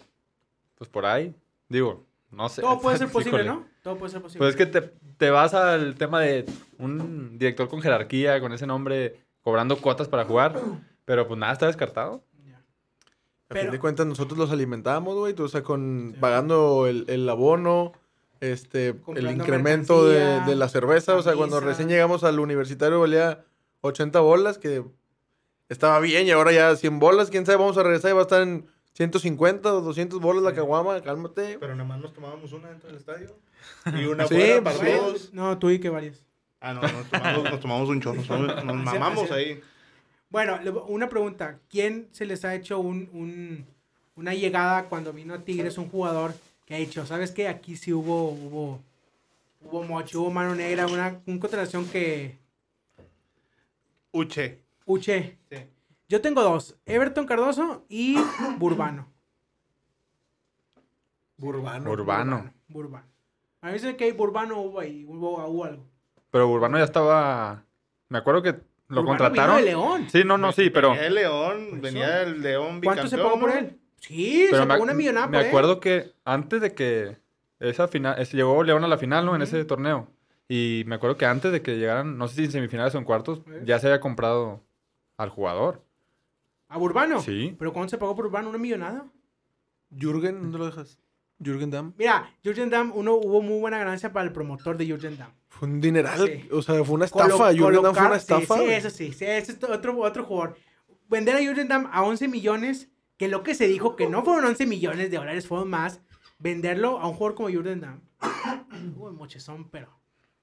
pues 0.75 0.89
por 0.89 1.05
ahí, 1.05 1.35
digo, 1.69 2.07
no 2.31 2.49
sé. 2.49 2.61
todo 2.61 2.79
puede 2.79 2.97
ser 2.97 3.09
posible, 3.11 3.43
Híjole. 3.43 3.49
¿no? 3.59 3.65
Todo 3.83 3.95
puede 3.97 4.11
ser 4.11 4.21
posible. 4.21 4.39
Pues 4.39 4.49
es 4.51 4.55
que 4.55 4.65
te, 4.65 4.81
te 5.17 5.29
vas 5.29 5.53
al 5.53 5.95
tema 5.95 6.21
de 6.21 6.45
un 6.77 7.37
director 7.37 7.67
con 7.69 7.81
jerarquía, 7.81 8.39
con 8.39 8.53
ese 8.53 8.65
nombre, 8.67 9.17
cobrando 9.41 9.77
cuotas 9.77 10.07
para 10.07 10.25
jugar, 10.25 10.59
pero 11.05 11.27
pues 11.27 11.39
nada 11.39 11.53
está 11.53 11.67
descartado. 11.67 12.23
Ya. 12.45 12.57
A 12.57 12.61
Pero- 13.49 13.61
fin 13.63 13.71
de 13.71 13.79
cuentas, 13.79 14.05
nosotros 14.07 14.37
los 14.37 14.51
alimentamos, 14.51 15.15
güey. 15.15 15.35
O 15.37 15.47
sea, 15.47 15.63
con 15.63 16.15
pagando 16.19 16.87
el, 16.87 17.05
el 17.07 17.27
abono, 17.29 17.93
este, 18.39 18.95
el 19.15 19.29
incremento 19.31 20.07
de, 20.07 20.41
de 20.41 20.55
la 20.55 20.67
cerveza. 20.69 21.15
O 21.15 21.21
sea, 21.21 21.33
cuando 21.35 21.59
recién 21.59 21.89
llegamos 21.89 22.23
al 22.23 22.39
universitario 22.39 22.99
valía 22.99 23.43
80 23.81 24.19
bolas, 24.21 24.57
que 24.57 24.83
estaba 25.69 25.99
bien, 25.99 26.25
y 26.27 26.31
ahora 26.31 26.51
ya 26.51 26.75
100 26.75 26.99
bolas. 26.99 27.29
Quién 27.29 27.45
sabe, 27.45 27.57
vamos 27.59 27.77
a 27.77 27.83
regresar 27.83 28.11
y 28.11 28.13
va 28.13 28.19
a 28.19 28.23
estar 28.23 28.41
en 28.41 28.65
150 28.93 29.73
o 29.73 29.81
200 29.81 30.19
bolas 30.19 30.43
la 30.43 30.53
caguama. 30.53 31.01
Cálmate. 31.01 31.57
Pero 31.59 31.73
nada 31.75 31.87
más 31.87 31.99
nos 31.99 32.13
tomábamos 32.13 32.51
una 32.53 32.69
dentro 32.69 32.89
del 32.89 32.97
estadio. 32.97 33.35
Y 33.97 34.05
una 34.05 34.27
Sí, 34.27 34.33
fuera 34.35 34.63
para 34.63 34.77
pues, 34.77 34.97
todos. 34.99 35.33
No, 35.33 35.57
tú 35.59 35.69
y 35.69 35.79
que 35.79 35.89
varias. 35.89 36.23
Ah, 36.59 36.73
no, 36.73 36.81
nos 36.81 37.05
tomamos, 37.09 37.43
nos 37.43 37.59
tomamos 37.59 37.89
un 37.89 38.01
chorro. 38.01 38.21
Nos, 38.21 38.65
nos 38.65 38.75
mamamos 38.75 39.31
ahí. 39.31 39.61
Bueno, 40.29 40.59
una 40.87 41.09
pregunta. 41.09 41.59
¿Quién 41.69 42.07
se 42.11 42.25
les 42.25 42.43
ha 42.45 42.55
hecho 42.55 42.79
un, 42.79 43.09
un- 43.13 43.65
una 44.15 44.33
llegada 44.33 44.85
cuando 44.85 45.13
vino 45.13 45.33
a 45.33 45.39
Tigres 45.43 45.77
un 45.77 45.89
jugador 45.89 46.33
que 46.65 46.75
ha 46.75 46.77
dicho, 46.77 47.05
¿sabes 47.05 47.31
qué? 47.31 47.47
Aquí 47.47 47.75
sí 47.75 47.91
hubo, 47.93 48.29
hubo, 48.29 48.81
hubo 49.63 49.83
mocho, 49.83 50.21
hubo 50.21 50.31
mano 50.31 50.53
negra, 50.55 50.85
una, 50.87 51.19
una 51.25 51.39
contratación 51.39 51.85
que... 51.87 52.37
Uche. 54.11 54.59
Uche. 54.85 55.37
Sí. 55.49 55.57
Yo 56.11 56.19
tengo 56.19 56.43
dos, 56.43 56.75
Everton 56.85 57.25
Cardoso 57.25 57.85
y 57.87 58.17
Burbano. 58.57 59.07
Burbano. 61.37 61.89
Urbano. 61.89 62.53
Burbano. 62.67 63.05
A 63.61 63.71
mí 63.71 63.79
se 63.79 63.95
que 63.95 64.11
Burbano 64.11 64.59
hubo 64.59 64.81
ahí, 64.81 65.05
hubo, 65.07 65.41
hubo 65.47 65.63
algo. 65.63 65.85
Pero 66.29 66.49
Urbano 66.49 66.77
ya 66.77 66.83
estaba, 66.83 67.63
me 68.09 68.17
acuerdo 68.17 68.41
que 68.41 68.59
lo 68.89 69.03
Urbano 69.03 69.05
contrataron. 69.19 69.55
vino 69.55 69.65
de 69.65 69.71
León. 69.71 70.09
Sí, 70.09 70.23
no, 70.25 70.37
no, 70.37 70.51
sí, 70.51 70.69
pero, 70.69 70.89
Venía 70.89 71.07
el 71.07 71.13
León, 71.15 71.81
venía 71.81 72.21
el 72.23 72.41
León 72.41 72.81
¿Cuánto 72.83 73.07
se 73.07 73.17
pagó 73.17 73.39
por 73.39 73.51
él? 73.51 73.79
Sí, 74.01 74.47
pero 74.49 74.63
se 74.63 74.67
me, 74.67 74.73
pagó 74.73 74.83
una 74.83 74.93
millonada 74.93 75.27
me 75.27 75.37
por 75.37 75.41
él. 75.43 75.47
acuerdo 75.47 75.79
que 75.79 76.11
antes 76.25 76.59
de 76.59 76.73
que 76.73 77.19
esa 77.61 77.87
final, 77.87 78.19
ese- 78.19 78.35
llegó 78.35 78.61
León 78.65 78.83
a 78.83 78.89
la 78.89 78.97
final, 78.97 79.25
¿no? 79.25 79.33
En 79.33 79.43
ese 79.43 79.63
torneo. 79.63 80.09
Y 80.49 80.83
me 80.87 80.95
acuerdo 80.95 81.15
que 81.15 81.25
antes 81.25 81.53
de 81.53 81.61
que 81.61 81.77
llegaran, 81.77 82.17
no 82.17 82.27
sé 82.27 82.35
si 82.35 82.43
en 82.43 82.51
semifinales 82.51 82.93
o 82.95 82.97
en 82.97 83.05
cuartos, 83.05 83.43
ya 83.63 83.79
se 83.79 83.87
había 83.87 84.01
comprado 84.01 84.61
al 85.15 85.29
jugador. 85.29 85.89
¿A 86.71 86.77
Burbano? 86.77 87.21
Sí. 87.21 87.55
¿Pero 87.59 87.73
cuánto 87.73 87.89
se 87.91 87.97
pagó 87.97 88.15
por 88.15 88.25
Urbano? 88.25 88.49
¿Una 88.49 88.57
millonada? 88.57 89.05
Jürgen, 89.95 90.41
¿dónde 90.41 90.57
lo 90.57 90.65
dejas? 90.65 90.97
Jürgen 91.43 91.69
Damm. 91.71 91.93
Mira, 91.97 92.33
Jurgen 92.43 92.69
Damm, 92.69 92.91
uno 92.95 93.15
hubo 93.15 93.41
muy 93.41 93.59
buena 93.59 93.77
ganancia 93.79 94.13
para 94.13 94.25
el 94.25 94.31
promotor 94.31 94.77
de 94.77 94.89
Jurgen 94.89 95.17
Damm. 95.17 95.31
Fue 95.49 95.67
un 95.67 95.81
dineral. 95.81 96.25
Sí. 96.27 96.47
O 96.51 96.61
sea, 96.61 96.83
fue 96.83 96.95
una 96.95 97.07
Colo- 97.07 97.25
estafa. 97.25 97.51
Jürgen 97.53 97.81
Damm 97.83 97.95
fue 97.95 98.05
una 98.05 98.15
estafa. 98.15 98.57
Sí, 98.57 98.63
sí, 98.65 98.69
eso 98.71 98.89
sí, 98.89 99.11
sí, 99.13 99.25
ese 99.25 99.51
es 99.53 99.63
otro, 99.63 99.97
otro 99.99 100.23
jugador. 100.23 100.55
Vender 101.09 101.35
a 101.35 101.39
Jurgen 101.45 101.67
Damm 101.67 101.89
a 101.91 102.03
11 102.03 102.27
millones, 102.27 102.89
que 103.17 103.27
lo 103.27 103.43
que 103.43 103.53
se 103.55 103.67
dijo 103.67 103.95
que 103.95 104.07
no 104.07 104.23
fueron 104.23 104.45
11 104.45 104.65
millones 104.65 105.11
de 105.11 105.17
dólares, 105.17 105.47
fueron 105.47 105.69
más. 105.69 106.01
Venderlo 106.39 106.99
a 106.99 107.07
un 107.07 107.15
jugador 107.15 107.35
como 107.35 107.49
Jurgen 107.49 107.81
Damm. 107.81 108.01
Uy, 108.97 109.11
mochezón, 109.11 109.69
pero 109.69 109.99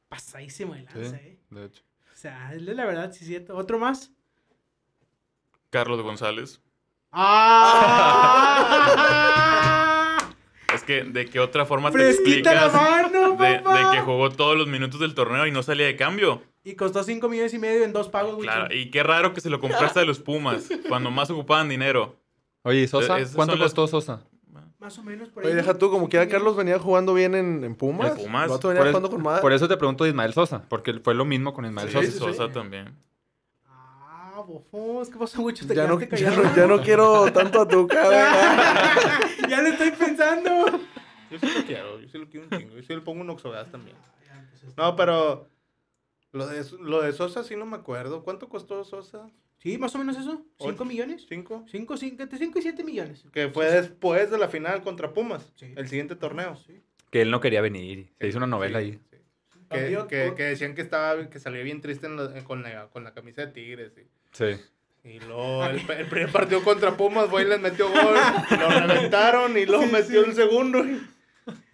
pasadísimo 0.09 0.74
de 0.74 0.81
Sí, 0.81 0.87
lanza, 0.95 1.16
¿eh? 1.16 1.39
de 1.51 1.64
hecho. 1.64 1.83
O 2.12 2.16
sea, 2.16 2.53
es 2.55 2.62
la 2.62 2.85
verdad, 2.85 3.12
sí 3.12 3.20
es 3.22 3.29
cierto. 3.29 3.57
¿Otro 3.57 3.79
más? 3.79 4.12
Carlos 5.71 6.01
González. 6.03 6.61
¡Ah! 8.99 10.19
Es 10.75 10.83
que, 10.83 11.03
¿de 11.05 11.25
qué 11.27 11.41
otra 11.41 11.64
forma 11.66 11.91
te 11.91 11.97
¡Fresquita 11.99 12.55
la 12.55 12.66
explicas 12.66 12.91
mano, 13.12 13.31
de, 13.37 13.59
papá! 13.61 13.79
de 13.91 13.97
que 13.97 14.03
jugó 14.03 14.31
todos 14.31 14.57
los 14.57 14.66
minutos 14.69 15.01
del 15.01 15.14
torneo 15.14 15.47
y 15.47 15.51
no 15.51 15.62
salía 15.62 15.87
de 15.87 15.97
cambio? 15.97 16.43
Y 16.62 16.75
costó 16.75 17.03
5 17.03 17.27
millones 17.29 17.55
y 17.55 17.59
medio 17.59 17.85
en 17.85 17.93
dos 17.95 18.09
pagos, 18.09 18.35
güey. 18.35 18.47
Claro, 18.47 18.75
y 18.75 18.91
qué 18.91 19.03
raro 19.03 19.33
que 19.33 19.41
se 19.41 19.49
lo 19.51 19.61
compraste 19.61 20.01
a 20.01 20.05
los 20.05 20.19
Pumas, 20.19 20.69
cuando 20.89 21.11
más 21.11 21.31
ocupaban 21.31 21.69
dinero. 21.71 22.16
Oye, 22.62 22.83
¿y 22.83 22.89
Sosa? 22.89 23.16
¿Cuánto 23.35 23.55
las- 23.57 23.73
costó 23.75 23.87
Sosa? 23.89 24.21
Más 24.79 24.97
o 24.99 25.03
menos 25.03 25.29
por 25.31 25.43
ahí. 25.43 25.49
Oye, 25.49 25.57
deja 25.57 25.75
tú, 25.77 25.91
como 25.91 26.09
quiera 26.09 26.29
Carlos 26.29 26.55
venía 26.57 26.79
jugando 26.79 27.12
bien 27.14 27.35
en, 27.35 27.64
en 27.64 27.75
Pumas. 27.75 28.12
En 28.12 28.16
Pumas. 28.25 28.49
Venía 28.49 28.61
Por, 28.61 28.87
jugando 28.91 29.11
con 29.11 29.23
madre. 29.23 29.41
por 29.43 29.53
eso 29.53 29.66
te 29.66 29.77
pregunto 29.77 30.05
de 30.05 30.11
Ismael 30.11 30.33
Sosa, 30.35 30.62
porque 30.69 30.93
fue 31.03 31.14
lo 31.14 31.25
mismo 31.25 31.53
con 31.53 31.64
Ismael 31.64 31.89
Sí, 31.89 31.95
Sosa. 31.95 32.07
sí, 32.07 32.12
sí. 32.12 32.19
Sosa 32.19 32.53
también. 32.53 32.95
Ya 35.75 35.87
no, 35.87 35.99
quedaste 35.99 36.17
ya, 36.17 36.31
callado. 36.31 36.43
no, 36.49 36.57
ya 36.57 36.67
no 36.67 36.83
quiero 36.83 37.33
tanto 37.33 37.61
a 37.63 37.69
tu 37.69 37.87
cara. 37.87 39.21
ya 39.49 39.63
lo 39.63 39.69
estoy 39.69 39.91
pensando. 39.93 40.67
Yo 41.31 41.39
sí 41.39 41.47
lo 41.59 41.65
quiero, 41.67 42.01
yo 42.01 42.09
sí 42.09 42.19
lo 42.19 42.29
quiero 42.29 42.47
un 42.51 42.59
chingo. 42.59 42.75
Yo 42.77 42.83
sí 42.83 42.95
le 42.95 43.01
pongo 43.03 43.21
un 43.21 43.31
Oxogas 43.31 43.71
también. 43.71 43.97
No, 44.77 44.97
pero 44.97 45.49
lo 46.33 46.47
de, 46.47 46.65
lo 46.81 47.03
de 47.03 47.13
Sosa 47.13 47.45
sí 47.45 47.57
no 47.57 47.67
me 47.67 47.77
acuerdo. 47.77 48.23
¿Cuánto 48.23 48.49
costó 48.49 48.83
Sosa? 48.85 49.29
Sí, 49.59 49.77
más 49.77 49.95
o 49.95 49.99
menos 49.99 50.17
eso. 50.17 50.39
¿5 50.59 50.73
Ocho. 50.75 50.85
millones? 50.85 51.27
¿Cinco? 51.29 51.65
5, 51.69 51.97
5, 51.97 52.23
entre 52.23 52.39
5 52.39 52.59
y 52.59 52.63
7 52.63 52.85
millones. 52.85 53.25
Que 53.33 53.49
fue 53.49 53.67
después 53.71 54.31
de 54.31 54.39
la 54.39 54.49
final 54.49 54.83
contra 54.83 55.13
Pumas. 55.13 55.53
Sí. 55.57 55.73
El 55.77 55.89
siguiente 55.89 56.15
torneo. 56.17 56.55
Sí. 56.57 56.81
Que 57.11 57.23
él 57.23 57.31
no 57.31 57.41
quería 57.41 57.61
venir. 57.61 58.13
Se 58.21 58.29
hizo 58.29 58.39
una 58.39 58.47
novela 58.47 58.79
Sí, 58.81 58.85
ahí. 58.85 58.93
sí. 58.93 59.17
Que, 59.51 59.77
Partido- 59.77 60.07
que, 60.07 60.33
que 60.37 60.43
decían 60.45 60.75
que 60.75 60.81
estaba 60.83 61.29
que 61.29 61.39
salía 61.41 61.63
bien 61.63 61.81
triste 61.81 62.07
en 62.07 62.17
la- 62.17 62.45
con, 62.45 62.63
la, 62.63 62.87
con 62.89 63.03
la 63.05 63.13
camisa 63.13 63.45
de 63.45 63.53
Tigres. 63.53 63.93
Y, 63.99 64.07
Sí. 64.39 64.61
y 65.05 65.18
luego 65.20 65.64
el, 65.66 65.78
el 65.91 66.07
primer 66.07 66.30
partido 66.30 66.62
contra 66.62 66.97
Pumas, 66.97 67.28
güey, 67.28 67.45
les 67.47 67.61
metió 67.61 67.89
gol. 67.91 68.14
lo 68.59 68.68
reventaron 68.86 69.59
y 69.59 69.66
luego 69.66 69.86
metió 69.86 70.24
el 70.24 70.34
segundo. 70.34 70.84
Y, 70.86 71.03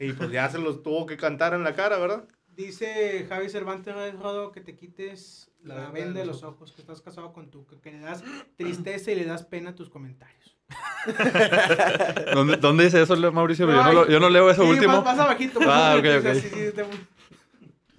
y 0.00 0.12
pues 0.12 0.30
ya 0.30 0.48
se 0.48 0.58
los 0.58 0.82
tuvo 0.82 1.04
que 1.04 1.16
cantar 1.18 1.52
en 1.52 1.62
la 1.62 1.74
cara, 1.74 1.98
¿verdad? 1.98 2.24
Dice 2.56 3.26
Javi 3.28 3.50
Cervantes 3.50 3.94
Rodo 4.18 4.52
que 4.52 4.60
te 4.60 4.76
quites 4.76 5.50
la, 5.62 5.74
La 5.74 5.90
venda 5.90 6.20
de 6.20 6.26
los 6.26 6.42
ojos, 6.44 6.72
que 6.72 6.80
estás 6.80 7.02
casado 7.02 7.32
con 7.32 7.50
tu, 7.50 7.66
que, 7.66 7.80
que 7.80 7.90
le 7.90 7.98
das 7.98 8.22
tristeza 8.56 9.10
y 9.10 9.16
le 9.16 9.24
das 9.24 9.44
pena 9.44 9.70
a 9.70 9.74
tus 9.74 9.90
comentarios. 9.90 10.56
¿Dónde, 12.34 12.56
dónde 12.56 12.84
dice 12.84 13.02
eso, 13.02 13.16
Mauricio? 13.32 13.66
Yo 13.66 13.72
no, 13.72 13.82
Ay, 13.84 13.94
lo- 13.94 14.08
yo 14.08 14.20
no 14.20 14.30
leo 14.30 14.48
eso 14.50 14.62
sí, 14.62 14.70
último. 14.70 14.94
Más, 14.98 15.04
más 15.04 15.18
abajito. 15.18 15.60
Ah, 15.62 16.00
sí, 16.02 16.40
sí, 16.40 16.72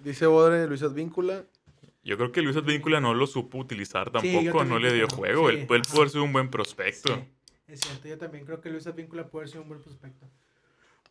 Dice 0.00 0.26
Bodre, 0.26 0.66
Luis 0.66 0.82
Advíncula. 0.82 1.44
Yo 2.06 2.16
creo 2.16 2.30
que 2.32 2.40
Luis 2.40 2.56
Advíncula 2.56 3.00
no 3.00 3.14
lo 3.14 3.26
supo 3.26 3.58
utilizar 3.58 4.10
tampoco, 4.10 4.64
no 4.64 4.78
le 4.78 4.92
dio 4.92 5.08
juego. 5.08 5.50
Sí, 5.50 5.56
él, 5.56 5.66
él 5.68 5.82
puede 5.92 6.08
ser 6.08 6.20
un 6.20 6.32
buen 6.32 6.48
prospecto. 6.50 7.14
Sí, 7.14 7.24
es 7.66 7.80
cierto, 7.80 8.06
yo 8.08 8.16
también 8.16 8.44
creo 8.44 8.60
que 8.60 8.70
Luis 8.70 8.86
Advíncula 8.86 9.26
puede 9.28 9.48
ser 9.48 9.60
un 9.60 9.68
buen 9.68 9.82
prospecto. 9.82 10.24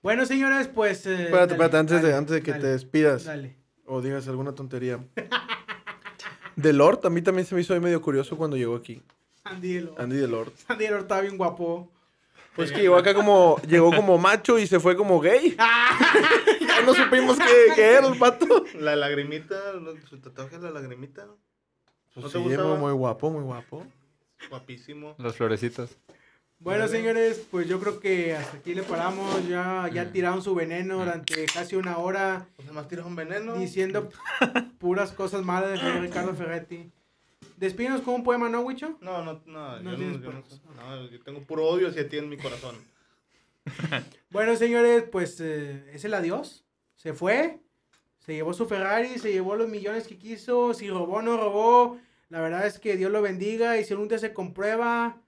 Bueno, 0.01 0.25
señores, 0.25 0.67
pues... 0.69 1.05
eh, 1.05 1.25
Espérate, 1.25 1.35
dale, 1.35 1.51
espérate, 1.53 1.77
antes, 1.77 2.01
de, 2.01 2.15
antes 2.15 2.33
de 2.35 2.41
que 2.43 2.51
dale, 2.51 2.63
te 2.63 2.67
despidas 2.69 3.25
Dale. 3.25 3.55
o 3.85 4.01
digas 4.01 4.27
alguna 4.27 4.55
tontería. 4.55 5.03
De 6.55 6.71
Lord, 6.71 7.01
a 7.05 7.09
mí 7.09 7.21
también 7.21 7.45
se 7.45 7.53
me 7.53 7.59
hizo 7.61 7.73
ahí 7.73 7.81
medio 7.81 8.01
curioso 8.01 8.37
cuando 8.37 8.55
llegó 8.55 8.75
aquí. 8.75 9.01
Andy 9.43 9.73
Delor. 9.73 10.01
Andy 10.01 10.15
de 10.15 10.27
Lord. 10.27 10.53
Andy 10.69 10.85
Delor 10.85 11.01
estaba 11.01 11.21
bien 11.21 11.37
guapo. 11.37 11.91
Pues 12.55 12.71
que 12.71 12.81
llegó 12.81 12.95
acá 12.95 13.13
como, 13.13 13.59
llegó 13.67 13.91
como 13.93 14.17
macho 14.17 14.57
y 14.57 14.65
se 14.67 14.79
fue 14.79 14.95
como 14.95 15.19
gay. 15.19 15.55
ya 16.61 16.81
no 16.85 16.93
supimos 16.93 17.37
qué, 17.37 17.73
qué 17.75 17.93
era 17.95 18.07
el 18.07 18.17
pato. 18.17 18.65
La 18.79 18.95
lagrimita, 18.95 19.55
su 20.09 20.19
tatuaje 20.19 20.57
la 20.59 20.71
lagrimita. 20.71 21.25
¿No 21.25 21.35
Pues 22.21 22.31
te 22.31 22.37
sí, 22.39 22.43
gustaba? 22.45 22.75
muy, 22.75 22.93
guapo, 22.93 23.29
muy 23.29 23.43
guapo. 23.43 23.85
Guapísimo. 24.49 25.15
Las 25.17 25.35
florecitas. 25.35 25.97
Bueno, 26.59 26.87
señores, 26.87 27.45
pues 27.51 27.67
yo 27.67 27.79
creo 27.81 27.99
que 27.99 28.33
hasta 28.35 28.57
aquí 28.57 28.73
le 28.73 28.83
paramos. 28.83 29.45
Ya, 29.49 29.89
ya 29.93 30.11
tiraron 30.11 30.41
su 30.41 30.55
veneno 30.55 30.99
durante 30.99 31.45
casi 31.47 31.75
una 31.75 31.97
hora 31.97 32.47
Pues 32.55 32.67
nada 32.67 32.79
más 32.79 32.87
tira 32.87 33.03
un 33.03 33.15
veneno. 33.17 33.55
diciendo 33.55 34.09
puras 34.79 35.11
cosas 35.11 35.43
malas 35.43 35.81
de 35.83 35.99
Ricardo 35.99 36.33
Ferretti. 36.33 36.89
Despídenos 37.57 38.01
con 38.01 38.15
un 38.15 38.23
poema, 38.23 38.49
¿no, 38.49 38.61
Wicho? 38.61 38.97
No, 39.01 39.23
no, 39.23 39.41
no. 39.45 39.79
No 39.81 39.91
yo, 39.91 39.97
tienes 39.97 40.19
no, 40.19 40.31
yo, 40.31 40.41
no, 40.75 41.09
yo 41.09 41.21
tengo 41.21 41.41
puro 41.41 41.65
odio 41.65 41.87
hacia 41.87 42.07
ti 42.07 42.17
en 42.17 42.29
mi 42.29 42.37
corazón. 42.37 42.75
Bueno, 44.29 44.55
señores, 44.55 45.03
pues 45.11 45.39
eh, 45.39 45.89
es 45.93 46.03
el 46.05 46.13
adiós. 46.13 46.65
Se 46.95 47.13
fue. 47.13 47.61
Se 48.19 48.33
llevó 48.33 48.53
su 48.53 48.65
Ferrari, 48.65 49.17
se 49.17 49.31
llevó 49.31 49.55
los 49.55 49.69
millones 49.69 50.07
que 50.07 50.17
quiso. 50.17 50.73
Si 50.73 50.89
robó, 50.89 51.21
no 51.21 51.37
robó. 51.37 51.97
La 52.29 52.41
verdad 52.41 52.67
es 52.67 52.79
que 52.79 52.97
Dios 52.97 53.11
lo 53.11 53.21
bendiga. 53.21 53.79
Y 53.79 53.85
si 53.85 53.93
un 53.93 54.07
día 54.07 54.17
se 54.17 54.33
comprueba, 54.33 55.21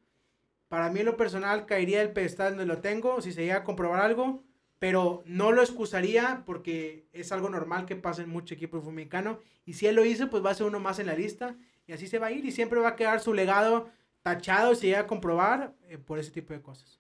para 0.68 0.90
mí 0.90 1.00
en 1.00 1.06
lo 1.06 1.16
personal 1.16 1.66
caería 1.66 2.02
el 2.02 2.12
pedestal 2.12 2.52
donde 2.52 2.66
lo 2.66 2.80
tengo. 2.80 3.22
Si 3.22 3.32
se 3.32 3.44
llega 3.44 3.58
a 3.58 3.64
comprobar 3.64 4.02
algo. 4.02 4.44
Pero 4.80 5.24
no 5.26 5.52
lo 5.52 5.62
excusaría 5.62 6.44
porque 6.46 7.08
es 7.14 7.32
algo 7.32 7.50
normal 7.50 7.86
que 7.86 7.96
pasa 7.96 8.22
en 8.22 8.30
mucho 8.30 8.54
equipo 8.54 8.80
fútbol 8.80 8.96
mexicano. 8.96 9.40
Y 9.66 9.74
si 9.74 9.88
él 9.88 9.96
lo 9.96 10.06
hizo, 10.06 10.30
pues 10.30 10.46
va 10.46 10.52
a 10.52 10.56
ser 10.56 10.68
uno 10.68 10.80
más 10.80 11.00
en 11.00 11.08
la 11.08 11.16
lista. 11.16 11.56
Y 11.88 11.94
así 11.94 12.06
se 12.08 12.20
va 12.20 12.28
a 12.28 12.32
ir 12.32 12.46
y 12.46 12.52
siempre 12.52 12.80
va 12.80 12.90
a 12.90 12.96
quedar 12.96 13.20
su 13.22 13.34
legado 13.34 13.90
tachado 14.22 14.76
si 14.76 14.88
llega 14.88 15.00
a 15.02 15.08
comprobar 15.08 15.74
eh, 15.88 15.98
por 15.98 16.20
ese 16.20 16.32
tipo 16.32 16.54
de 16.54 16.62
cosas. 16.62 17.00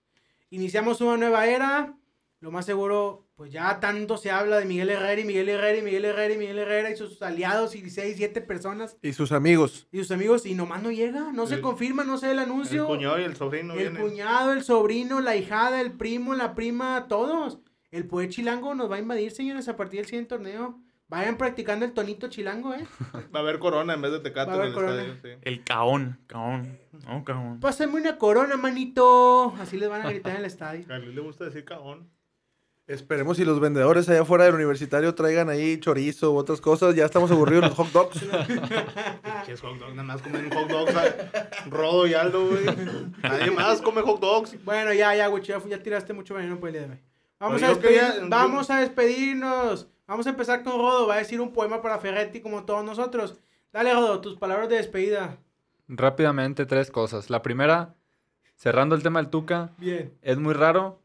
Iniciamos 0.50 1.02
una 1.02 1.18
nueva 1.18 1.46
era. 1.48 1.94
Lo 2.40 2.52
más 2.52 2.68
seguro, 2.68 3.26
pues 3.36 3.52
ya 3.52 3.80
tanto 3.80 4.16
se 4.16 4.30
habla 4.30 4.60
de 4.60 4.66
Miguel 4.66 4.92
Herrera 4.92 5.20
y 5.20 5.26
Miguel 5.26 5.50
Herrera 5.50 5.80
y 5.80 5.82
Miguel 5.82 6.06
Herrera 6.06 6.34
y 6.36 6.38
Miguel 6.38 6.60
Herrera 6.60 6.92
y 6.92 6.96
sus 6.96 7.20
aliados 7.24 7.74
y 7.76 7.90
6, 7.90 8.14
7 8.16 8.42
personas 8.42 8.96
Y 9.02 9.14
sus 9.14 9.32
amigos. 9.32 9.88
y 9.92 9.98
sus 9.98 10.12
amigos 10.12 10.46
y 10.46 10.54
nomás 10.54 10.84
no 10.84 10.92
llega, 10.92 11.32
no 11.34 11.48
se 11.48 11.56
El- 11.56 11.62
confirma, 11.62 12.04
no 12.04 12.20
se 12.20 12.28
da 12.28 12.34
el 12.34 12.38
El 12.38 12.46
anuncio. 12.46 12.86
cuñado 12.86 13.20
y 13.20 13.24
el 13.24 13.36
sobrino 13.36 13.74
El 13.74 13.80
vienen. 13.80 14.02
cuñado, 14.04 14.54
el 14.54 14.64
sobrino, 14.64 15.20
la 15.20 15.36
hijada, 15.36 15.82
el 15.82 15.94
primo, 15.94 16.36
la 16.36 16.54
prima, 16.54 17.08
todos. 17.10 17.58
El 17.90 18.06
poder 18.06 18.30
chilango 18.30 18.76
nos 18.76 18.90
va 18.92 18.98
a 18.98 19.00
invadir, 19.00 19.32
señores, 19.32 19.68
a 19.68 19.76
partir 19.76 20.02
del 20.02 20.06
siguiente 20.06 20.30
torneo. 20.30 20.80
Vayan 21.10 21.38
practicando 21.38 21.86
el 21.86 21.94
tonito 21.94 22.28
chilango, 22.28 22.74
¿eh? 22.74 22.86
Va 23.34 23.40
a 23.40 23.44
haber 23.44 23.60
corona 23.60 23.94
en 23.94 24.02
vez 24.02 24.12
de 24.12 24.20
tecate 24.20 24.54
en 24.54 24.62
el 24.62 24.74
Corona. 24.74 25.02
estadio. 25.04 25.16
sí. 25.36 25.40
El 25.42 25.64
caón, 25.64 26.20
caón. 26.28 26.78
No, 27.06 27.24
caón. 27.24 27.60
Pásame 27.62 27.94
una 27.96 28.18
corona, 28.18 28.58
manito. 28.58 29.54
Así 29.60 29.78
les 29.78 29.88
van 29.90 30.02
a 30.02 30.10
gritar 30.10 30.34
en 30.34 30.40
el 30.40 30.46
estadio. 30.46 30.86
A 30.94 30.98
Luis 30.98 31.16
le 31.16 31.22
gusta 31.22 31.46
decir 31.46 31.64
cagón. 31.64 32.10
Esperemos 32.88 33.36
si 33.36 33.44
los 33.44 33.60
vendedores 33.60 34.08
allá 34.08 34.22
afuera 34.22 34.46
del 34.46 34.56
universitario 34.56 35.14
traigan 35.14 35.50
ahí 35.50 35.78
chorizo 35.80 36.32
u 36.32 36.38
otras 36.38 36.62
cosas. 36.62 36.96
Ya 36.96 37.04
estamos 37.06 37.30
aburridos 37.32 37.66
los 37.66 37.74
hot 37.74 37.92
dogs. 37.92 38.20
Pinches 38.22 39.62
hot 39.62 39.78
dogs, 39.78 39.92
nada 39.92 40.04
más 40.04 40.22
comen 40.22 40.50
hot 40.52 40.70
dogs. 40.70 40.96
a- 40.96 41.70
Rodo 41.70 42.08
y 42.08 42.14
Aldo, 42.14 42.48
güey. 42.48 42.66
Nadie 43.24 43.52
más 43.52 43.82
come 43.82 44.02
hot 44.02 44.20
dogs. 44.22 44.64
Bueno, 44.64 44.94
ya, 44.94 45.14
ya, 45.16 45.28
güey, 45.28 45.44
ya, 45.44 45.62
ya 45.68 45.84
tiraste 45.84 46.14
mucho 46.14 46.34
veneno 46.34 46.60
por 46.60 46.70
el 46.70 46.74
día 46.76 46.82
de 46.84 46.92
hoy. 46.94 47.00
Vamos, 47.40 47.60
Pero 47.62 47.72
a, 47.72 47.76
yo 47.76 47.82
despedir- 47.82 48.12
quería- 48.14 48.28
vamos 48.30 48.70
a 48.70 48.80
despedirnos. 48.80 49.88
Vamos 50.08 50.26
a 50.26 50.30
empezar 50.30 50.64
con 50.64 50.74
Rodo. 50.74 51.06
Va 51.08 51.16
a 51.16 51.18
decir 51.18 51.42
un 51.42 51.52
poema 51.52 51.82
para 51.82 52.00
Ferretti 52.00 52.40
como 52.42 52.64
todos 52.64 52.84
nosotros. 52.84 53.36
Dale, 53.74 53.94
Rodo, 53.94 54.22
tus 54.22 54.38
palabras 54.38 54.70
de 54.70 54.78
despedida. 54.78 55.38
Rápidamente, 55.90 56.66
tres 56.66 56.90
cosas. 56.92 57.30
La 57.30 57.42
primera, 57.42 57.94
cerrando 58.56 58.96
el 58.96 59.04
tema 59.04 59.22
del 59.22 59.30
Tuca, 59.30 59.72
Bien. 59.78 60.14
es 60.22 60.38
muy 60.38 60.54
raro 60.54 61.02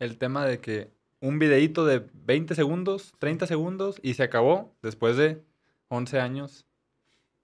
el 0.00 0.18
tema 0.18 0.44
de 0.44 0.58
que 0.58 0.90
un 1.20 1.38
videíto 1.38 1.84
de 1.86 2.04
20 2.12 2.56
segundos, 2.56 3.14
30 3.20 3.46
segundos 3.46 4.00
y 4.02 4.14
se 4.14 4.24
acabó 4.24 4.74
después 4.82 5.16
de 5.16 5.40
11 5.88 6.18
años 6.20 6.66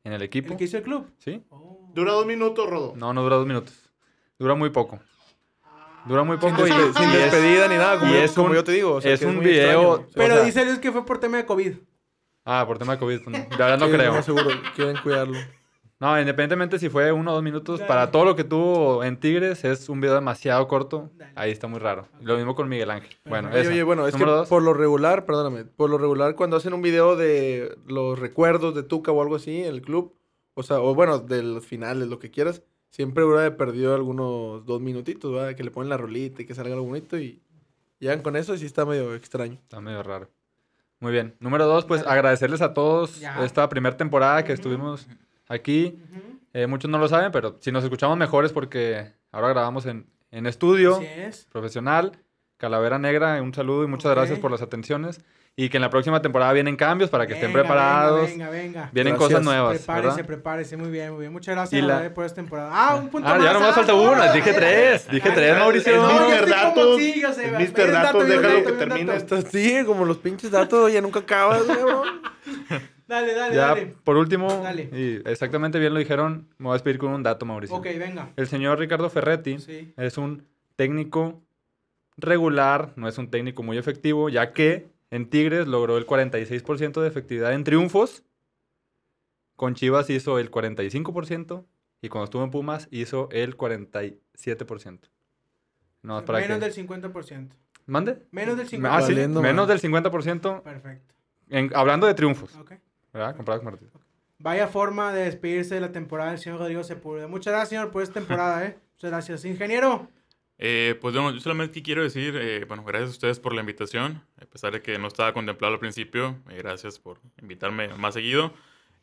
en 0.03 0.13
el 0.13 0.23
equipo. 0.23 0.53
¿El 0.53 0.59
que 0.59 0.65
hizo 0.65 0.77
el 0.79 0.83
club? 0.83 1.09
¿Sí? 1.19 1.45
Oh. 1.51 1.89
Dura 1.95 2.13
dos 2.13 2.27
minutos, 2.27 2.69
Rodo. 2.69 2.95
No, 2.97 3.13
no 3.13 3.23
dura 3.23 3.37
dos 3.37 3.47
minutos. 3.47 3.93
Dura 4.39 4.55
muy 4.57 4.71
poco. 4.71 4.99
Dura 6.07 6.23
muy 6.25 6.39
Sin, 6.41 6.51
poco 6.51 6.67
y, 6.67 6.71
despe- 6.71 6.93
sin 6.97 7.09
es- 7.11 7.13
despedida 7.33 7.69
ni 7.69 7.77
nada, 7.77 7.99
como, 7.99 8.11
y 8.13 8.15
yo, 8.15 8.21
es 8.23 8.33
como 8.33 8.49
un- 8.49 8.55
yo 8.55 8.65
te 8.65 8.73
digo. 8.73 8.95
o 8.95 9.01
sea, 9.01 9.13
es 9.13 9.21
que 9.21 9.27
un 9.27 9.37
muy 9.37 9.45
video- 9.47 9.97
extraño. 9.97 10.09
Pero 10.15 10.35
O 10.35 10.37
sea- 10.39 10.47
dice 10.47 10.65
Luis 10.65 10.79
que 10.79 10.93
fue 10.93 11.05
por 11.05 11.19
tema 11.19 11.37
de 11.39 11.47
COVID. 11.47 11.73
Ah, 12.45 12.65
por 12.67 12.79
tema 12.79 12.95
de 12.95 12.99
COVID. 12.99 13.21
pues, 13.25 13.37
La 13.59 13.67
verdad 13.67 13.79
no 13.79 13.89
creo. 13.95 14.13
más 14.13 14.25
seguro, 14.25 14.49
quieren 14.75 14.97
cuidarlo. 15.03 15.39
No, 16.01 16.19
independientemente 16.19 16.79
si 16.79 16.89
fue 16.89 17.11
uno 17.11 17.33
o 17.33 17.35
dos 17.35 17.43
minutos, 17.43 17.81
Dale. 17.81 17.89
para 17.89 18.11
todo 18.13 18.25
lo 18.25 18.37
que 18.37 18.45
tuvo 18.45 19.03
en 19.03 19.19
Tigres 19.19 19.65
es 19.65 19.89
un 19.89 20.01
video 20.01 20.15
demasiado 20.15 20.67
corto. 20.69 21.11
Dale. 21.17 21.33
Ahí 21.35 21.51
está 21.51 21.67
muy 21.67 21.81
raro. 21.81 22.07
Lo 22.23 22.37
mismo 22.37 22.55
con 22.55 22.69
Miguel 22.69 22.91
Ángel. 22.93 23.11
Bueno, 23.25 23.49
Oye, 23.51 23.61
esa. 23.63 23.71
oye, 23.71 23.83
bueno, 23.83 24.07
es 24.07 24.15
que 24.15 24.25
dos. 24.25 24.49
por 24.49 24.63
lo 24.63 24.75
regular, 24.75 25.27
perdóname, 25.27 25.65
por 25.65 25.91
lo 25.91 25.99
regular 25.99 26.37
cuando 26.37 26.57
hacen 26.57 26.73
un 26.73 26.83
video 26.83 27.17
de 27.17 27.77
los 27.87 28.17
recuerdos 28.19 28.77
de 28.77 28.85
Tuca 28.85 29.11
o 29.11 29.21
algo 29.21 29.35
así 29.35 29.59
en 29.65 29.75
el 29.75 29.83
club, 29.83 30.15
o 30.55 30.63
sea, 30.63 30.81
o 30.81 30.95
bueno, 30.95 31.19
de 31.19 31.43
los 31.43 31.67
finales, 31.67 32.07
lo 32.07 32.21
que 32.21 32.31
quieras, 32.31 32.63
siempre 32.91 33.25
de 33.25 33.51
perdido 33.53 33.95
algunos 33.95 34.65
dos 34.67 34.81
minutitos, 34.81 35.33
¿verdad? 35.33 35.55
Que 35.55 35.63
le 35.65 35.71
ponen 35.71 35.89
la 35.89 35.97
rolita 35.97 36.43
y 36.43 36.47
que 36.47 36.55
salga 36.55 36.75
algo 36.75 36.87
bonito 36.87 37.19
y 37.19 37.41
llegan 37.99 38.23
con 38.23 38.37
eso 38.37 38.55
y 38.55 38.59
sí 38.59 38.67
está 38.67 38.85
medio 38.85 39.15
extraño. 39.15 39.55
Está 39.55 39.81
medio 39.81 40.03
raro. 40.03 40.29
Muy 41.01 41.13
bien. 41.13 41.35
Número 41.41 41.67
dos, 41.67 41.85
pues 41.85 42.05
agradecerles 42.07 42.61
a 42.61 42.75
todos 42.75 43.21
Ya. 43.21 43.45
esta 43.45 43.69
primera 43.69 43.97
temporada 43.97 44.45
que 44.45 44.53
estuvimos 44.53 45.07
aquí. 45.47 46.01
Eh, 46.55 46.67
muchos 46.67 46.91
no 46.91 46.99
lo 46.99 47.07
saben, 47.09 47.31
pero 47.31 47.57
si 47.61 47.71
nos 47.71 47.85
escuchamos 47.85 48.17
mejor 48.17 48.45
es 48.45 48.53
porque 48.53 49.13
ahora 49.31 49.49
grabamos 49.51 49.87
en, 49.87 50.07
en 50.33 50.47
estudio 50.47 50.97
Así 50.97 51.07
es. 51.07 51.45
profesional. 51.53 52.13
Calavera 52.57 52.99
Negra, 52.99 53.41
un 53.41 53.55
saludo 53.55 53.85
y 53.85 53.87
muchas 53.87 54.11
gracias 54.13 54.41
por 54.41 54.51
las 54.51 54.63
atenciones. 54.63 55.21
Y 55.61 55.71
que 55.71 55.79
en 55.79 55.81
la 55.83 55.91
próxima 55.91 56.23
temporada 56.23 56.53
vienen 56.53 56.77
cambios 56.77 57.11
para 57.11 57.27
que 57.27 57.35
estén 57.35 57.53
preparados. 57.53 58.29
Venga, 58.31 58.49
venga, 58.49 58.63
venga. 58.63 58.91
Vienen 58.93 59.15
Gracias. 59.15 59.29
cosas 59.31 59.45
nuevas, 59.45 59.79
Prepárese, 59.79 60.09
¿verdad? 60.09 60.27
prepárese. 60.27 60.77
Muy 60.77 60.89
bien, 60.89 61.11
muy 61.11 61.21
bien. 61.21 61.33
Muchas 61.33 61.57
gracias 61.57 61.85
la- 61.85 62.15
por 62.15 62.25
esta 62.25 62.37
temporada. 62.37 62.71
Ah, 62.73 62.95
un 62.95 63.09
punto 63.09 63.27
Ah, 63.29 63.35
más. 63.35 63.45
ya 63.45 63.53
nomás 63.55 63.75
falta 63.75 63.93
no, 63.93 64.03
una. 64.03 64.33
Dije 64.33 64.53
tres. 64.53 65.09
Dije 65.11 65.31
tres, 65.33 65.59
Mauricio. 65.59 65.97
Como 65.97 66.07
Datos. 66.07 66.49
dato, 66.49 66.99
Datos, 67.91 68.29
déjalo 68.29 68.65
que 68.65 68.73
termine. 68.73 69.17
Esto 69.17 69.43
sí, 69.43 69.83
como 69.85 70.05
los 70.05 70.19
pinches 70.19 70.51
datos, 70.53 70.93
ya 70.93 71.01
nunca 71.01 71.19
acabas. 71.21 71.63
Dale, 73.09 73.35
dale, 73.35 73.55
Ya, 73.57 73.69
dale. 73.69 73.95
por 74.05 74.17
último, 74.19 74.61
Dale. 74.63 74.91
y 74.93 75.23
exactamente 75.29 75.79
bien 75.79 75.95
lo 75.95 75.99
dijeron, 75.99 76.47
me 76.59 76.65
voy 76.67 76.73
a 76.73 76.75
despedir 76.75 76.99
con 76.99 77.11
un 77.11 77.23
dato, 77.23 77.47
Mauricio. 77.47 77.75
Ok, 77.75 77.87
venga. 77.99 78.29
El 78.37 78.47
señor 78.49 78.79
Ricardo 78.79 79.09
Ferretti 79.09 79.59
Sí. 79.59 79.95
es 79.97 80.19
un 80.19 80.47
técnico 80.77 81.41
regular, 82.19 82.91
no 82.97 83.09
es 83.09 83.17
un 83.17 83.31
técnico 83.31 83.63
muy 83.63 83.79
efectivo, 83.79 84.29
ya 84.29 84.53
que 84.53 84.89
en 85.11 85.29
Tigres 85.31 85.67
logró 85.67 85.97
el 85.99 86.07
46% 86.07 87.01
de 87.01 87.09
efectividad 87.09 87.53
en 87.53 87.65
triunfos. 87.65 88.23
Con 89.57 89.75
Chivas 89.75 90.09
hizo 90.11 90.39
el 90.39 90.51
45% 90.51 91.65
y 92.01 92.09
cuando 92.09 92.25
estuvo 92.25 92.45
en 92.45 92.51
Pumas 92.51 92.87
hizo 92.91 93.29
el 93.33 93.57
47%. 93.57 95.01
No, 96.03 96.15
más 96.15 96.23
para 96.23 96.39
Menos 96.41 96.59
que... 96.59 96.65
del 96.71 96.89
50%. 96.89 97.49
¿Mande? 97.87 98.27
Menos 98.31 98.57
del 98.57 98.69
50%. 98.69 98.87
Ah, 98.89 99.01
sí, 99.03 99.13
Valiendo 99.15 99.43
menos 99.43 99.67
del 99.67 99.81
50% 99.81 100.63
Perfecto. 100.63 101.15
en- 101.49 101.73
hablando 101.75 102.07
de 102.07 102.15
triunfos, 102.15 102.55
Ok. 102.57 102.75
¿verdad? 103.13 103.35
Comparado 103.35 103.63
con 103.65 103.73
Martín. 103.73 103.91
Vaya 104.41 104.69
forma 104.69 105.13
de 105.13 105.23
despedirse 105.25 105.75
de 105.75 105.81
la 105.81 105.91
temporada 105.91 106.31
del 106.31 106.39
señor 106.39 106.61
Rodrigo 106.61 106.85
Sepúlveda. 106.85 107.27
Muchas 107.27 107.51
gracias, 107.53 107.71
señor, 107.71 107.91
por 107.91 108.03
esta 108.03 108.15
temporada, 108.15 108.65
¿eh? 108.65 108.79
Muchas 108.95 109.11
gracias. 109.11 109.45
Ingeniero. 109.45 110.09
Eh, 110.61 110.97
pues 111.01 111.15
bueno, 111.15 111.31
yo 111.33 111.41
solamente 111.41 111.83
quiero 111.83 112.03
decir, 112.03 112.37
eh, 112.41 112.65
bueno, 112.67 112.83
gracias 112.85 113.11
a 113.11 113.13
ustedes 113.13 113.39
por 113.39 113.55
la 113.55 113.61
invitación, 113.61 114.23
a 114.43 114.45
pesar 114.47 114.73
de 114.73 114.83
que 114.83 114.99
no 114.99 115.07
estaba 115.07 115.33
contemplado 115.33 115.75
al 115.75 115.81
principio, 115.81 116.37
eh, 116.51 116.57
gracias 116.59 116.99
por 116.99 117.21
invitarme 117.41 117.89
más 117.95 118.15
seguido. 118.15 118.53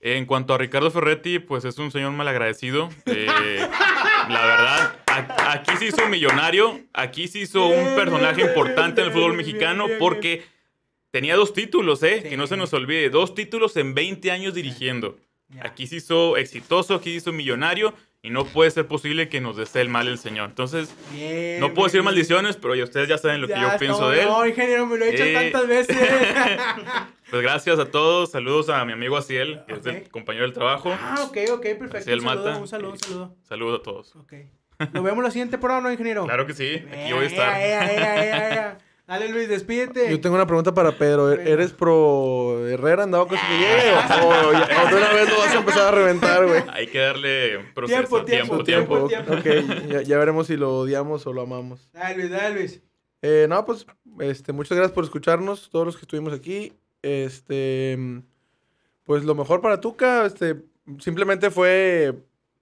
Eh, 0.01 0.17
en 0.17 0.25
cuanto 0.25 0.53
a 0.53 0.57
Ricardo 0.57 0.91
Ferretti, 0.91 1.39
pues 1.39 1.63
es 1.63 1.77
un 1.77 1.91
señor 1.91 2.11
malagradecido. 2.11 2.89
eh, 3.05 3.25
la 4.29 4.45
verdad, 4.45 4.99
a- 5.07 5.51
aquí 5.53 5.77
se 5.77 5.85
hizo 5.85 6.03
un 6.03 6.09
millonario, 6.11 6.81
aquí 6.93 7.27
se 7.29 7.39
hizo 7.39 7.69
Bien, 7.69 7.87
un 7.87 7.95
personaje 7.95 8.35
bien, 8.37 8.49
importante 8.49 9.01
en 9.01 9.07
el 9.07 9.13
fútbol 9.13 9.33
mexicano 9.35 9.85
bien, 9.85 9.97
bien. 9.97 9.99
porque 9.99 10.43
tenía 11.11 11.37
dos 11.37 11.53
títulos, 11.53 12.03
¿eh? 12.03 12.19
Sí. 12.23 12.29
Que 12.29 12.35
no 12.37 12.47
se 12.47 12.57
nos 12.57 12.73
olvide, 12.73 13.09
dos 13.09 13.33
títulos 13.33 13.77
en 13.77 13.93
20 13.93 14.29
años 14.31 14.53
dirigiendo. 14.53 15.17
Aquí 15.61 15.87
se 15.87 15.97
hizo 15.97 16.35
exitoso, 16.35 16.95
aquí 16.95 17.11
se 17.11 17.17
hizo 17.17 17.31
millonario 17.31 17.93
y 18.25 18.29
no 18.31 18.45
puede 18.45 18.71
ser 18.71 18.87
posible 18.87 19.29
que 19.29 19.39
nos 19.41 19.55
desee 19.57 19.81
el 19.83 19.89
mal 19.89 20.07
el 20.07 20.17
señor. 20.17 20.49
Entonces, 20.49 20.93
Bien, 21.13 21.59
no 21.59 21.73
puedo 21.73 21.85
decir 21.85 21.99
bien. 21.99 22.05
maldiciones, 22.05 22.57
pero 22.57 22.73
ya 22.75 22.83
ustedes 22.83 23.07
ya 23.07 23.17
saben 23.17 23.41
lo 23.41 23.47
que 23.47 23.53
Ya, 23.53 23.73
yo 23.73 23.77
pienso 23.79 24.01
no, 24.01 24.09
de 24.09 24.21
él. 24.21 24.27
No, 24.27 24.45
ingeniero, 24.45 24.85
me 24.87 24.97
lo 24.97 25.05
he 25.05 25.11
dicho 25.11 25.23
Eh. 25.23 25.33
tantas 25.33 25.67
veces. 25.67 25.97
Pues 27.31 27.41
gracias 27.41 27.79
a 27.79 27.85
todos. 27.85 28.31
Saludos 28.31 28.69
a 28.69 28.85
mi 28.85 28.93
amigo 28.93 29.17
Asiel, 29.17 29.61
que 29.67 29.73
es 29.73 29.79
Ok. 29.79 29.87
el 29.87 30.09
compañero 30.09 30.45
del 30.45 30.53
trabajo. 30.53 30.95
ah, 31.01 31.15
ok, 31.27 31.37
ok, 31.53 31.61
perfecto. 31.61 31.97
Así 31.97 32.11
él 32.11 32.19
un 32.19 32.25
saludo, 32.25 32.45
mata. 32.45 32.59
un 32.59 32.67
saludo, 32.67 32.89
un 32.91 32.95
Y- 32.95 32.99
saludo. 32.99 33.35
Saludos 33.41 33.79
a 33.79 33.83
todos. 33.83 34.15
Ok. 34.15 34.33
Nos 34.93 35.03
vemos 35.03 35.23
la 35.23 35.31
siguiente 35.31 35.51
temporada, 35.53 35.81
¿no, 35.81 35.91
ingeniero? 35.91 36.25
Claro 36.25 36.45
que 36.45 36.53
sí, 36.53 36.75
aquí 36.91 37.13
voy 37.13 37.23
a 37.25 37.27
estar. 37.27 37.59
ea, 37.61 37.93
ea, 37.93 38.53
ea. 38.53 38.77
Dale, 39.07 39.29
Luis, 39.29 39.47
despídete. 39.47 40.09
Yo 40.09 40.19
tengo 40.19 40.35
una 40.35 40.47
pregunta 40.47 40.73
para 40.73 40.97
Pedro. 40.97 41.31
¿E-. 41.31 41.51
¿Eres 41.51 41.71
pro 41.73 42.67
Herrera 42.67 43.03
en 43.03 43.11
dado 43.11 43.27
caso 43.27 43.41
que 43.47 43.57
llegue? 43.57 43.91
¿O, 44.25 44.51
ya- 44.51 44.89
de 44.89 44.95
una 44.97 45.13
vez 45.13 45.29
lo 45.29 45.37
vas 45.37 45.53
a 45.55 45.59
empezar 45.59 45.87
a 45.87 45.91
reventar, 45.91 46.45
güey? 46.47 46.63
Hay 46.73 46.87
que 46.87 46.97
darle 46.99 47.59
proceso. 47.75 47.99
Tiempo, 48.25 48.63
tiempo, 48.63 48.63
tiempo, 48.63 49.07
tiempo. 49.07 49.33
Ok, 49.33 49.45
ya, 49.91 50.01
ya 50.01 50.17
veremos 50.17 50.47
si 50.47 50.57
lo 50.57 50.79
odiamos 50.79 51.27
o 51.27 51.33
lo 51.33 51.41
amamos. 51.43 51.87
Dale, 51.93 52.15
Luis, 52.17 52.29
dale, 52.31 52.55
Luis. 52.55 52.81
Eh, 53.21 53.45
no, 53.47 53.63
pues, 53.65 53.85
este, 54.19 54.53
muchas 54.53 54.75
gracias 54.75 54.93
por 54.93 55.03
escucharnos, 55.03 55.69
todos 55.69 55.85
los 55.85 55.95
que 55.95 56.01
estuvimos 56.01 56.33
aquí. 56.33 56.73
Este, 57.03 57.97
pues 59.03 59.23
lo 59.23 59.35
mejor 59.35 59.61
para 59.61 59.79
Tuca, 59.81 60.25
este, 60.25 60.55
simplemente 60.99 61.51
fue, 61.51 62.15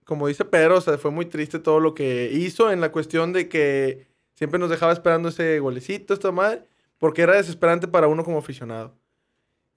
como 0.04 0.28
dice 0.28 0.44
Pedro, 0.44 0.78
o 0.78 0.82
sea, 0.82 0.98
fue 0.98 1.12
muy 1.12 1.26
triste 1.26 1.60
todo 1.60 1.80
lo 1.80 1.94
que 1.96 2.30
hizo 2.34 2.70
en 2.72 2.82
la 2.82 2.92
cuestión 2.92 3.32
de 3.32 3.48
que 3.48 4.08
siempre 4.34 4.60
nos 4.60 4.70
dejaba 4.70 4.94
esperando 4.94 5.30
ese 5.30 5.60
golecito, 5.60 6.14
esta 6.14 6.32
madre, 6.32 6.64
porque 6.98 7.22
era 7.22 7.36
desesperante 7.36 7.88
para 7.88 8.08
uno 8.08 8.24
como 8.24 8.38
aficionado. 8.40 8.96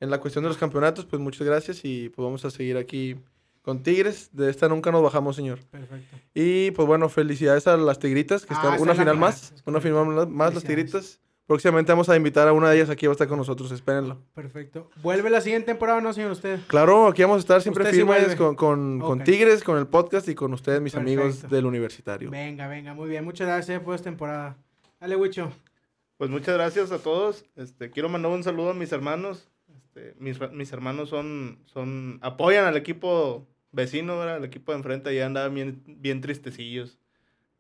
En 0.00 0.10
la 0.10 0.20
cuestión 0.20 0.44
de 0.44 0.48
los 0.48 0.58
campeonatos, 0.58 1.06
pues 1.06 1.20
muchas 1.20 1.46
gracias 1.46 1.80
y 1.84 2.10
pues 2.10 2.24
vamos 2.24 2.44
a 2.44 2.50
seguir 2.50 2.76
aquí 2.76 3.16
con 3.62 3.82
Tigres. 3.82 4.28
De 4.32 4.50
esta 4.50 4.68
nunca 4.68 4.92
nos 4.92 5.02
bajamos, 5.02 5.36
señor. 5.36 5.58
Perfecto. 5.70 6.16
Y 6.34 6.70
pues 6.72 6.86
bueno, 6.86 7.08
felicidades 7.08 7.66
a 7.66 7.76
las 7.76 7.98
Tigritas, 7.98 8.44
que 8.44 8.52
Ah, 8.54 8.56
están 8.58 8.74
esa 8.74 8.82
una 8.82 8.94
final 8.94 9.16
más. 9.16 9.54
Una 9.64 9.80
final 9.80 10.28
más, 10.28 10.54
las. 10.54 10.64
Tigritas. 10.64 11.20
Próximamente 11.46 11.92
vamos 11.92 12.08
a 12.08 12.16
invitar 12.16 12.48
a 12.48 12.52
una 12.52 12.70
de 12.70 12.76
ellas 12.76 12.90
aquí, 12.90 13.06
va 13.06 13.12
a 13.12 13.14
estar 13.14 13.28
con 13.28 13.38
nosotros, 13.38 13.70
espérenlo. 13.70 14.20
Perfecto. 14.34 14.90
¿Vuelve 15.00 15.30
la 15.30 15.40
siguiente 15.40 15.66
temporada 15.66 15.98
o 15.98 16.00
no, 16.00 16.12
señor 16.12 16.32
usted? 16.32 16.58
Claro, 16.66 17.06
aquí 17.06 17.22
vamos 17.22 17.36
a 17.36 17.40
estar 17.40 17.62
siempre 17.62 17.84
sí 17.90 17.98
firmes 17.98 18.34
con, 18.34 18.56
con. 18.56 19.22
Tigres, 19.22 19.62
con 19.62 19.78
el 19.78 19.86
podcast 19.86 20.28
y 20.28 20.34
con 20.34 20.52
ustedes, 20.52 20.80
mis 20.80 20.96
amigos 20.96 21.48
del 21.48 21.66
universitario. 21.66 22.30
Venga, 22.30 22.66
venga, 22.66 22.94
muy 22.94 23.08
bien. 23.08 23.24
Muchas 23.24 23.46
gracias 23.46 23.80
por 23.80 23.94
esta 23.94 24.10
temporada. 24.10 24.56
Dale, 25.00 25.14
Wicho. 25.14 25.52
Pues 26.16 26.30
muchas 26.30 26.54
gracias 26.54 26.90
a 26.92 26.98
todos. 26.98 27.44
Este, 27.56 27.90
quiero 27.90 28.08
mandar 28.08 28.32
un 28.32 28.42
saludo 28.42 28.70
a 28.70 28.74
mis 28.74 28.90
hermanos. 28.90 29.48
Este, 29.76 30.14
mis, 30.18 30.40
mis 30.50 30.72
hermanos 30.72 31.10
son, 31.10 31.58
son, 31.66 32.18
apoyan 32.22 32.64
al 32.64 32.76
equipo 32.76 33.46
vecino, 33.70 34.18
¿verdad? 34.18 34.38
El 34.38 34.44
equipo 34.44 34.72
de 34.72 34.78
enfrente 34.78 35.14
ya 35.14 35.26
andaban 35.26 35.54
bien, 35.54 35.82
bien 35.86 36.20
tristecillos, 36.22 36.98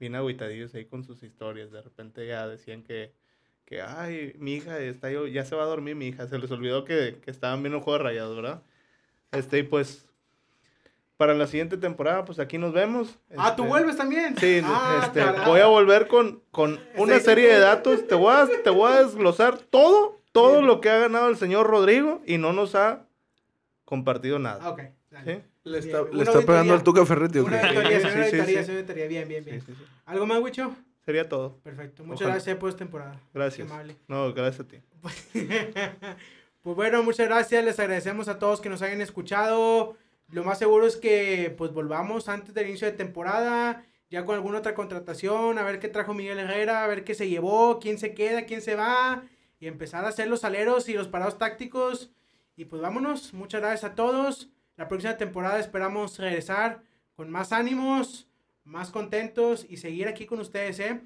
bien 0.00 0.14
agüitadillos 0.14 0.74
ahí 0.74 0.86
con 0.86 1.04
sus 1.04 1.22
historias. 1.22 1.70
De 1.70 1.82
repente 1.82 2.26
ya 2.26 2.48
decían 2.48 2.82
que, 2.82 3.12
que 3.66 3.82
ay, 3.82 4.34
mi 4.38 4.54
hija 4.54 4.78
está 4.78 5.10
yo, 5.10 5.26
ya 5.26 5.44
se 5.44 5.54
va 5.56 5.64
a 5.64 5.66
dormir 5.66 5.94
mi 5.96 6.06
hija. 6.08 6.26
Se 6.28 6.38
les 6.38 6.50
olvidó 6.50 6.84
que, 6.84 7.18
que 7.22 7.30
estaban 7.30 7.62
viendo 7.62 7.78
un 7.78 7.84
juego 7.84 7.98
de 7.98 8.04
rayados, 8.04 8.34
¿verdad? 8.36 8.62
Este, 9.32 9.58
y 9.58 9.62
pues, 9.64 10.06
para 11.16 11.34
la 11.34 11.46
siguiente 11.46 11.76
temporada, 11.76 12.24
pues 12.24 12.38
aquí 12.38 12.58
nos 12.58 12.72
vemos. 12.72 13.18
Ah, 13.36 13.56
¿tú 13.56 13.62
Este, 13.64 13.68
vuelves 13.70 13.96
también? 13.96 14.36
Sí, 14.38 14.60
Ah, 14.64 15.02
este, 15.04 15.24
voy 15.46 15.60
a 15.60 15.66
volver 15.66 16.06
con, 16.08 16.40
con 16.50 16.78
una 16.96 17.18
Sí. 17.18 17.24
serie 17.24 17.48
de 17.52 17.58
datos. 17.58 18.06
Te 18.06 18.14
voy, 18.14 18.34
a, 18.34 18.48
te 18.62 18.70
voy 18.70 18.92
a 18.92 19.02
desglosar 19.02 19.58
todo, 19.58 20.20
todo 20.32 20.62
lo 20.62 20.80
que 20.80 20.88
ha 20.90 20.98
ganado 20.98 21.28
el 21.28 21.36
señor 21.36 21.66
Rodrigo 21.66 22.22
y 22.24 22.38
no 22.38 22.52
nos 22.52 22.74
ha 22.74 23.04
compartido 23.84 24.38
nada. 24.38 24.68
Ok. 24.70 24.82
dale. 25.10 25.34
¿Sí? 25.36 25.42
Le 25.64 25.80
Bien, 25.80 25.96
está, 25.96 26.16
le 26.16 26.22
está 26.22 26.40
pegando 26.42 26.74
al 26.74 26.84
Tuca 26.84 27.04
Ferretti, 27.04 27.38
¿o 27.40 27.44
Una 27.46 27.60
auditoría, 27.60 27.98
Sí, 27.98 28.02
señor, 28.02 28.14
una 28.14 28.26
sí, 28.26 28.36
auditoría, 28.36 28.64
sí. 28.64 29.08
Bien, 29.08 29.26
bien, 29.28 29.44
Sí, 29.44 29.50
bien. 29.50 29.60
sí, 29.66 29.72
sí. 29.76 29.84
¿Algo 30.04 30.24
más, 30.26 30.40
Wicho? 30.40 30.76
Sería 31.06 31.28
todo. 31.28 31.56
Perfecto. 31.62 32.02
Muchas 32.02 32.22
Ojalá. 32.22 32.34
gracias 32.34 32.56
por 32.56 32.68
esta 32.68 32.80
temporada. 32.80 33.20
Gracias. 33.32 33.70
Amable. 33.70 33.96
No, 34.08 34.34
gracias 34.34 34.66
a 34.66 34.68
ti. 34.68 34.78
pues 36.62 36.76
bueno, 36.76 37.02
muchas 37.04 37.28
gracias. 37.28 37.64
Les 37.64 37.78
agradecemos 37.78 38.26
a 38.26 38.40
todos 38.40 38.60
que 38.60 38.68
nos 38.68 38.82
hayan 38.82 39.00
escuchado. 39.00 39.96
Lo 40.30 40.42
más 40.42 40.58
seguro 40.58 40.84
es 40.84 40.96
que 40.96 41.54
pues 41.56 41.72
volvamos 41.72 42.28
antes 42.28 42.52
del 42.54 42.66
inicio 42.66 42.90
de 42.90 42.96
temporada, 42.96 43.84
ya 44.10 44.24
con 44.24 44.34
alguna 44.34 44.58
otra 44.58 44.74
contratación, 44.74 45.58
a 45.58 45.62
ver 45.62 45.78
qué 45.78 45.86
trajo 45.86 46.12
Miguel 46.12 46.40
Herrera, 46.40 46.82
a 46.82 46.88
ver 46.88 47.04
qué 47.04 47.14
se 47.14 47.28
llevó, 47.28 47.78
quién 47.78 47.98
se 47.98 48.12
queda, 48.12 48.44
quién 48.44 48.60
se 48.60 48.74
va, 48.74 49.22
y 49.60 49.68
empezar 49.68 50.04
a 50.04 50.08
hacer 50.08 50.26
los 50.26 50.42
aleros 50.42 50.88
y 50.88 50.94
los 50.94 51.06
parados 51.06 51.38
tácticos. 51.38 52.10
Y 52.56 52.64
pues 52.64 52.82
vámonos, 52.82 53.32
muchas 53.32 53.60
gracias 53.60 53.92
a 53.92 53.94
todos. 53.94 54.48
La 54.76 54.88
próxima 54.88 55.16
temporada 55.16 55.60
esperamos 55.60 56.18
regresar 56.18 56.82
con 57.14 57.30
más 57.30 57.52
ánimos, 57.52 58.26
más 58.66 58.90
contentos 58.90 59.64
y 59.68 59.78
seguir 59.78 60.08
aquí 60.08 60.26
con 60.26 60.40
ustedes, 60.40 60.78
¿eh? 60.80 61.00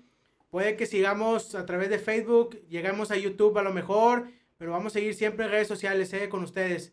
Puede 0.51 0.77
que 0.77 0.87
sigamos 0.87 1.55
a 1.55 1.65
través 1.67 1.91
de 1.91 1.99
Facebook, 1.99 2.61
llegamos 2.69 3.11
a 3.13 3.17
YouTube 3.17 3.57
a 3.59 3.63
lo 3.63 3.73
mejor, 3.73 4.29
pero 4.57 4.73
vamos 4.73 4.93
a 4.93 4.95
seguir 4.95 5.15
siempre 5.15 5.45
en 5.45 5.53
redes 5.53 5.69
sociales, 5.69 6.13
¿eh? 6.13 6.29
Con 6.29 6.43
ustedes. 6.43 6.93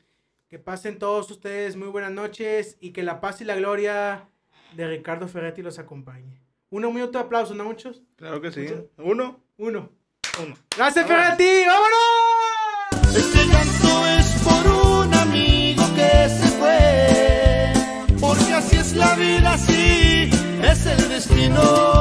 Que 0.49 0.59
pasen 0.59 0.99
todos 0.99 1.29
ustedes 1.31 1.75
muy 1.75 1.87
buenas 1.87 2.11
noches 2.11 2.77
y 2.79 2.91
que 2.91 3.01
la 3.03 3.19
paz 3.19 3.41
y 3.41 3.45
la 3.45 3.55
gloria 3.55 4.29
de 4.75 4.87
Ricardo 4.87 5.27
Ferretti 5.27 5.61
los 5.61 5.79
acompañe. 5.79 6.41
Uno 6.69 6.91
minuto 6.91 7.17
de 7.17 7.23
aplauso, 7.25 7.55
¿no 7.55 7.63
muchos? 7.63 8.01
Claro 8.17 8.39
que 8.41 8.51
sí. 8.51 8.67
Uno, 8.97 9.41
Uno. 9.57 9.89
uno. 10.43 10.55
Gracias 10.77 11.07
Ferretti, 11.07 11.65
vámonos. 11.65 13.15
Este 13.15 13.45
llanto 13.45 14.07
es 14.07 14.41
por 14.43 14.71
un 15.05 15.13
amigo 15.13 15.83
que 15.95 16.29
se 16.29 16.47
fue, 16.59 17.73
porque 18.19 18.53
así 18.53 18.75
es 18.77 18.93
la 18.95 19.15
vida, 19.15 19.53
así 19.53 19.76
el 20.91 21.09
destino. 21.09 21.96